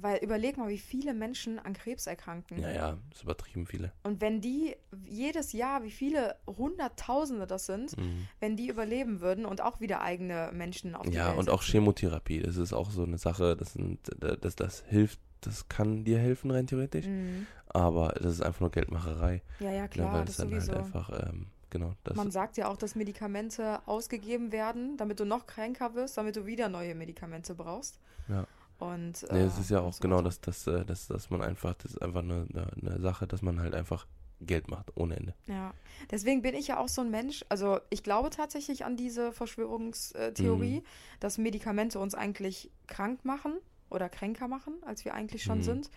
Weil 0.00 0.18
überleg 0.24 0.56
mal, 0.56 0.68
wie 0.70 0.78
viele 0.78 1.12
Menschen 1.12 1.58
an 1.58 1.74
Krebs 1.74 2.06
erkranken. 2.06 2.58
ja, 2.58 2.70
ja, 2.70 2.98
ist 3.12 3.22
übertrieben 3.24 3.66
viele. 3.66 3.92
Und 4.02 4.20
wenn 4.22 4.40
die 4.40 4.74
jedes 5.04 5.52
Jahr, 5.52 5.84
wie 5.84 5.90
viele 5.90 6.36
Hunderttausende 6.46 7.46
das 7.46 7.66
sind, 7.66 7.96
Mhm. 7.98 8.26
wenn 8.40 8.56
die 8.56 8.68
überleben 8.68 9.20
würden 9.20 9.44
und 9.44 9.60
auch 9.60 9.80
wieder 9.80 10.00
eigene 10.00 10.50
Menschen 10.52 10.94
auf 10.94 11.08
die 11.08 11.14
Ja, 11.16 11.28
Welt 11.28 11.38
und 11.38 11.50
auch. 11.50 11.62
Chemotherapie, 11.62 12.40
das 12.40 12.56
ist 12.56 12.72
auch 12.72 12.90
so 12.90 13.02
eine 13.02 13.18
Sache, 13.18 13.56
das, 13.56 13.74
sind, 13.74 13.98
das, 14.18 14.56
das 14.56 14.82
hilft, 14.88 15.20
das 15.42 15.68
kann 15.68 16.04
dir 16.04 16.18
helfen 16.18 16.50
rein 16.50 16.66
theoretisch, 16.66 17.06
Mhm. 17.06 17.46
aber 17.68 18.14
das 18.20 18.32
ist 18.34 18.40
einfach 18.42 18.60
nur 18.60 18.70
Geldmacherei, 18.70 19.42
Ja, 19.60 19.70
ja, 19.72 19.82
ne, 19.82 19.88
klar, 19.88 20.12
weil 20.14 20.20
das 20.22 20.30
es 20.30 20.36
dann 20.38 20.48
sowieso. 20.50 20.72
halt 20.72 20.84
einfach, 20.84 21.28
ähm, 21.28 21.46
genau, 21.68 21.92
das 22.04 22.16
Man 22.16 22.30
sagt 22.30 22.56
ja 22.56 22.68
auch, 22.68 22.76
dass 22.76 22.94
Medikamente 22.94 23.80
ausgegeben 23.86 24.52
werden, 24.52 24.96
damit 24.96 25.20
du 25.20 25.24
noch 25.26 25.46
kränker 25.46 25.94
wirst, 25.94 26.16
damit 26.16 26.36
du 26.36 26.46
wieder 26.46 26.68
neue 26.68 26.94
Medikamente 26.94 27.54
brauchst. 27.54 27.98
Ja. 28.28 28.46
Und, 28.82 29.24
Nee, 29.30 29.38
äh, 29.42 29.44
es 29.46 29.58
ist 29.58 29.70
ja 29.70 29.80
auch 29.80 29.92
so 29.92 30.00
genau 30.00 30.22
das, 30.22 30.40
das, 30.40 30.66
äh, 30.66 30.84
das, 30.84 31.06
dass 31.06 31.30
man 31.30 31.40
einfach, 31.42 31.74
das 31.74 31.92
ist 31.92 32.02
einfach 32.02 32.20
eine, 32.22 32.46
eine, 32.52 32.66
eine 32.80 33.00
Sache, 33.00 33.26
dass 33.28 33.40
man 33.42 33.60
halt 33.60 33.74
einfach 33.74 34.06
Geld 34.40 34.66
macht, 34.68 34.90
ohne 34.96 35.14
Ende. 35.16 35.34
Ja, 35.46 35.72
deswegen 36.10 36.42
bin 36.42 36.54
ich 36.56 36.66
ja 36.66 36.78
auch 36.78 36.88
so 36.88 37.00
ein 37.02 37.10
Mensch, 37.12 37.44
also 37.48 37.78
ich 37.90 38.02
glaube 38.02 38.30
tatsächlich 38.30 38.84
an 38.84 38.96
diese 38.96 39.30
Verschwörungstheorie, 39.30 40.80
Mhm. 40.80 40.84
dass 41.20 41.38
Medikamente 41.38 41.98
uns 42.00 42.14
eigentlich 42.16 42.70
krank 42.88 43.24
machen 43.24 43.54
oder 43.88 44.08
kränker 44.08 44.48
machen, 44.48 44.74
als 44.84 45.04
wir 45.04 45.14
eigentlich 45.14 45.42
schon 45.44 45.58
Mhm. 45.58 45.62
sind. 45.62 45.90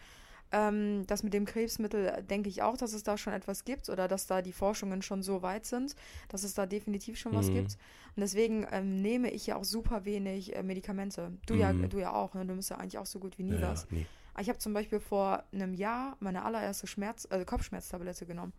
Ähm, 0.55 1.05
das 1.07 1.21
mit 1.21 1.33
dem 1.33 1.43
Krebsmittel 1.45 2.05
äh, 2.07 2.23
denke 2.23 2.47
ich 2.47 2.61
auch, 2.61 2.77
dass 2.77 2.93
es 2.93 3.03
da 3.03 3.17
schon 3.17 3.33
etwas 3.33 3.65
gibt 3.65 3.89
oder 3.89 4.07
dass 4.07 4.25
da 4.25 4.41
die 4.41 4.53
Forschungen 4.53 5.01
schon 5.01 5.21
so 5.21 5.41
weit 5.41 5.65
sind, 5.65 5.95
dass 6.29 6.43
es 6.43 6.53
da 6.53 6.65
definitiv 6.65 7.19
schon 7.19 7.33
was 7.35 7.47
Mhm. 7.49 7.55
gibt. 7.55 7.77
Und 8.15 8.21
deswegen 8.21 8.65
ähm, 8.71 9.01
nehme 9.01 9.29
ich 9.31 9.47
ja 9.47 9.57
auch 9.57 9.65
super 9.65 10.05
wenig 10.05 10.55
äh, 10.55 10.63
Medikamente. 10.63 11.33
Du 11.45 11.55
ja, 11.55 11.73
Mhm. 11.73 11.89
du 11.89 11.99
ja 11.99 12.13
auch, 12.13 12.33
ne? 12.35 12.45
Du 12.45 12.55
bist 12.55 12.69
ja 12.69 12.77
eigentlich 12.77 12.97
auch 12.97 13.05
so 13.05 13.19
gut 13.19 13.37
wie 13.37 13.43
nie 13.43 13.55
Ja, 13.55 13.61
ja, 13.61 13.69
was. 13.71 13.91
nie. 13.91 14.05
Ich 14.39 14.47
habe 14.47 14.59
zum 14.59 14.73
Beispiel 14.73 14.99
vor 15.01 15.43
einem 15.51 15.73
Jahr 15.73 16.15
meine 16.21 16.43
allererste 16.45 16.87
Schmerz, 16.87 17.27
also 17.29 17.43
Kopfschmerztablette 17.45 18.25
genommen. 18.25 18.53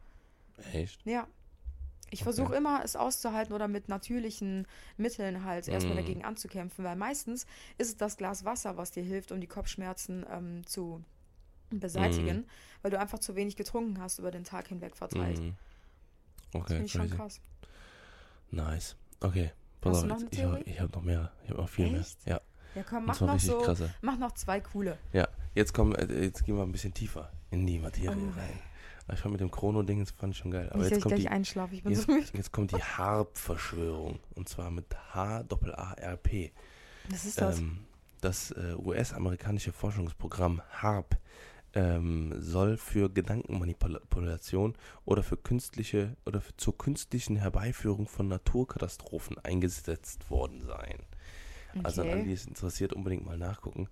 Echt? 0.75 1.01
Ja. 1.07 1.27
Ich 2.11 2.21
Okay. 2.21 2.25
versuche 2.25 2.55
immer, 2.55 2.83
es 2.85 2.95
auszuhalten 2.95 3.53
oder 3.55 3.69
mit 3.69 3.89
natürlichen 3.89 4.67
Mitteln 4.97 5.45
halt 5.45 5.67
erstmal 5.67 5.95
Mhm. 5.97 6.03
dagegen 6.03 6.25
anzukämpfen, 6.25 6.85
weil 6.85 6.95
meistens 6.97 7.47
ist 7.79 7.89
es 7.89 7.97
das 7.97 8.17
Glas 8.17 8.45
Wasser, 8.45 8.77
was 8.77 8.91
dir 8.93 9.03
hilft, 9.03 9.33
um 9.33 9.41
die 9.41 9.49
Kopfschmerzen 9.49 10.25
ähm, 10.31 10.65
zu 10.67 11.03
beseitigen, 11.71 12.39
Mhm. 12.39 12.45
weil 12.83 12.91
du 12.91 12.99
einfach 12.99 13.19
zu 13.19 13.35
wenig 13.37 13.57
getrunken 13.57 14.01
hast 14.01 14.19
über 14.19 14.31
den 14.31 14.45
Tag 14.45 14.69
hinweg 14.69 14.97
verteilt. 14.97 15.39
Mhm. 15.41 15.55
Das 16.53 16.63
Okay, 16.63 16.67
finde 16.75 16.85
ich 16.87 16.93
schon 16.93 17.11
krass. 17.11 17.41
Nice. 18.51 18.97
Okay, 19.21 19.51
pass 19.81 20.05
auf, 20.05 20.23
ich 20.31 20.43
habe 20.43 20.61
ich 20.63 20.81
hab 20.81 20.95
noch 20.95 21.03
mehr. 21.03 21.33
Ich 21.45 21.51
habe 21.51 21.61
noch 21.63 21.69
viel 21.69 21.95
Echt? 21.97 22.27
mehr. 22.27 22.37
Ja, 22.37 22.41
Ja, 22.77 22.83
komm, 22.89 23.07
mach 23.07 23.21
noch 23.21 23.39
so, 23.41 23.59
krasse. 23.61 23.93
mach 24.03 24.19
noch 24.19 24.33
zwei 24.33 24.61
coole. 24.61 24.99
Ja, 25.13 25.27
jetzt 25.55 25.73
kommen, 25.75 25.95
äh, 25.95 26.25
jetzt 26.25 26.45
gehen 26.45 26.57
wir 26.57 26.63
ein 26.63 26.73
bisschen 26.73 26.95
tiefer 26.95 27.33
in 27.51 27.67
die 27.67 27.79
Materie 27.79 28.11
Oh. 28.11 28.39
rein. 28.39 28.61
Ich 29.13 29.21
fand 29.21 29.33
mit 29.33 29.41
dem 29.41 29.53
Chrono-Ding, 29.53 30.01
das 30.01 30.11
fand 30.11 30.33
ich 30.35 30.39
schon 30.39 30.51
geil. 30.51 30.69
Aber 30.73 30.83
jetzt 30.89 31.01
kommt, 31.01 31.17
die, 31.17 31.23
ich 31.27 31.83
bin 31.85 31.93
jetzt, 31.93 32.07
so 32.07 32.13
müde. 32.13 32.27
jetzt 32.33 32.51
kommt 32.53 32.73
die 32.73 32.83
HARP-Verschwörung. 32.83 34.19
Und 34.35 34.49
zwar 34.49 34.71
mit 34.73 34.87
H-A-R-P. 35.15 36.53
Was 37.11 37.25
ist 37.25 37.41
das? 37.41 37.59
Ähm, 37.59 37.85
das 38.21 38.51
äh, 38.51 38.75
US-amerikanische 38.77 39.73
Forschungsprogramm 39.73 40.61
HARP 40.71 41.17
ähm, 41.77 42.33
soll 42.39 42.79
für 42.79 43.11
Gedankenmanipulation 43.11 44.75
oder 45.05 45.23
für 45.23 45.37
künstliche 45.37 46.17
oder 46.25 46.41
für, 46.41 46.57
zur 46.57 46.77
künstlichen 46.79 47.37
Herbeiführung 47.37 48.09
von 48.09 48.29
Naturkatastrophen 48.29 49.39
eingesetzt 49.39 50.31
worden 50.31 50.62
sein. 50.62 50.99
Also 51.85 52.01
an 52.01 52.09
alle, 52.09 52.25
die 52.25 52.33
es 52.33 52.47
interessiert, 52.47 52.95
unbedingt 52.95 53.27
mal 53.27 53.37
nachgucken. 53.37 53.89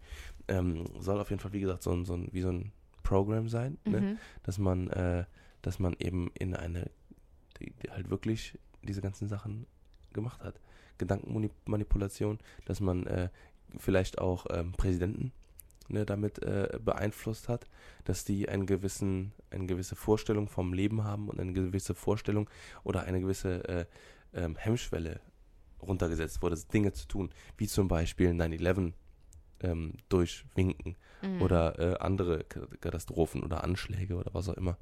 Ähm, 0.48 0.86
soll 0.98 1.20
auf 1.20 1.28
jeden 1.28 1.40
Fall, 1.40 1.52
wie 1.52 1.60
gesagt, 1.60 1.82
so 1.82 1.92
ein, 1.92 2.06
so 2.06 2.14
ein, 2.14 2.30
wie 2.32 2.40
so 2.40 2.48
ein 2.48 2.72
Programm 3.02 3.50
sein, 3.50 3.76
ne? 3.84 4.00
Mhm. 4.00 4.18
dass 4.44 4.56
man, 4.56 4.88
äh, 4.88 5.26
dass 5.60 5.78
man 5.78 5.94
eben 5.98 6.30
in 6.38 6.56
eine, 6.56 6.90
die, 7.60 7.74
die 7.82 7.90
halt 7.90 8.08
wirklich 8.08 8.58
diese 8.82 9.02
ganzen 9.02 9.28
Sachen 9.28 9.66
gemacht 10.14 10.42
hat. 10.42 10.58
Gedankenmanipulation, 10.96 12.38
dass 12.64 12.80
man 12.80 13.06
äh, 13.06 13.28
vielleicht 13.76 14.18
auch 14.18 14.46
ähm, 14.48 14.72
Präsidenten 14.72 15.32
ne, 15.88 16.04
damit 16.06 16.42
äh, 16.42 16.78
beeinflusst 16.82 17.48
hat, 17.48 17.66
dass 18.04 18.24
die 18.24 18.48
einen 18.48 18.66
gewissen, 18.66 19.32
eine 19.50 19.66
gewisse 19.66 19.96
Vorstellung 19.96 20.48
vom 20.48 20.72
Leben 20.72 21.04
haben 21.04 21.28
und 21.28 21.40
eine 21.40 21.52
gewisse 21.52 21.94
Vorstellung 21.94 22.48
oder 22.82 23.04
eine 23.04 23.20
gewisse 23.20 23.68
äh, 23.68 23.86
ähm, 24.34 24.56
Hemmschwelle 24.56 25.20
runtergesetzt 25.80 26.42
wurde, 26.42 26.56
Dinge 26.72 26.92
zu 26.92 27.06
tun, 27.06 27.30
wie 27.56 27.66
zum 27.66 27.88
Beispiel 27.88 28.30
9-11 28.30 28.92
ähm, 29.60 29.92
durchwinken 30.08 30.96
Mhm. 31.24 31.42
oder 31.42 31.78
äh, 31.78 31.96
andere 31.98 32.44
Katastrophen 32.44 33.42
oder 33.42 33.64
Anschläge 33.64 34.14
oder 34.14 34.32
was 34.34 34.48
auch 34.48 34.54
immer. 34.54 34.76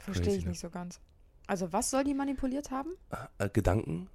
Verstehe 0.00 0.36
ich 0.36 0.44
ne? 0.44 0.50
nicht 0.50 0.60
so 0.60 0.70
ganz. 0.70 1.00
Also 1.46 1.72
was 1.72 1.90
soll 1.90 2.04
die 2.04 2.14
manipuliert 2.14 2.70
haben? 2.70 2.90
Äh, 3.38 3.48
Gedanken, 3.50 4.08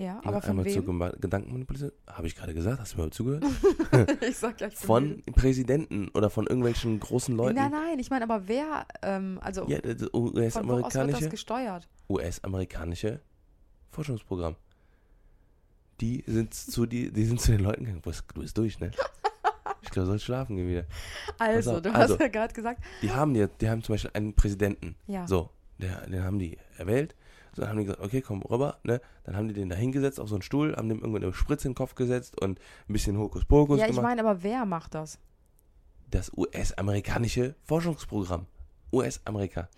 Ja, 0.00 0.18
aber 0.24 0.40
von 0.40 0.50
Einmal 0.50 0.64
wem? 0.64 0.72
zur 0.72 1.12
Gedankenmanipulation. 1.20 1.92
Habe 2.06 2.26
ich 2.26 2.34
gerade 2.34 2.54
gesagt? 2.54 2.80
Hast 2.80 2.94
du 2.94 3.02
mir 3.02 3.10
zugehört? 3.10 3.44
ich 4.26 4.38
sag 4.38 4.58
ja 4.58 4.70
Von 4.70 5.22
Präsidenten 5.34 6.08
oder 6.14 6.30
von 6.30 6.46
irgendwelchen 6.46 6.98
großen 6.98 7.36
Leuten. 7.36 7.56
Nein, 7.56 7.70
nein, 7.70 7.98
ich 7.98 8.08
meine, 8.08 8.24
aber 8.24 8.48
wer, 8.48 8.86
ähm, 9.02 9.38
also 9.42 9.68
ja, 9.68 9.78
US-amerikanische 10.14 11.28
gesteuert? 11.28 11.86
US-amerikanische 12.08 13.20
Forschungsprogramm. 13.90 14.56
Die 16.00 16.24
sind 16.26 16.54
zu 16.54 16.86
die, 16.86 17.12
die 17.12 17.26
sind 17.26 17.38
zu 17.38 17.52
den 17.52 17.60
Leuten 17.60 17.84
gegangen. 17.84 18.00
Du 18.02 18.40
bist 18.40 18.56
durch, 18.56 18.80
ne? 18.80 18.92
Ich 19.82 19.88
glaube, 19.90 20.04
du 20.04 20.10
sollst 20.12 20.26
schlafen 20.26 20.56
gehen 20.56 20.68
wieder. 20.68 20.84
Also, 21.38 21.76
auf, 21.76 21.82
du 21.82 21.92
also, 21.92 22.14
hast 22.14 22.20
ja 22.20 22.28
gerade 22.28 22.52
gesagt, 22.52 22.84
Die 23.02 23.10
haben 23.10 23.34
jetzt, 23.34 23.60
die 23.60 23.68
haben 23.68 23.82
zum 23.82 23.94
Beispiel 23.94 24.10
einen 24.12 24.34
Präsidenten. 24.34 24.94
Ja. 25.06 25.26
So, 25.26 25.50
der, 25.78 26.06
den 26.06 26.22
haben 26.22 26.38
die 26.38 26.58
erwählt. 26.76 27.14
So, 27.54 27.62
dann 27.62 27.70
haben 27.70 27.78
die 27.78 27.84
gesagt, 27.84 28.02
okay, 28.02 28.20
komm 28.20 28.42
rüber, 28.42 28.78
ne? 28.84 29.00
Dann 29.24 29.36
haben 29.36 29.48
die 29.48 29.54
den 29.54 29.68
da 29.68 29.76
hingesetzt 29.76 30.20
auf 30.20 30.28
so 30.28 30.34
einen 30.34 30.42
Stuhl, 30.42 30.76
haben 30.76 30.88
dem 30.88 31.00
irgendwann 31.00 31.24
eine 31.24 31.32
Spritze 31.32 31.68
in 31.68 31.72
den 31.72 31.76
Kopf 31.76 31.94
gesetzt 31.94 32.40
und 32.40 32.58
ein 32.88 32.92
bisschen 32.92 33.18
Hokuspokus 33.18 33.78
ja, 33.78 33.86
ich 33.86 33.90
gemacht. 33.90 34.04
meine, 34.04 34.20
aber 34.22 34.42
wer 34.42 34.64
macht 34.64 34.94
das? 34.94 35.18
das 36.10 36.30
US-amerikanische 36.36 37.54
Forschungsprogramm. 37.64 38.46
US-Amerika. 38.92 39.68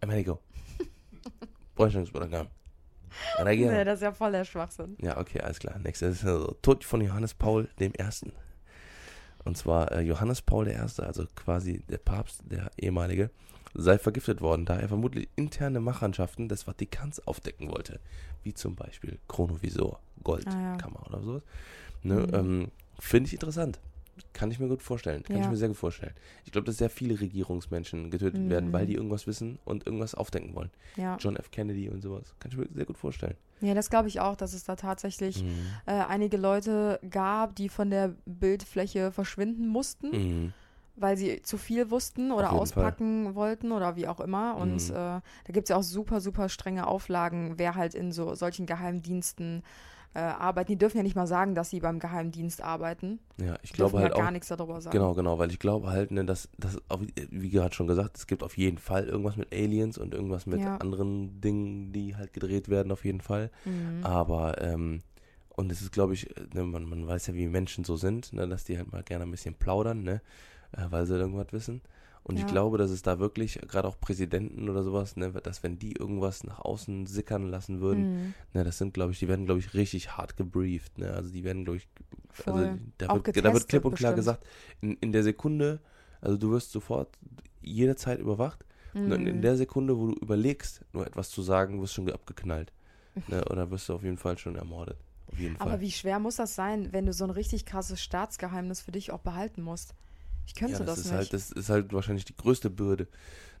Amerigo. 0.00 0.40
Forschungsprogramm. 1.74 2.48
Reagieren. 3.38 3.74
Nee, 3.74 3.84
das 3.84 3.96
ist 3.96 4.02
ja 4.02 4.12
voll 4.12 4.32
der 4.32 4.44
Schwachsinn. 4.44 4.96
Ja, 5.00 5.18
okay, 5.18 5.40
alles 5.40 5.58
klar. 5.58 5.78
Nächstes 5.78 6.20
ist 6.20 6.24
also 6.24 6.56
Tod 6.62 6.82
von 6.82 7.02
Johannes 7.02 7.34
Paul 7.34 7.68
dem 7.78 7.92
Ersten. 7.92 8.32
Und 9.44 9.58
zwar 9.58 9.92
äh, 9.92 10.00
Johannes 10.00 10.40
Paul 10.40 10.68
I., 10.68 10.76
also 10.76 11.26
quasi 11.36 11.82
der 11.88 11.98
Papst, 11.98 12.42
der 12.44 12.70
ehemalige, 12.78 13.30
sei 13.74 13.98
vergiftet 13.98 14.40
worden, 14.40 14.64
da 14.66 14.76
er 14.78 14.88
vermutlich 14.88 15.28
interne 15.36 15.80
Machenschaften 15.80 16.48
des 16.48 16.64
Vatikans 16.64 17.26
aufdecken 17.26 17.70
wollte. 17.70 18.00
Wie 18.42 18.54
zum 18.54 18.74
Beispiel 18.76 19.18
Chronovisor, 19.28 20.00
Goldkammer 20.22 21.00
Ah, 21.04 21.06
oder 21.08 21.22
sowas. 21.22 21.42
Ne, 22.02 22.14
Mhm. 22.14 22.34
ähm, 22.34 22.70
Finde 22.98 23.26
ich 23.28 23.32
interessant. 23.34 23.80
Kann 24.34 24.50
ich 24.50 24.58
mir 24.60 24.68
gut 24.68 24.82
vorstellen. 24.82 25.22
Kann 25.22 25.36
Ja. 25.36 25.42
ich 25.44 25.48
mir 25.48 25.56
sehr 25.56 25.68
gut 25.68 25.76
vorstellen. 25.78 26.12
Ich 26.44 26.52
glaube, 26.52 26.66
dass 26.66 26.76
sehr 26.76 26.90
viele 26.90 27.18
Regierungsmenschen 27.18 28.10
getötet 28.10 28.48
werden, 28.50 28.68
Mhm. 28.68 28.72
weil 28.72 28.86
die 28.86 28.94
irgendwas 28.94 29.26
wissen 29.26 29.58
und 29.64 29.86
irgendwas 29.86 30.14
aufdecken 30.14 30.54
wollen. 30.54 30.70
Ja. 30.96 31.16
John 31.18 31.34
F. 31.36 31.50
Kennedy 31.50 31.88
und 31.88 32.02
sowas. 32.02 32.34
Kann 32.38 32.50
ich 32.52 32.58
mir 32.58 32.68
sehr 32.72 32.84
gut 32.84 32.98
vorstellen. 32.98 33.34
Ja, 33.62 33.74
das 33.74 33.88
glaube 33.90 34.08
ich 34.08 34.20
auch, 34.20 34.36
dass 34.36 34.52
es 34.52 34.64
da 34.64 34.76
tatsächlich 34.76 35.42
Mhm. 35.42 35.48
äh, 35.86 35.92
einige 35.92 36.36
Leute 36.36 37.00
gab, 37.10 37.56
die 37.56 37.68
von 37.70 37.90
der 37.90 38.14
Bildfläche 38.26 39.10
verschwinden 39.12 39.66
mussten, 39.68 40.10
Mhm. 40.10 40.52
Weil 40.96 41.16
sie 41.16 41.42
zu 41.42 41.56
viel 41.58 41.90
wussten 41.90 42.32
oder 42.32 42.52
auspacken 42.52 43.34
wollten 43.34 43.72
oder 43.72 43.96
wie 43.96 44.08
auch 44.08 44.20
immer. 44.20 44.56
Und 44.56 44.88
Mhm. 44.88 44.94
äh, 44.94 44.94
da 44.94 45.22
gibt 45.52 45.64
es 45.64 45.70
ja 45.70 45.76
auch 45.76 45.82
super, 45.82 46.20
super 46.20 46.48
strenge 46.48 46.86
Auflagen, 46.86 47.54
wer 47.58 47.74
halt 47.74 47.94
in 47.94 48.12
so 48.12 48.34
solchen 48.34 48.66
Geheimdiensten 48.66 49.62
äh, 50.14 50.18
arbeitet. 50.20 50.68
Die 50.70 50.76
dürfen 50.76 50.98
ja 50.98 51.02
nicht 51.02 51.16
mal 51.16 51.26
sagen, 51.26 51.54
dass 51.54 51.70
sie 51.70 51.80
beim 51.80 51.98
Geheimdienst 51.98 52.60
arbeiten. 52.62 53.18
Ja, 53.40 53.56
ich 53.62 53.72
glaube 53.72 53.98
halt 53.98 54.12
ja 54.12 54.18
gar 54.18 54.28
auch. 54.28 54.32
nichts 54.32 54.48
darüber 54.48 54.80
sagen. 54.82 54.94
Genau, 54.98 55.14
genau, 55.14 55.38
weil 55.38 55.50
ich 55.50 55.58
glaube 55.58 55.88
halt, 55.88 56.10
ne, 56.10 56.24
dass, 56.26 56.50
auch, 56.88 57.00
wie 57.30 57.48
gerade 57.48 57.74
schon 57.74 57.86
gesagt, 57.86 58.18
es 58.18 58.26
gibt 58.26 58.42
auf 58.42 58.58
jeden 58.58 58.76
Fall 58.78 59.06
irgendwas 59.06 59.36
mit 59.36 59.50
Aliens 59.54 59.96
und 59.96 60.12
irgendwas 60.12 60.44
mit 60.46 60.60
Ja. 60.60 60.76
anderen 60.76 61.40
Dingen, 61.40 61.92
die 61.92 62.14
halt 62.16 62.34
gedreht 62.34 62.68
werden, 62.68 62.92
auf 62.92 63.06
jeden 63.06 63.22
Fall. 63.22 63.50
Mhm. 63.64 64.04
Aber, 64.04 64.60
ähm, 64.60 65.00
und 65.56 65.72
es 65.72 65.80
ist, 65.80 65.92
glaube 65.92 66.12
ich, 66.14 66.28
ne, 66.52 66.62
man, 66.64 66.84
man 66.84 67.06
weiß 67.06 67.28
ja, 67.28 67.34
wie 67.34 67.46
Menschen 67.46 67.84
so 67.84 67.96
sind, 67.96 68.32
ne, 68.34 68.46
dass 68.46 68.64
die 68.64 68.76
halt 68.76 68.92
mal 68.92 69.02
gerne 69.02 69.24
ein 69.24 69.30
bisschen 69.30 69.54
plaudern, 69.54 70.02
ne, 70.02 70.20
äh, 70.72 70.86
weil 70.90 71.06
sie 71.06 71.16
irgendwas 71.16 71.52
wissen. 71.52 71.82
Und 72.24 72.38
ich 72.38 72.42
Ja. 72.42 72.46
glaube, 72.46 72.78
dass 72.78 72.90
es 72.90 73.02
da 73.02 73.18
wirklich, 73.18 73.58
gerade 73.68 73.88
auch 73.88 73.98
Präsidenten 74.00 74.68
oder 74.68 74.84
sowas, 74.84 75.16
ne, 75.16 75.32
dass 75.32 75.62
wenn 75.64 75.78
die 75.78 75.92
irgendwas 75.96 76.44
nach 76.44 76.60
außen 76.60 77.06
sickern 77.06 77.48
lassen 77.48 77.80
würden, 77.80 78.08
Mhm. 78.08 78.34
ne, 78.54 78.62
das 78.64 78.78
sind, 78.78 78.94
glaube 78.94 79.12
ich, 79.12 79.18
die 79.18 79.26
werden, 79.28 79.44
glaube 79.44 79.58
ich, 79.60 79.74
richtig 79.74 80.16
hart 80.16 80.36
gebrieft, 80.36 80.98
ne, 80.98 81.12
also 81.12 81.30
die 81.30 81.42
werden, 81.42 81.64
glaube 81.64 81.78
ich, 81.78 81.88
also 82.46 82.66
da 82.98 83.12
Auch 83.12 83.12
wird, 83.12 83.26
da 83.34 83.52
wird 83.52 83.66
getestet 83.66 83.68
klipp 83.68 83.84
und 83.84 83.94
klar 83.94 84.14
bestimmt. 84.14 84.14
gesagt, 84.14 84.46
in, 84.80 84.96
in 84.98 85.12
der 85.12 85.24
Sekunde, 85.24 85.80
also 86.20 86.36
du 86.36 86.50
wirst 86.52 86.70
sofort 86.72 87.18
jederzeit 87.60 88.20
überwacht 88.20 88.64
und 89.04 89.12
in 89.12 89.40
Mhm. 89.40 89.42
der 89.42 89.56
Sekunde, 89.56 89.98
wo 89.98 90.08
du 90.08 90.14
überlegst, 90.20 90.84
nur 90.92 91.06
etwas 91.06 91.30
zu 91.30 91.42
sagen, 91.42 91.80
wirst 91.80 91.96
du 91.98 92.02
schon 92.02 92.12
abgeknallt. 92.12 92.72
Ne, 93.26 93.44
oder 93.50 93.70
wirst 93.70 93.88
du 93.88 93.94
auf 93.94 94.04
jeden 94.04 94.18
Fall 94.18 94.38
schon 94.38 94.56
ermordet. 94.56 94.98
Auf 95.28 95.38
jeden 95.38 95.56
Fall. 95.56 95.72
Aber 95.72 95.80
wie 95.80 95.90
schwer 95.90 96.18
muss 96.18 96.36
das 96.36 96.54
sein, 96.54 96.92
wenn 96.92 97.06
du 97.06 97.12
so 97.12 97.24
ein 97.24 97.30
richtig 97.30 97.64
krasses 97.66 98.00
Staatsgeheimnis 98.02 98.80
für 98.82 98.92
dich 98.92 99.10
auch 99.12 99.20
behalten 99.20 99.62
musst? 99.62 99.94
Ich 100.46 100.54
könnte 100.54 100.72
ja, 100.72 100.78
das, 100.78 100.86
das, 100.86 100.98
ist 100.98 101.04
nicht. 101.06 101.14
halt, 101.14 101.32
das 101.32 101.52
ist 101.52 101.68
halt 101.68 101.92
wahrscheinlich 101.92 102.24
die 102.24 102.36
größte 102.36 102.70
Bürde. 102.70 103.08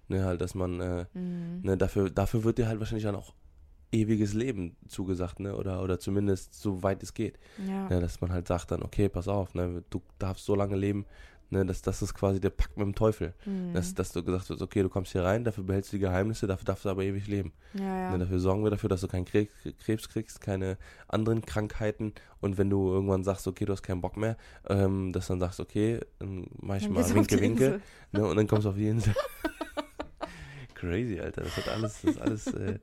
Ne, 0.08 0.24
halt, 0.24 0.40
dass 0.40 0.54
man, 0.54 0.80
äh, 0.80 1.06
Mhm. 1.14 1.60
ne, 1.62 1.76
dafür, 1.76 2.10
dafür 2.10 2.44
wird 2.44 2.58
dir 2.58 2.66
halt 2.66 2.80
wahrscheinlich 2.80 3.04
dann 3.04 3.14
auch 3.14 3.34
ewiges 3.92 4.32
Leben 4.34 4.76
zugesagt, 4.88 5.38
ne? 5.38 5.54
Oder, 5.56 5.82
oder 5.82 5.98
zumindest 6.00 6.54
so 6.54 6.82
weit 6.82 7.02
es 7.02 7.14
geht. 7.14 7.38
ja. 7.58 7.88
Ne, 7.88 8.00
dass 8.00 8.20
man 8.20 8.32
halt 8.32 8.48
sagt 8.48 8.70
dann, 8.70 8.82
okay, 8.82 9.08
pass 9.08 9.28
auf, 9.28 9.54
ne, 9.54 9.84
du 9.90 10.02
darfst 10.18 10.44
so 10.44 10.54
lange 10.54 10.76
leben, 10.76 11.06
ne, 11.52 11.66
das, 11.66 11.82
das 11.82 12.02
ist 12.02 12.14
quasi 12.14 12.40
der 12.40 12.50
Pakt 12.50 12.76
mit 12.76 12.86
dem 12.86 12.94
Teufel. 12.94 13.34
Mhm. 13.44 13.74
Dass, 13.74 13.94
dass 13.94 14.12
du 14.12 14.24
gesagt 14.24 14.50
hast, 14.50 14.62
okay, 14.62 14.82
du 14.82 14.88
kommst 14.88 15.12
hier 15.12 15.22
rein, 15.22 15.44
dafür 15.44 15.64
behältst 15.64 15.92
du 15.92 15.98
die 15.98 16.00
Geheimnisse, 16.00 16.46
dafür 16.46 16.64
darfst 16.64 16.84
du 16.84 16.88
aber 16.88 17.04
ewig 17.04 17.26
leben. 17.28 17.52
ja, 17.74 17.82
ja. 17.82 18.10
Ne, 18.10 18.18
dafür 18.18 18.40
sorgen 18.40 18.64
wir 18.64 18.70
dafür, 18.70 18.88
dass 18.88 19.02
du 19.02 19.08
keinen 19.08 19.26
Kre 19.26 19.46
Krebs 19.84 20.08
kriegst, 20.08 20.40
keine 20.40 20.78
anderen 21.08 21.42
Krankheiten 21.42 22.14
und 22.40 22.58
wenn 22.58 22.70
du 22.70 22.90
irgendwann 22.90 23.22
sagst, 23.22 23.46
okay, 23.46 23.66
du 23.66 23.72
hast 23.72 23.82
keinen 23.82 24.00
Bock 24.00 24.16
mehr, 24.16 24.36
ähm, 24.68 25.12
dass 25.12 25.28
dann 25.28 25.40
sagst, 25.40 25.60
okay, 25.60 26.00
dann 26.18 26.46
mach 26.60 26.76
ich 26.76 26.84
Dann 26.84 26.94
mal 26.94 27.14
Winke, 27.14 27.40
Winke, 27.40 27.80
ne, 28.12 28.26
und 28.26 28.36
dann 28.36 28.46
kommst 28.48 28.64
du 28.64 28.70
auf 28.70 28.76
die 28.76 28.88
Insel. 28.88 29.14
Crazy, 30.74 31.20
Alter, 31.20 31.42
das 31.42 31.56
hat 31.58 31.68
alles, 31.68 32.00
das 32.02 32.18
alles, 32.18 32.46
äh, 32.48 32.78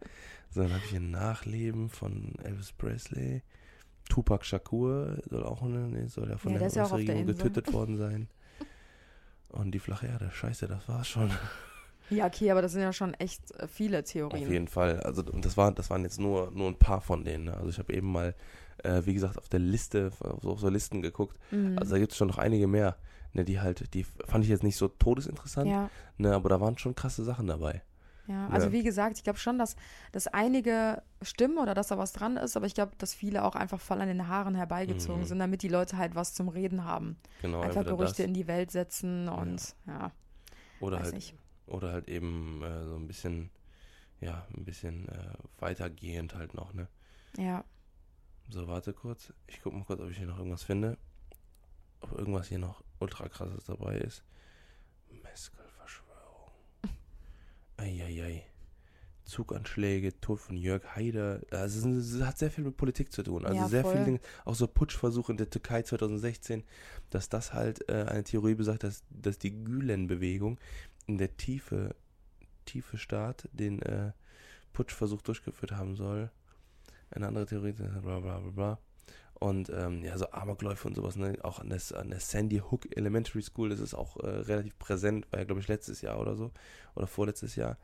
so, 0.52 0.62
dann 0.62 0.74
habe 0.74 0.84
ich 0.86 0.96
ein 0.96 1.12
Nachleben 1.12 1.90
von 1.90 2.34
Elvis 2.44 2.72
Presley, 2.72 3.42
Tupac 4.10 4.46
Shakur 4.46 5.18
soll 5.30 5.44
auch, 5.44 5.62
ne, 5.62 6.08
soll 6.08 6.30
ja 6.30 6.38
von 6.38 6.54
Ja, 6.54 6.60
der 6.60 6.68
US-Regierung 6.68 7.26
getötet 7.26 7.72
worden 7.74 7.98
sein. 7.98 8.28
Und 9.50 9.72
die 9.72 9.80
flache 9.80 10.08
Erde, 10.08 10.30
scheiße, 10.32 10.68
das 10.68 10.88
war's 10.88 11.08
schon. 11.08 11.32
Ja, 12.12 12.26
okay, 12.26 12.50
aber 12.50 12.64
das 12.64 12.72
sind 12.72 12.82
ja 12.82 12.92
schon 12.92 13.14
echt 13.14 13.52
äh, 13.52 13.68
viele 13.68 14.04
Theorien. 14.04 14.48
Auf 14.48 14.52
jeden 14.52 14.68
Fall. 14.68 15.00
Also 15.02 15.24
und 15.24 15.46
das 15.46 15.58
waren, 15.58 15.76
das 15.76 15.92
waren 15.92 16.02
jetzt 16.04 16.20
nur, 16.20 16.50
nur 16.50 16.68
ein 16.68 16.76
paar 16.80 17.02
von 17.02 17.24
denen. 17.24 17.44
ne? 17.44 17.54
Also 17.56 17.70
ich 17.70 17.78
habe 17.78 17.94
eben 17.94 18.12
mal, 18.12 18.34
äh, 18.84 19.02
wie 19.06 19.14
gesagt, 19.14 19.38
auf 19.38 19.48
der 19.48 19.60
Liste, 19.60 20.12
auf 20.20 20.42
so, 20.42 20.50
auf 20.50 20.60
so 20.60 20.70
Listen 20.70 21.04
geguckt. 21.04 21.38
Mhm. 21.52 21.78
Also 21.78 21.94
da 21.94 22.00
gibt 22.00 22.12
es 22.12 22.18
schon 22.18 22.28
noch 22.28 22.40
einige 22.40 22.66
mehr, 22.66 22.98
ne, 23.34 23.46
die 23.46 23.60
halt, 23.60 23.94
die 23.94 24.06
fand 24.26 24.44
ich 24.44 24.50
jetzt 24.50 24.64
nicht 24.64 24.76
so 24.76 24.88
todesinteressant, 24.88 25.70
ja, 25.70 25.90
ne, 26.18 26.34
aber 26.34 26.50
da 26.50 26.60
waren 26.60 26.80
schon 26.80 26.96
krasse 26.96 27.24
Sachen 27.24 27.46
dabei. 27.46 27.84
Ja. 28.30 28.48
Also 28.50 28.68
Ja. 28.68 28.74
wie 28.74 28.84
gesagt, 28.84 29.18
ich 29.18 29.24
glaube 29.24 29.40
schon, 29.40 29.58
dass, 29.60 29.76
dass 30.14 30.28
einige 30.28 31.02
stimmen 31.22 31.58
oder 31.58 31.74
dass 31.74 31.88
da 31.88 31.98
was 31.98 32.14
dran 32.14 32.38
ist, 32.38 32.56
aber 32.56 32.66
ich 32.66 32.74
glaube, 32.76 32.94
dass 32.98 33.14
viele 33.14 33.44
auch 33.44 33.56
einfach 33.56 33.80
voll 33.82 34.00
an 34.02 34.08
den 34.08 34.28
Haaren 34.30 34.56
herbeigezogen 34.56 35.22
Mhm. 35.24 35.26
sind, 35.26 35.40
damit 35.40 35.62
die 35.62 35.68
Leute 35.68 35.98
halt 35.98 36.16
was 36.16 36.34
zum 36.34 36.48
Reden 36.48 36.86
haben. 36.86 37.18
Genau, 37.42 37.62
einfach 37.62 37.84
Gerüchte 37.86 38.22
das 38.24 38.26
in 38.28 38.34
die 38.34 38.48
Welt 38.48 38.72
setzen 38.72 39.28
und 39.28 39.76
ja, 39.88 40.12
oder 40.80 40.98
weiß 40.98 41.04
halt, 41.06 41.16
nicht. 41.16 41.36
oder 41.68 41.92
halt 41.92 42.08
eben 42.08 42.64
äh, 42.64 42.86
so 42.86 42.96
ein 42.96 43.08
bisschen, 43.08 43.50
ja, 44.22 44.48
ein 44.56 44.64
bisschen 44.66 45.10
äh, 45.10 45.34
weitergehend 45.60 46.36
halt 46.36 46.54
noch, 46.54 46.74
ne. 46.74 46.88
Ja, 47.38 47.64
So, 48.50 48.68
warte 48.68 48.94
kurz. 48.94 49.32
Ich 49.48 49.62
guck 49.62 49.74
mal 49.74 49.84
kurz, 49.86 50.00
ob 50.02 50.10
ich 50.10 50.18
hier 50.18 50.28
noch 50.28 50.38
irgendwas 50.38 50.64
finde. 50.64 50.98
Ob 52.02 52.12
irgendwas 52.18 52.48
hier 52.48 52.60
noch 52.60 52.84
ultra 53.00 53.28
krasses 53.30 53.66
dabei 53.66 53.98
ist. 53.98 54.24
Meskel-Verschwörung. 55.24 55.69
Eieiei. 57.90 58.44
Zuganschläge, 59.26 60.20
Tod 60.22 60.40
von 60.40 60.58
Jörg 60.58 60.96
Haider. 60.96 61.42
Also 61.52 61.90
es 61.90 62.22
hat 62.22 62.38
sehr 62.38 62.50
viel 62.50 62.64
mit 62.64 62.78
Politik 62.78 63.12
zu 63.12 63.22
tun. 63.24 63.46
Also 63.46 63.62
Ja, 63.62 63.68
sehr 63.68 63.86
viele 63.86 64.04
Dinge, 64.04 64.20
auch 64.44 64.56
so 64.56 64.68
Putschversuche 64.68 65.32
in 65.32 65.38
der 65.38 65.50
Türkei 65.50 65.84
2016, 65.84 66.64
dass 67.12 67.30
das 67.30 67.54
halt 67.54 67.88
äh, 67.90 68.06
eine 68.08 68.24
Theorie 68.24 68.56
besagt, 68.56 68.84
dass, 68.84 69.04
dass 69.10 69.38
die 69.38 69.64
Gülen-Bewegung 69.64 70.60
in 71.06 71.20
der 71.20 71.38
Tiefe, 71.38 71.96
tiefe 72.66 72.98
Staat 72.98 73.48
den 73.54 73.82
äh, 73.84 74.12
Putschversuch 74.74 75.22
durchgeführt 75.22 75.74
haben 75.74 75.96
soll. 75.96 76.32
Eine 77.12 77.28
andere 77.28 77.46
Theorie, 77.46 77.74
bla 77.74 78.00
bla 78.00 78.20
bla 78.20 78.40
bla. 78.40 78.80
Und 79.40 79.70
ähm, 79.70 80.04
ja, 80.04 80.18
so 80.18 80.30
Amokläufe 80.32 80.88
und 80.88 80.96
sowas, 80.96 81.16
ne? 81.16 81.38
Auch 81.44 81.60
an 81.60 81.70
der, 81.70 81.80
an 81.96 82.10
der 82.10 82.20
Sandy 82.20 82.58
Hook 82.58 82.96
Elementary 82.96 83.42
School, 83.42 83.70
das 83.70 83.80
ist 83.80 83.94
auch 83.94 84.18
äh, 84.18 84.28
relativ 84.28 84.78
präsent, 84.78 85.32
war 85.32 85.40
ja, 85.40 85.46
glaube 85.46 85.62
ich, 85.62 85.68
letztes 85.70 86.02
Jahr 86.02 86.20
oder 86.20 86.36
so, 86.36 86.52
oder 86.96 87.08
vorletztes 87.08 87.56
Jahr, 87.56 87.78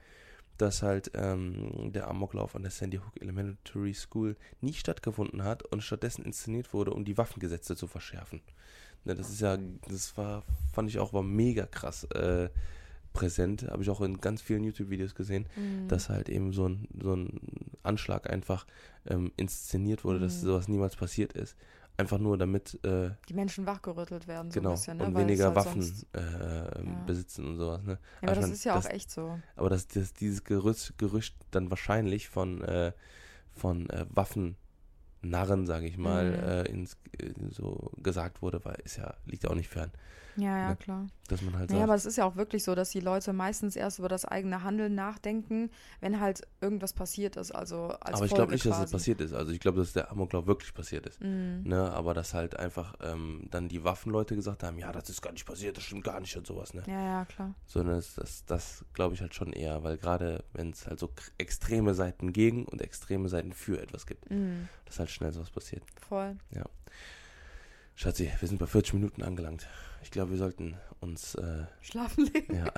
dass 0.57 0.81
halt 0.81 1.11
ähm, 1.13 1.93
der 1.93 2.07
Amoklauf 2.07 2.55
an 2.55 2.63
der 2.63 2.71
Sandy 2.71 2.97
Hook 2.97 3.21
Elementary 3.21 3.93
School 3.93 4.35
nie 4.59 4.73
stattgefunden 4.73 5.43
hat 5.43 5.63
und 5.63 5.81
stattdessen 5.81 6.25
inszeniert 6.25 6.73
wurde, 6.73 6.91
um 6.91 7.05
die 7.05 7.17
Waffengesetze 7.17 7.77
zu 7.77 7.87
verschärfen. 7.87 8.41
Ne, 9.05 9.15
das 9.15 9.29
ist 9.29 9.39
ja, 9.39 9.57
das 9.87 10.17
war, 10.17 10.43
fand 10.73 10.89
ich 10.89 10.99
auch, 10.99 11.13
war 11.13 11.23
mega 11.23 11.65
krass 11.65 12.03
äh, 12.05 12.49
präsent, 13.15 13.63
habe 13.69 13.81
ich 13.81 13.89
auch 13.89 14.01
in 14.01 14.19
ganz 14.19 14.41
vielen 14.41 14.63
YouTube-Videos 14.63 15.15
gesehen, 15.15 15.47
Mhm. 15.55 15.87
dass 15.87 16.09
halt 16.09 16.29
eben 16.29 16.53
so 16.53 16.67
ein, 16.69 16.87
so 17.01 17.15
ein 17.15 17.39
Anschlag 17.83 18.29
einfach 18.29 18.65
ähm, 19.07 19.31
inszeniert 19.37 20.03
wurde, 20.03 20.19
dass 20.19 20.41
Mhm. 20.41 20.47
sowas 20.47 20.67
niemals 20.67 20.95
passiert 20.95 21.33
ist. 21.33 21.55
Einfach 21.97 22.17
nur 22.19 22.37
damit, 22.37 22.77
äh, 22.83 23.11
die 23.29 23.33
Menschen 23.33 23.65
wachgerüttelt 23.65 24.27
werden 24.27 24.51
so 24.51 24.59
genau, 24.59 24.71
ein 24.71 24.75
bisschen, 24.75 24.97
ne? 24.97 25.05
und 25.05 25.13
Weil 25.15 25.23
weniger 25.27 25.45
halt 25.45 25.55
Waffen 25.55 25.81
sonst- 25.81 26.07
äh, 26.13 26.19
Ja. 26.19 27.03
besitzen 27.05 27.45
und 27.45 27.57
sowas. 27.57 27.83
Ne? 27.83 27.99
Ja, 28.21 28.27
Aber 28.27 28.33
ich 28.33 28.39
das 28.39 28.49
ist 28.51 28.65
ja 28.65 28.73
auch 28.73 28.83
das- 28.83 28.91
echt 28.91 29.09
so. 29.11 29.39
Aber 29.55 29.69
dass, 29.69 29.87
dass 29.87 30.13
dieses 30.13 30.43
Gerücht, 30.43 30.97
Gerücht 30.97 31.35
dann 31.51 31.69
wahrscheinlich 31.69 32.27
von, 32.27 32.61
äh, 32.63 32.91
von 33.53 33.89
äh, 33.91 34.05
Waffen, 34.09 34.57
Narren, 35.21 35.65
sage 35.65 35.87
ich 35.87 35.97
mal, 35.97 36.31
mhm. 36.31 36.43
äh, 36.43 36.61
ins, 36.63 36.97
äh, 37.19 37.31
so 37.51 37.91
gesagt 38.03 38.41
wurde, 38.41 38.63
weil 38.65 38.75
ist 38.83 38.97
ja, 38.97 39.13
liegt 39.25 39.47
auch 39.47 39.55
nicht 39.55 39.69
fern. 39.69 39.91
Ja, 40.37 40.57
ja, 40.57 40.69
ne? 40.69 40.75
klar. 40.75 41.07
Dass 41.27 41.41
man 41.41 41.57
halt 41.57 41.71
naja, 41.71 41.83
aber 41.83 41.95
es 41.95 42.05
ist 42.05 42.17
ja 42.17 42.25
auch 42.25 42.35
wirklich 42.35 42.63
so, 42.63 42.75
dass 42.75 42.89
die 42.89 42.99
Leute 42.99 43.33
meistens 43.33 43.75
erst 43.75 43.99
über 43.99 44.09
das 44.09 44.25
eigene 44.25 44.63
Handeln 44.63 44.93
nachdenken, 44.93 45.71
wenn 45.99 46.19
halt 46.19 46.41
irgendwas 46.61 46.93
passiert 46.93 47.35
ist. 47.35 47.51
Also 47.51 47.87
als 47.99 48.17
aber 48.17 48.25
ich 48.25 48.33
glaube 48.33 48.51
nicht, 48.51 48.63
quasi. 48.63 48.77
dass 48.77 48.85
es 48.85 48.91
passiert 48.91 49.21
ist. 49.21 49.33
Also 49.33 49.51
ich 49.51 49.59
glaube, 49.59 49.79
dass 49.79 49.93
der 49.93 50.11
Amoklauf 50.11 50.45
wirklich 50.45 50.73
passiert 50.73 51.07
ist. 51.07 51.21
Mhm. 51.21 51.63
Ne? 51.63 51.91
Aber 51.91 52.13
dass 52.13 52.33
halt 52.33 52.59
einfach 52.59 52.93
ähm, 53.01 53.47
dann 53.49 53.69
die 53.69 53.83
Waffenleute 53.83 54.35
gesagt 54.35 54.63
haben, 54.63 54.77
ja, 54.77 54.91
das 54.91 55.09
ist 55.09 55.21
gar 55.21 55.31
nicht 55.31 55.45
passiert, 55.45 55.77
das 55.77 55.83
stimmt 55.83 56.03
gar 56.03 56.19
nicht 56.19 56.35
und 56.37 56.45
sowas. 56.45 56.73
Ne? 56.73 56.83
Ja, 56.85 57.03
ja, 57.03 57.25
klar. 57.25 57.55
Sondern 57.65 57.95
das, 57.95 58.15
das, 58.15 58.45
das 58.45 58.85
glaube 58.93 59.15
ich 59.15 59.21
halt 59.21 59.33
schon 59.33 59.51
eher, 59.51 59.83
weil 59.83 59.97
gerade 59.97 60.43
wenn 60.53 60.71
es 60.71 60.85
halt 60.85 60.99
so 60.99 61.09
extreme 61.37 61.95
Seiten 61.95 62.33
gegen 62.33 62.65
und 62.65 62.81
extreme 62.81 63.29
Seiten 63.29 63.53
für 63.53 63.81
etwas 63.81 64.05
gibt, 64.05 64.29
mhm. 64.29 64.67
dass 64.85 64.99
halt 64.99 65.09
schnell 65.09 65.31
sowas 65.31 65.49
passiert. 65.49 65.83
Voll. 66.07 66.35
Ja. 66.51 66.65
Schatzi, 67.95 68.29
wir 68.39 68.47
sind 68.47 68.59
bei 68.59 68.67
40 68.67 68.95
Minuten 68.95 69.23
angelangt. 69.23 69.67
Ich 70.05 70.11
glaube, 70.11 70.29
wir 70.29 70.37
sollten 70.37 70.77
uns 70.99 71.33
äh, 71.33 71.65
schlafen 71.81 72.25
legen. 72.25 72.55
Ja. 72.55 72.71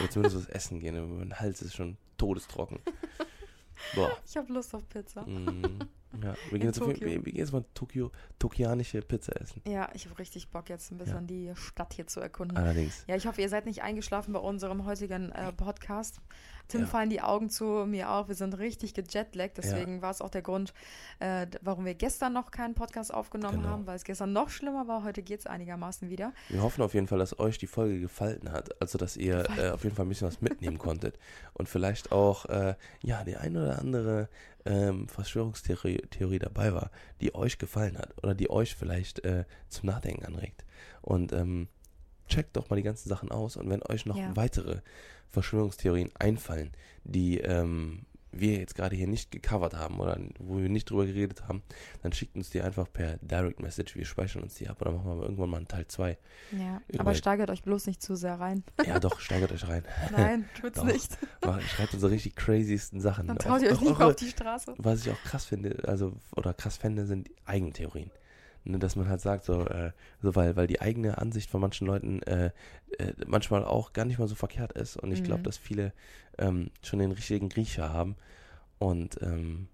Oder 0.00 0.10
zumindest 0.10 0.36
was 0.36 0.48
essen 0.48 0.80
gehen. 0.80 1.18
Mein 1.18 1.38
Hals 1.38 1.62
ist 1.62 1.76
schon 1.76 1.96
todestrocken. 2.18 2.80
Boah. 3.94 4.10
Ich 4.26 4.36
habe 4.36 4.52
Lust 4.52 4.74
auf 4.74 4.88
Pizza. 4.88 5.22
Mm. 5.22 5.78
Ja, 6.20 6.34
wir 6.50 6.58
gehen, 6.58 6.68
jetzt, 6.68 6.80
wir, 6.80 7.00
wir 7.00 7.20
gehen 7.20 7.36
jetzt 7.36 7.52
mal 7.52 7.64
Tokio, 7.74 8.10
tokianische 8.40 9.02
Pizza 9.02 9.40
essen. 9.40 9.62
Ja, 9.68 9.88
ich 9.94 10.06
habe 10.06 10.18
richtig 10.18 10.50
Bock, 10.50 10.68
jetzt 10.68 10.90
ein 10.90 10.98
bisschen 10.98 11.28
ja. 11.28 11.52
die 11.52 11.52
Stadt 11.54 11.94
hier 11.94 12.08
zu 12.08 12.20
erkunden. 12.20 12.56
Allerdings. 12.56 13.04
Ja, 13.06 13.14
ich 13.14 13.26
hoffe, 13.26 13.40
ihr 13.40 13.48
seid 13.48 13.66
nicht 13.66 13.82
eingeschlafen 13.82 14.32
bei 14.32 14.40
unserem 14.40 14.84
heutigen 14.84 15.30
äh, 15.30 15.52
Podcast. 15.52 16.20
Tim 16.68 16.82
ja. 16.82 16.86
fallen 16.86 17.10
die 17.10 17.20
Augen 17.20 17.50
zu, 17.50 17.64
mir 17.86 18.10
auch. 18.10 18.28
Wir 18.28 18.34
sind 18.34 18.58
richtig 18.58 18.94
gejetlaggt. 18.94 19.58
Deswegen 19.58 19.96
ja. 19.96 20.02
war 20.02 20.10
es 20.10 20.20
auch 20.20 20.30
der 20.30 20.42
Grund, 20.42 20.72
äh, 21.20 21.46
warum 21.60 21.84
wir 21.84 21.94
gestern 21.94 22.32
noch 22.32 22.50
keinen 22.50 22.74
Podcast 22.74 23.12
aufgenommen 23.12 23.58
genau. 23.58 23.68
haben, 23.68 23.86
weil 23.86 23.96
es 23.96 24.04
gestern 24.04 24.32
noch 24.32 24.50
schlimmer 24.50 24.88
war. 24.88 25.04
Heute 25.04 25.22
geht 25.22 25.40
es 25.40 25.46
einigermaßen 25.46 26.10
wieder. 26.10 26.32
Wir 26.48 26.62
hoffen 26.62 26.82
auf 26.82 26.94
jeden 26.94 27.06
Fall, 27.06 27.18
dass 27.18 27.38
euch 27.38 27.58
die 27.58 27.66
Folge 27.66 28.00
gefallen 28.00 28.50
hat. 28.50 28.80
Also, 28.80 28.98
dass 28.98 29.16
ihr 29.16 29.48
äh, 29.58 29.70
auf 29.70 29.84
jeden 29.84 29.94
Fall 29.94 30.06
ein 30.06 30.08
bisschen 30.08 30.28
was 30.28 30.40
mitnehmen 30.40 30.78
konntet. 30.78 31.18
Und 31.52 31.68
vielleicht 31.68 32.12
auch, 32.12 32.46
äh, 32.46 32.74
ja, 33.02 33.24
die 33.24 33.36
ein 33.36 33.56
oder 33.56 33.78
andere 33.78 34.28
ähm, 34.64 35.08
Verschwörungstheorie 35.08 36.02
Theorie 36.10 36.38
dabei 36.38 36.74
war, 36.74 36.90
die 37.20 37.34
euch 37.34 37.58
gefallen 37.58 37.98
hat 37.98 38.14
oder 38.22 38.34
die 38.34 38.50
euch 38.50 38.74
vielleicht 38.74 39.24
äh, 39.24 39.44
zum 39.68 39.88
Nachdenken 39.88 40.24
anregt. 40.26 40.64
Und 41.02 41.32
ähm, 41.32 41.68
checkt 42.28 42.56
doch 42.56 42.68
mal 42.68 42.76
die 42.76 42.82
ganzen 42.82 43.08
Sachen 43.08 43.30
aus 43.30 43.56
und 43.56 43.70
wenn 43.70 43.82
euch 43.84 44.06
noch 44.06 44.16
ja. 44.16 44.34
weitere 44.34 44.80
Verschwörungstheorien 45.30 46.10
einfallen, 46.18 46.72
die 47.04 47.38
ähm, 47.38 48.06
wir 48.40 48.58
jetzt 48.58 48.74
gerade 48.74 48.96
hier 48.96 49.06
nicht 49.06 49.30
gecovert 49.30 49.74
haben 49.74 50.00
oder 50.00 50.18
wo 50.38 50.58
wir 50.58 50.68
nicht 50.68 50.90
drüber 50.90 51.06
geredet 51.06 51.48
haben, 51.48 51.62
dann 52.02 52.12
schickt 52.12 52.36
uns 52.36 52.50
die 52.50 52.60
einfach 52.60 52.86
per 52.92 53.18
Direct 53.18 53.60
Message. 53.60 53.94
Wir 53.96 54.04
speichern 54.04 54.42
uns 54.42 54.54
die 54.54 54.68
ab 54.68 54.80
und 54.80 54.86
dann 54.86 54.96
machen 54.96 55.18
wir 55.18 55.22
irgendwann 55.22 55.50
mal 55.50 55.56
einen 55.58 55.68
Teil 55.68 55.86
2. 55.86 56.18
Ja, 56.52 56.80
aber 56.98 57.14
steigert 57.14 57.50
euch 57.50 57.62
bloß 57.62 57.86
nicht 57.86 58.02
zu 58.02 58.16
sehr 58.16 58.38
rein. 58.38 58.62
Ja, 58.84 58.98
doch, 58.98 59.20
steigert 59.20 59.52
euch 59.52 59.66
rein. 59.66 59.84
Nein, 60.12 60.48
tut's 60.60 60.82
nicht. 60.82 61.18
Schreibt 61.42 61.94
unsere 61.94 62.12
richtig 62.12 62.36
craziesten 62.36 63.00
Sachen. 63.00 63.26
Dann 63.26 63.38
traut 63.38 63.62
ihr 63.62 63.72
euch 63.72 63.80
nicht 63.82 64.00
auf 64.00 64.16
die 64.16 64.28
Straße. 64.28 64.74
Was 64.78 65.06
ich 65.06 65.12
auch 65.12 65.22
krass 65.22 65.44
finde, 65.44 65.82
also, 65.86 66.12
oder 66.34 66.54
krass 66.54 66.76
fände, 66.76 67.06
sind 67.06 67.30
Eigentheorien. 67.44 68.10
Ne, 68.66 68.80
dass 68.80 68.96
man 68.96 69.08
halt 69.08 69.20
sagt, 69.20 69.44
so, 69.44 69.64
äh, 69.64 69.92
so 70.20 70.34
weil, 70.34 70.56
weil 70.56 70.66
die 70.66 70.80
eigene 70.80 71.18
Ansicht 71.18 71.50
von 71.50 71.60
manchen 71.60 71.86
Leuten 71.86 72.20
äh, 72.22 72.50
äh, 72.98 73.12
manchmal 73.24 73.64
auch 73.64 73.92
gar 73.92 74.04
nicht 74.04 74.18
mal 74.18 74.26
so 74.26 74.34
verkehrt 74.34 74.72
ist. 74.72 74.96
Und 74.96 75.12
ich 75.12 75.22
glaube, 75.22 75.40
mhm. 75.40 75.44
dass 75.44 75.56
viele 75.56 75.92
ähm, 76.36 76.70
schon 76.82 76.98
den 76.98 77.12
richtigen 77.12 77.48
Griecher 77.48 77.92
haben 77.92 78.16
und 78.78 79.22
ähm, 79.22 79.68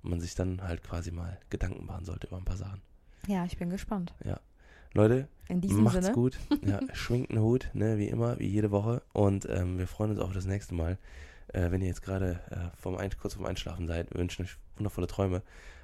man 0.00 0.18
sich 0.18 0.34
dann 0.34 0.62
halt 0.62 0.82
quasi 0.82 1.10
mal 1.10 1.38
Gedanken 1.50 1.84
machen 1.84 2.06
sollte 2.06 2.26
über 2.26 2.38
ein 2.38 2.44
paar 2.44 2.56
Sachen. 2.56 2.80
Ja, 3.26 3.44
ich 3.44 3.58
bin 3.58 3.68
gespannt. 3.68 4.14
Ja. 4.24 4.40
Leute, 4.94 5.28
macht's 5.50 6.06
Sinne. 6.06 6.14
gut. 6.14 6.38
Ja, 6.64 6.80
schwingt 6.94 7.30
einen 7.30 7.40
Hut, 7.40 7.68
ne, 7.74 7.98
wie 7.98 8.08
immer, 8.08 8.38
wie 8.38 8.48
jede 8.48 8.70
Woche. 8.70 9.02
Und 9.12 9.46
ähm, 9.48 9.78
wir 9.78 9.86
freuen 9.86 10.10
uns 10.12 10.20
auch 10.20 10.32
das 10.32 10.46
nächste 10.46 10.74
Mal. 10.74 10.96
Äh, 11.48 11.70
wenn 11.70 11.82
ihr 11.82 11.88
jetzt 11.88 12.02
gerade 12.02 12.40
äh, 12.50 12.76
vom 12.80 12.96
Ein 12.96 13.10
kurz 13.20 13.34
vorm 13.34 13.46
Einschlafen 13.46 13.86
seid, 13.86 14.14
wünschen 14.14 14.44
euch 14.46 14.56
wundervolle 14.76 15.06
Träume. 15.06 15.42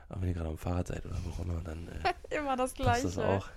Aber 0.09 0.23
wenn 0.23 0.29
ihr 0.29 0.35
gerade 0.35 0.49
am 0.49 0.59
Fahrrad 0.59 0.89
seid 0.89 1.05
oder 1.05 1.17
wo 1.25 1.31
auch 1.31 1.45
immer, 1.45 1.61
dann 1.65 1.89
äh, 1.89 2.13
immer 2.37 2.57
das 2.57 2.75
Gleiche. 2.75 3.05
Das 3.05 3.19
auch. 3.19 3.49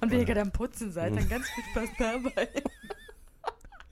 Und 0.00 0.10
wenn 0.10 0.20
ihr 0.20 0.24
gerade 0.24 0.40
am 0.40 0.52
Putzen 0.52 0.90
seid, 0.92 1.16
dann 1.16 1.28
ganz 1.28 1.48
viel 1.48 1.64
Spaß 1.64 1.88
dabei. 1.98 2.48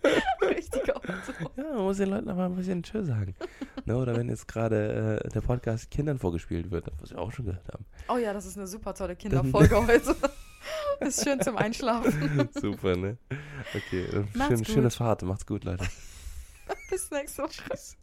Richtig 0.49 0.95
auch 0.95 1.03
so. 1.05 1.33
Ja, 1.57 1.75
man 1.75 1.85
muss 1.85 1.97
den 1.99 2.11
Leuten 2.11 2.29
aber 2.29 2.47
ein 2.47 2.57
bisschen 2.57 2.83
Tschö 2.83 3.05
sagen. 3.05 3.37
ne, 3.85 3.97
oder 3.97 4.17
wenn 4.17 4.29
jetzt 4.29 4.49
gerade 4.49 5.21
äh, 5.25 5.29
der 5.29 5.41
Podcast 5.43 5.93
Kindern 5.93 6.19
vorgespielt 6.19 6.73
wird, 6.73 6.87
was 7.01 7.11
wir 7.11 7.19
auch 7.19 7.31
schon 7.31 7.45
gehört 7.47 7.69
haben. 7.73 7.85
Oh 8.09 8.17
ja, 8.17 8.33
das 8.33 8.47
ist 8.47 8.59
eine 8.59 8.67
super 8.67 8.95
tolle 8.95 9.15
Kinderfolge 9.15 9.87
heute. 9.87 10.17
ist 11.01 11.23
schön 11.23 11.41
zum 11.41 11.57
Einschlafen. 11.57 12.49
super, 12.53 12.97
ne? 12.97 13.17
Okay, 13.75 14.25
schön, 14.49 14.65
schöne 14.65 14.91
Fahrt. 14.91 15.23
Macht's 15.23 15.47
gut, 15.47 15.63
Leute. 15.63 15.87
Bis 16.91 17.11
nächste 17.13 17.45
Woche. 17.45 17.53
Tschüss. 17.53 17.97